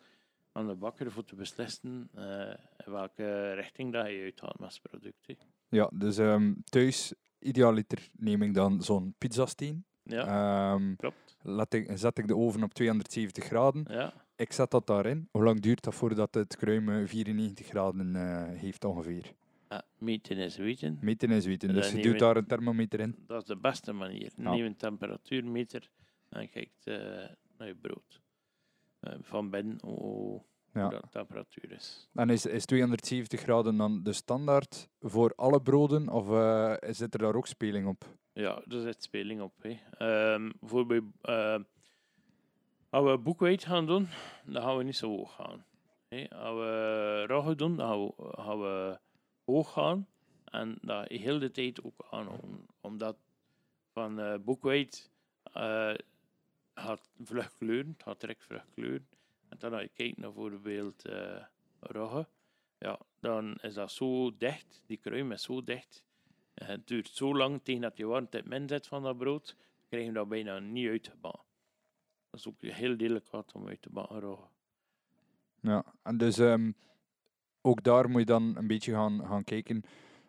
aan 0.52 0.68
de 0.68 0.76
bakker 0.76 1.12
voor 1.12 1.26
te 1.26 1.36
beslissen 1.36 2.10
uh, 2.16 2.54
in 2.86 2.92
welke 2.92 3.54
richting 3.54 3.94
dat 3.94 4.08
je 4.08 4.22
uithaalt 4.22 4.60
met 4.60 4.74
het 4.74 4.82
product. 4.82 5.46
Ja, 5.70 5.90
dus 5.94 6.18
um, 6.18 6.64
thuis, 6.64 7.14
idealiter 7.40 8.10
neem 8.12 8.42
ik 8.42 8.54
dan 8.54 8.84
zo'n 8.84 9.16
pizzasteen. 9.18 9.86
Ja, 10.08 10.74
um, 10.74 10.96
klopt 10.96 11.26
laat 11.46 11.74
ik, 11.74 11.92
zet 11.94 12.18
ik 12.18 12.28
de 12.28 12.36
oven 12.36 12.64
op 12.64 12.74
270 12.74 13.44
graden. 13.44 13.86
Ja. 13.90 14.14
Ik 14.36 14.52
zet 14.52 14.72
dat 14.72 14.88
daarin. 14.88 15.28
Hoe 15.32 15.44
lang 15.44 15.60
duurt 15.60 15.84
dat 15.84 15.96
voordat 15.96 16.34
het 16.34 16.56
kruim 16.56 17.08
94 17.08 17.68
graden 17.68 18.16
uh, 18.16 18.44
heeft 18.60 18.86
ongeveer? 18.86 19.34
Ja, 19.70 19.84
meten 19.98 20.38
is 20.38 20.58
weten. 20.58 20.98
Meten 21.02 21.32
is 21.32 21.46
weten. 21.46 21.74
Dus 21.74 21.92
je 21.92 22.02
doet 22.02 22.20
daar 22.20 22.38
een 22.38 22.48
thermometer 22.48 23.00
in. 23.00 23.16
Dat 23.28 23.42
is 23.42 23.48
de 23.48 23.58
beste 23.58 23.94
manier. 23.94 24.32
Neem 24.36 24.66
een 24.66 24.76
temperatuurmeter 24.76 25.90
en 26.30 26.50
kijkt 26.50 26.88
uh, 26.88 26.96
naar 27.58 27.68
je 27.68 27.76
brood. 27.76 28.22
Uh, 29.02 29.14
van 29.22 29.50
binnen 29.50 29.78
hoe 29.82 30.42
ja. 30.74 30.90
de 30.90 31.02
temperatuur 31.10 31.72
is. 31.72 32.10
En 32.14 32.30
is, 32.30 32.46
is 32.46 32.66
270 32.66 33.40
graden 33.42 33.78
dan 33.78 34.04
de 34.04 34.14
standaard 34.14 34.90
voor 35.00 35.34
alle 35.36 35.62
broden 35.62 36.10
of 36.10 36.26
zit 36.96 37.14
er 37.14 37.20
daar 37.20 37.36
ook 37.36 37.48
speling 37.48 37.88
op? 37.88 38.06
Ja, 38.36 38.62
er 38.70 38.82
zit 38.82 39.04
speling 39.04 39.42
op. 39.42 39.54
Hè. 39.62 40.34
Um, 40.34 40.54
bijvoorbeeld, 40.60 41.04
uh, 41.24 41.58
als 42.90 43.12
we 43.12 43.18
boekwijd 43.18 43.66
gaan 43.66 43.86
doen, 43.86 44.08
dan 44.46 44.62
gaan 44.62 44.78
we 44.78 44.84
niet 44.84 44.96
zo 44.96 45.08
hoog 45.08 45.36
gaan. 45.36 45.66
Als 46.30 46.56
we 46.56 47.24
rogge 47.28 47.56
doen, 47.56 47.76
dan 47.76 47.88
gaan 47.88 48.00
we, 48.00 48.34
gaan 48.42 48.60
we 48.60 49.00
hoog 49.46 49.74
gaan. 49.74 50.08
En 50.46 50.78
dat 50.82 51.08
heel 51.08 51.40
de 51.40 51.52
tijd 51.52 51.84
ook 51.84 52.08
aanhouden. 52.10 52.68
Omdat 52.82 53.18
van 53.92 54.20
uh, 54.20 54.36
boekwijd 54.38 55.12
uh, 55.58 55.94
gaat 56.74 57.10
vlug 57.24 57.54
kleuren, 57.58 57.96
gaat 57.98 58.20
direct 58.20 58.44
vlug 58.44 58.66
kleuren. 58.70 59.08
En 59.50 59.58
dan 59.60 59.74
als 59.74 59.82
je 59.82 59.90
kijkt 59.94 60.18
naar 60.18 60.34
bijvoorbeeld 60.34 61.08
uh, 61.08 61.44
rogge, 61.80 62.28
ja, 62.78 63.00
dan 63.20 63.56
is 63.56 63.74
dat 63.74 63.92
zo 63.92 64.38
dicht, 64.38 64.84
die 64.86 64.98
kruim 64.98 65.32
is 65.32 65.44
zo 65.44 65.64
dicht, 65.64 66.06
het 66.56 66.88
duurt 66.88 67.10
zo 67.10 67.36
lang 67.36 67.60
tegen 67.64 67.82
dat 67.82 67.98
je 67.98 68.06
warmte 68.06 68.38
het 68.38 68.46
min 68.46 68.68
zet 68.68 68.88
van 68.88 69.04
dat 69.04 69.18
brood, 69.18 69.56
krijg 69.90 70.06
je 70.06 70.12
dat 70.12 70.30
bijna 70.30 70.60
niet 70.60 70.90
uitgebakken. 70.90 71.44
Dat 72.30 72.40
is 72.40 72.48
ook 72.48 72.62
heel 72.62 72.98
delicaat 72.98 73.52
om 73.54 73.68
uit 73.68 73.82
te 73.82 73.90
bakken. 73.90 74.38
Ja, 75.62 75.86
en 76.04 76.18
dus 76.18 76.38
um, 76.38 76.76
ook 77.62 77.84
daar 77.84 78.10
moet 78.10 78.20
je 78.20 78.26
dan 78.26 78.58
een 78.58 78.68
beetje 78.68 78.92
gaan, 78.92 79.26
gaan 79.26 79.44
kijken. 79.44 79.84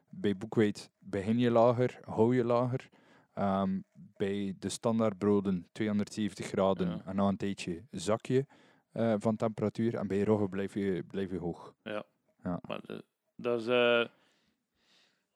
Bij 0.09 0.37
boekwijd 0.37 0.91
begin 0.99 1.39
je 1.39 1.51
lager, 1.51 2.01
hou 2.05 2.37
je 2.37 2.45
lager. 2.45 2.89
Um, 3.35 3.85
bij 4.17 4.55
de 4.59 4.69
standaardbroden 4.69 5.69
270 5.73 6.47
graden 6.47 6.89
ja. 6.89 7.03
en 7.05 7.17
na 7.17 7.29
een 7.29 7.37
tijdje 7.37 7.83
zak 7.91 8.27
je 8.27 8.47
uh, 8.93 9.15
van 9.19 9.37
temperatuur. 9.37 9.95
En 9.95 10.07
bij 10.07 10.25
rogge 10.25 10.49
blijf 10.49 10.75
je, 10.75 11.05
blijf 11.09 11.31
je 11.31 11.39
hoog. 11.39 11.75
Ja, 11.83 12.05
ja. 12.43 12.61
maar 12.67 12.81
de, 12.87 13.05
dat 13.35 13.61
is... 13.61 13.67
Uh, 13.67 14.05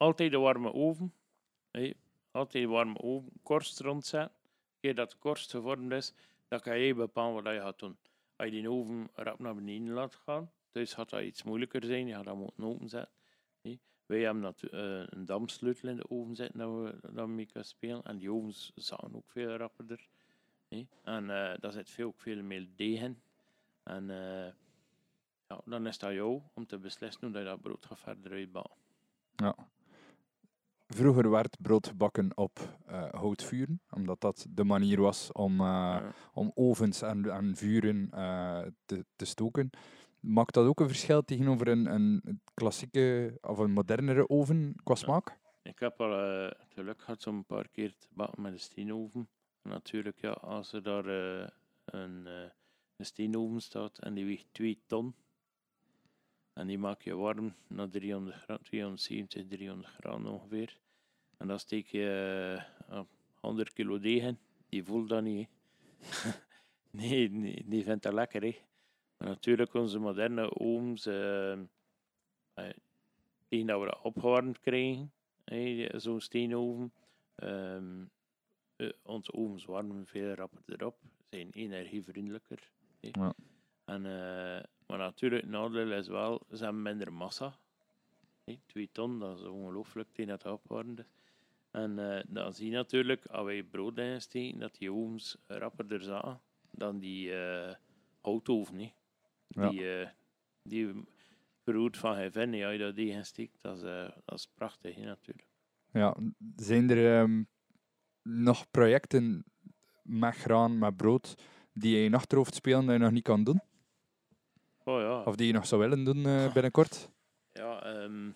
altijd 0.00 0.30
de 0.30 0.38
warme 0.38 0.72
oven. 0.72 1.14
Hey, 1.70 1.94
altijd 2.30 2.66
warme 2.66 2.98
oven. 2.98 3.32
Korst 3.42 3.80
rondzetten. 3.80 4.38
Keer 4.80 4.94
dat 4.94 5.10
de 5.10 5.16
korst 5.16 5.50
gevormd 5.50 5.92
is, 5.92 6.14
dan 6.48 6.60
kan 6.60 6.78
je 6.78 6.94
bepalen 6.94 7.42
wat 7.42 7.54
je 7.54 7.60
gaat 7.60 7.78
doen. 7.78 7.96
Als 8.36 8.48
je 8.48 8.54
die 8.54 8.70
oven 8.70 9.08
rap 9.14 9.38
naar 9.38 9.54
beneden 9.54 9.90
laat 9.90 10.14
gaan, 10.14 10.50
dus 10.70 10.94
gaat 10.94 11.10
dat 11.10 11.22
iets 11.22 11.42
moeilijker 11.42 11.84
zijn. 11.84 12.06
Je 12.06 12.14
gaat 12.14 12.24
dat 12.24 12.36
moeten 12.36 12.64
openzetten. 12.64 13.18
Wij 14.06 14.20
hebben 14.20 14.42
natuurlijk 14.42 14.84
uh, 14.84 15.06
een 15.18 15.24
damsleutel 15.24 15.88
in 15.88 15.96
de 15.96 16.10
oven 16.10 16.36
zitten 16.36 16.58
dat 16.58 16.70
we, 16.70 17.12
dat 17.12 17.28
mee 17.28 17.46
kunnen 17.46 17.68
spelen. 17.68 18.02
En 18.02 18.18
die 18.18 18.32
ovens 18.32 18.72
zijn 18.74 19.14
ook 19.14 19.30
veel 19.30 19.56
rapperder. 19.56 20.08
En 21.02 21.22
uh, 21.22 21.54
daar 21.60 21.72
zit 21.72 21.90
veel, 21.90 22.06
ook 22.06 22.20
veel 22.20 22.42
meer 22.42 22.68
deeg 22.76 23.00
in. 23.00 23.22
En 23.82 24.08
uh, 24.08 24.46
ja, 25.46 25.60
dan 25.64 25.86
is 25.86 25.98
dat 25.98 26.12
jou 26.12 26.40
om 26.54 26.66
te 26.66 26.78
beslissen 26.78 27.28
hoe 27.28 27.38
je 27.38 27.44
dat 27.44 27.60
brood 27.60 27.86
gaat 27.86 27.98
verder 27.98 28.32
uitbouwen. 28.32 28.76
Ja. 29.36 29.56
Vroeger 30.92 31.30
werd 31.30 31.56
brood 31.60 31.86
gebakken 31.86 32.36
op 32.36 32.58
uh, 32.88 33.08
houtvuren, 33.10 33.80
omdat 33.90 34.20
dat 34.20 34.46
de 34.50 34.64
manier 34.64 35.00
was 35.00 35.32
om, 35.32 35.60
uh, 35.60 36.02
om 36.32 36.52
ovens 36.54 37.02
en, 37.02 37.30
en 37.30 37.56
vuren 37.56 38.10
uh, 38.14 38.62
te, 38.84 39.04
te 39.16 39.24
stoken. 39.24 39.70
Maakt 40.20 40.54
dat 40.54 40.66
ook 40.66 40.80
een 40.80 40.88
verschil 40.88 41.24
tegenover 41.24 41.68
een, 41.68 41.86
een 41.86 42.40
klassieke 42.54 43.38
of 43.40 43.58
een 43.58 43.72
modernere 43.72 44.28
oven 44.28 44.74
qua 44.82 44.94
smaak? 44.94 45.38
Ik 45.62 45.78
heb 45.78 46.00
al 46.00 46.18
het 46.18 46.56
geluk 46.68 47.00
gehad 47.00 47.26
om 47.26 47.36
een 47.36 47.44
paar 47.44 47.68
keer 47.68 47.94
te 47.98 48.06
bakken 48.10 48.42
met 48.42 48.52
een 48.52 48.60
steenoven. 48.60 49.28
Natuurlijk, 49.62 50.20
ja, 50.20 50.30
als 50.30 50.72
er 50.72 50.82
daar 50.82 51.06
een, 51.84 52.26
een 52.96 53.06
steenoven 53.06 53.60
staat 53.60 53.98
en 53.98 54.14
die 54.14 54.24
weegt 54.24 54.46
2 54.52 54.82
ton, 54.86 55.14
en 56.60 56.66
die 56.66 56.78
maak 56.78 57.02
je 57.02 57.16
warm 57.16 57.54
naar 57.66 57.88
300 57.88 58.36
graden, 58.36 58.64
270, 58.64 59.46
300 59.48 59.88
graden 59.88 60.26
ongeveer. 60.26 60.76
En 61.36 61.46
dan 61.46 61.58
steek 61.58 61.86
je 61.86 62.58
uh, 62.90 63.00
100 63.40 63.72
kilo 63.72 63.98
deeg 63.98 64.22
in. 64.22 64.38
Die 64.68 64.84
voelt 64.84 65.08
dat 65.08 65.22
niet. 65.22 65.48
nee, 66.90 67.30
die, 67.30 67.64
die 67.66 67.82
vindt 67.82 68.02
dat 68.02 68.12
lekker. 68.12 68.42
Hè. 68.42 68.56
Maar 69.16 69.28
natuurlijk, 69.28 69.74
onze 69.74 69.98
moderne 69.98 70.60
ovens, 70.60 71.06
uh, 71.06 71.58
tegen 73.48 73.66
dat 73.66 73.80
we 73.80 73.86
dat 73.86 74.00
opgewarmd 74.02 74.60
krijgen, 74.60 75.12
zo'n 76.00 76.20
steenoven, 76.20 76.92
um, 77.36 78.10
uh, 78.76 78.90
onze 79.02 79.32
ovens 79.32 79.64
warmen 79.64 80.06
veel 80.06 80.34
rapper 80.34 80.62
erop, 80.66 80.96
zijn 81.30 81.50
energievriendelijker. 81.52 82.70
Ja. 83.00 83.34
En, 83.84 84.04
uh, 84.04 84.62
maar 84.90 84.98
natuurlijk, 84.98 85.42
het 85.42 85.50
nadeel 85.50 85.92
is 85.92 86.08
wel, 86.08 86.42
ze 86.52 86.64
hebben 86.64 86.82
minder 86.82 87.12
massa. 87.12 87.58
Nee, 88.44 88.60
twee 88.66 88.88
ton, 88.92 89.18
dat 89.18 89.38
is 89.38 89.44
ongelooflijk 89.44 90.08
tegen 90.12 90.38
dat 90.38 90.52
opwarmd 90.52 90.98
is. 90.98 91.12
En 91.70 91.98
uh, 91.98 92.20
dan 92.26 92.52
zie 92.52 92.70
je 92.70 92.76
natuurlijk, 92.76 93.26
als 93.26 93.44
wij 93.44 93.62
brood 93.62 93.98
insteken, 93.98 94.58
dat 94.58 94.74
die 94.78 94.92
ovens 94.92 95.36
rapperder 95.46 96.02
zaten 96.02 96.40
dan 96.70 96.98
die 96.98 97.30
uh, 97.30 97.74
houtoven. 98.20 98.76
Nee. 98.76 98.92
Die, 99.48 99.80
uh, 99.80 100.08
die 100.62 101.04
verroert 101.62 101.96
van 101.96 102.16
Heaven, 102.16 102.52
ja, 102.52 102.70
je 102.70 102.78
dat 102.78 102.96
die 102.96 103.10
insteekt, 103.10 103.62
dat 103.62 103.76
is, 103.76 103.82
dat 104.24 104.38
is 104.38 104.48
prachtig 104.54 104.96
natuurlijk. 104.96 105.48
Ja, 105.92 106.16
zijn 106.56 106.90
er 106.90 107.20
um, 107.20 107.48
nog 108.22 108.70
projecten 108.70 109.44
met 110.02 110.34
graan, 110.34 110.78
met 110.78 110.96
brood, 110.96 111.34
die 111.72 111.96
je 111.96 112.04
in 112.04 112.14
achterhoofd 112.14 112.54
spelen 112.54 112.86
dat 112.86 112.94
je 112.94 113.00
nog 113.00 113.10
niet 113.10 113.22
kan 113.22 113.44
doen? 113.44 113.60
Oh, 114.90 115.00
ja. 115.00 115.22
Of 115.22 115.36
die 115.36 115.46
je 115.46 115.52
nog 115.52 115.66
zou 115.66 115.80
willen 115.80 116.04
doen 116.04 116.16
uh, 116.16 116.52
binnenkort? 116.52 117.10
Ja, 117.52 118.02
um, 118.02 118.34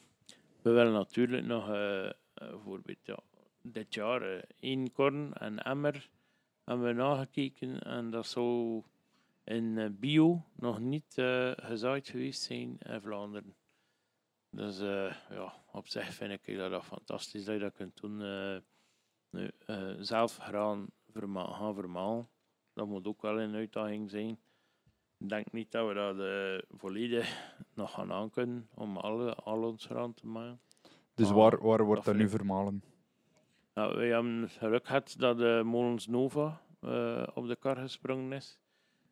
we 0.62 0.70
willen 0.70 0.92
natuurlijk 0.92 1.46
nog 1.46 1.68
uh, 1.68 2.10
bijvoorbeeld 2.34 2.98
ja, 3.02 3.18
dit 3.62 3.94
jaar 3.94 4.44
uh, 4.60 4.86
korn 4.92 5.32
en 5.32 5.58
emmer 5.58 6.10
hebben 6.64 6.86
we 6.86 6.92
nagekeken 6.92 7.82
en 7.82 8.10
dat 8.10 8.26
zou 8.26 8.82
in 9.44 9.96
bio 10.00 10.44
nog 10.56 10.80
niet 10.80 11.12
gezaaid 11.56 12.08
geweest 12.08 12.42
zijn 12.42 12.78
in 12.78 13.00
Vlaanderen. 13.00 13.54
Dus 14.50 14.78
ja, 15.30 15.54
op 15.72 15.88
zich 15.88 16.14
vind 16.14 16.46
ik 16.46 16.56
dat, 16.56 16.70
dat 16.70 16.84
fantastisch 16.84 17.44
dat 17.44 17.54
je 17.54 17.60
dat 17.60 17.74
kunt 17.74 18.00
doen. 18.00 18.16
nu, 19.30 19.50
zelf 19.98 20.36
graan 20.36 20.86
verma 21.12 21.44
gaan 21.44 21.74
vermalen, 21.74 22.28
dat 22.72 22.86
moet 22.86 23.06
ook 23.06 23.22
wel 23.22 23.40
een 23.40 23.54
uitdaging 23.54 24.10
zijn. 24.10 24.38
Ik 25.24 25.30
denk 25.30 25.52
niet 25.52 25.72
dat 25.72 25.88
we 25.88 25.94
dat 25.94 26.16
uh, 26.16 26.78
volledig 26.78 27.52
nog 27.74 27.92
gaan 27.92 28.12
aankunnen 28.12 28.68
om 28.74 28.96
alle, 28.96 29.34
al 29.34 29.62
ons 29.62 29.86
graan 29.86 30.14
te 30.14 30.26
maken. 30.26 30.60
Dus 31.14 31.30
waar, 31.30 31.62
waar 31.62 31.84
wordt 31.84 32.04
dat 32.04 32.14
nu 32.14 32.28
vermalen? 32.28 32.82
Nou, 33.74 33.96
we 33.96 34.04
hebben 34.04 34.48
geluk 34.50 34.86
gehad 34.86 35.14
dat 35.18 35.38
de 35.38 35.62
molens 35.64 36.06
Nova 36.06 36.60
eh, 36.80 37.26
op 37.34 37.46
de 37.46 37.56
kar 37.56 37.76
gesprongen 37.76 38.32
is. 38.32 38.58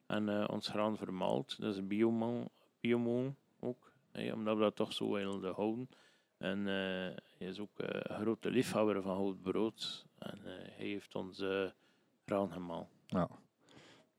En 0.06 0.28
eh, 0.28 0.48
ons 0.48 0.68
graan 0.68 0.96
vermaald. 0.96 1.60
Dat 1.60 1.74
is 1.74 1.86
biomool, 1.86 2.50
biomool 2.80 3.34
ook. 3.60 3.92
omdat 4.34 4.56
we 4.56 4.62
dat 4.62 4.76
toch 4.76 4.92
zo 4.92 5.12
wilden 5.12 5.54
houden. 5.54 5.88
En 6.42 6.58
eh, 6.58 7.16
hij 7.38 7.46
is 7.46 7.60
ook 7.60 7.78
eh, 7.78 8.00
een 8.02 8.20
grote 8.20 8.50
liefhebber 8.50 9.02
van 9.02 9.16
goed 9.16 9.42
brood. 9.42 10.06
En 10.18 10.38
eh, 10.44 10.52
hij 10.76 10.86
heeft 10.86 11.14
ons 11.14 11.40
eh 11.40 11.70
graan 12.24 12.52
gemaald. 12.52 12.88
Ja. 13.06 13.28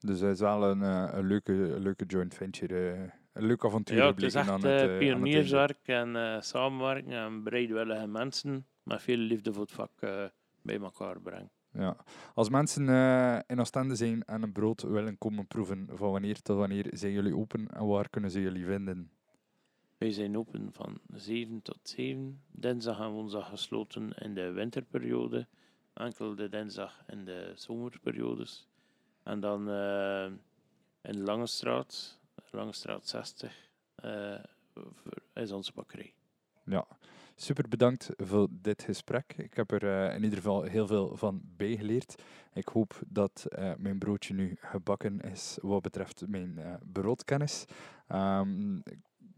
Dus 0.06 0.20
het 0.20 0.32
is 0.32 0.40
wel 0.40 0.64
een, 0.64 0.82
eh, 0.82 1.10
een, 1.12 1.28
leuke, 1.28 1.52
leuke 1.80 2.06
joint 2.06 2.34
venture. 2.34 2.92
eh, 2.92 3.02
een 3.34 3.46
leuk 3.46 3.66
avontuur 3.66 3.98
Ja, 3.98 4.08
het 4.08 4.24
is 4.24 4.36
echt 4.36 4.50
aan 4.50 4.56
het, 4.56 4.66
eh, 4.66 4.82
aan 4.82 4.90
het 4.90 4.98
pionierswerk 4.98 5.88
en 5.88 6.44
samenwerken 6.44 7.12
en 7.12 7.44
bereidwillige 7.44 8.08
mensen 8.08 8.66
met 8.84 9.02
veel 9.02 9.18
liefde 9.18 9.54
voor 9.54 9.62
het 9.62 9.72
vak 9.72 9.92
bij 10.62 10.80
elkaar 10.80 11.22
brengen. 11.22 11.50
Ja. 11.72 11.96
Als 12.34 12.50
mensen 12.50 12.88
in 13.48 13.60
Oostende 13.60 13.96
zijn 13.96 14.24
en 14.24 14.42
een 14.44 14.52
brood 14.52 14.82
willen 14.82 15.18
komen 15.18 15.48
proeven, 15.48 15.88
van 15.94 16.12
wanneer 16.12 16.42
tot 16.42 16.58
wanneer 16.58 16.86
zijn 16.92 17.12
jullie 17.12 17.36
open 17.36 17.68
en 17.68 17.86
waar 17.88 18.10
kunnen 18.10 18.32
ze 18.32 18.42
jullie 18.42 18.66
vinden? 18.66 19.12
Wij 19.98 20.12
zijn 20.12 20.38
open 20.38 20.70
van 20.72 21.00
7 21.14 21.62
tot 21.62 21.80
7. 21.84 22.42
Dinsdag 22.52 23.00
en 23.00 23.10
woensdag 23.10 23.50
gesloten 23.50 24.12
in 24.12 24.34
de 24.34 24.52
winterperiode. 24.52 25.48
Enkel 25.94 26.36
de 26.36 26.50
dinsdag 26.50 27.04
in 27.08 27.26
de 27.26 27.52
zomerperiodes. 27.56 28.68
En 29.24 29.40
dan 29.40 29.70
eh, 29.70 30.26
in 31.02 31.22
Lange 31.24 31.48
Straat, 31.48 32.20
Lange 32.52 32.74
Straat 32.74 33.08
60, 33.08 33.70
eh, 33.96 34.44
is 35.34 35.52
onze 35.52 35.72
bakkerij. 35.76 36.14
Ja, 36.66 36.88
super 37.36 37.70
bedankt 37.70 38.10
voor 38.18 38.48
dit 38.52 38.84
gesprek. 38.84 39.34
Ik 39.38 39.54
heb 39.54 39.72
er 39.72 39.84
eh, 39.84 40.16
in 40.16 40.24
ieder 40.24 40.38
geval 40.38 40.64
heel 40.64 40.88
veel 40.88 41.18
van 41.18 41.42
bijgeleerd. 41.44 42.22
Ik 42.54 42.68
hoop 42.68 43.00
dat 43.08 43.46
mijn 43.78 43.98
broodje 43.98 44.34
nu 44.34 44.58
gebakken 44.60 45.20
is 45.20 45.58
wat 45.62 45.82
betreft 45.82 46.28
mijn 46.28 46.80
broodkennis. 46.92 47.66
Ehm, 48.08 48.80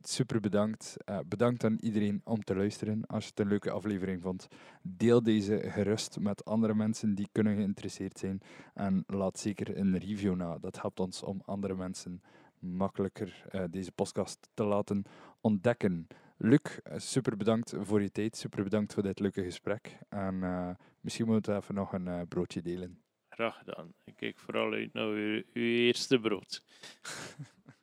super 0.10 0.40
bedankt. 0.40 0.98
Eh, 1.06 1.20
bedankt 1.28 1.64
aan 1.64 1.78
iedereen 1.80 2.22
om 2.24 2.44
te 2.44 2.56
luisteren. 2.56 3.06
Als 3.06 3.24
je 3.24 3.30
het 3.30 3.40
een 3.40 3.48
leuke 3.48 3.72
aflevering 3.72 4.22
vond, 4.22 4.48
deel 4.82 5.24
deze 5.24 5.62
gerust 5.70 6.20
met 6.20 6.46
andere 6.46 6.74
mensen 6.74 7.16
die 7.16 7.28
kunnen 7.32 7.56
geïnteresseerd 7.56 8.18
zijn. 8.18 8.42
En 8.74 9.04
laat 9.08 9.40
zeker 9.40 9.78
een 9.78 9.98
review 9.98 10.36
na. 10.36 10.58
Dat 10.58 10.82
helpt 10.82 11.00
ons 11.00 11.24
om 11.24 11.42
andere 11.46 11.76
mensen 11.76 12.22
makkelijker 12.60 13.44
eh, 13.50 13.64
deze 13.70 13.92
podcast 13.92 14.50
te 14.54 14.64
laten 14.64 15.04
ontdekken. 15.42 16.08
Luc, 16.38 16.80
eh, 16.84 17.00
super 17.00 17.38
bedankt 17.38 17.74
voor 17.80 18.02
je 18.02 18.12
tijd. 18.12 18.38
Super 18.38 18.64
bedankt 18.64 18.94
voor 18.94 19.04
dit 19.04 19.20
leuke 19.20 19.44
gesprek. 19.44 19.98
En 20.10 20.40
misschien 21.02 21.26
moeten 21.26 21.54
we 21.54 21.60
even 21.60 21.76
nog 21.76 21.94
een 21.94 22.28
broodje 22.28 22.62
delen. 22.62 23.00
Graag 23.30 23.58
gedaan. 23.58 23.94
Ik 24.04 24.16
kijk 24.16 24.40
vooral 24.40 24.74
uit 24.74 24.94
naar 24.94 25.08
uw, 25.08 25.44
uw 25.54 25.64
eerste 25.64 26.20
brood. 26.20 26.62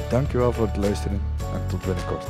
Dankjewel 0.09 0.51
voor 0.51 0.67
het 0.67 0.77
luisteren 0.77 1.21
en 1.53 1.61
tot 1.67 1.85
binnenkort. 1.85 2.25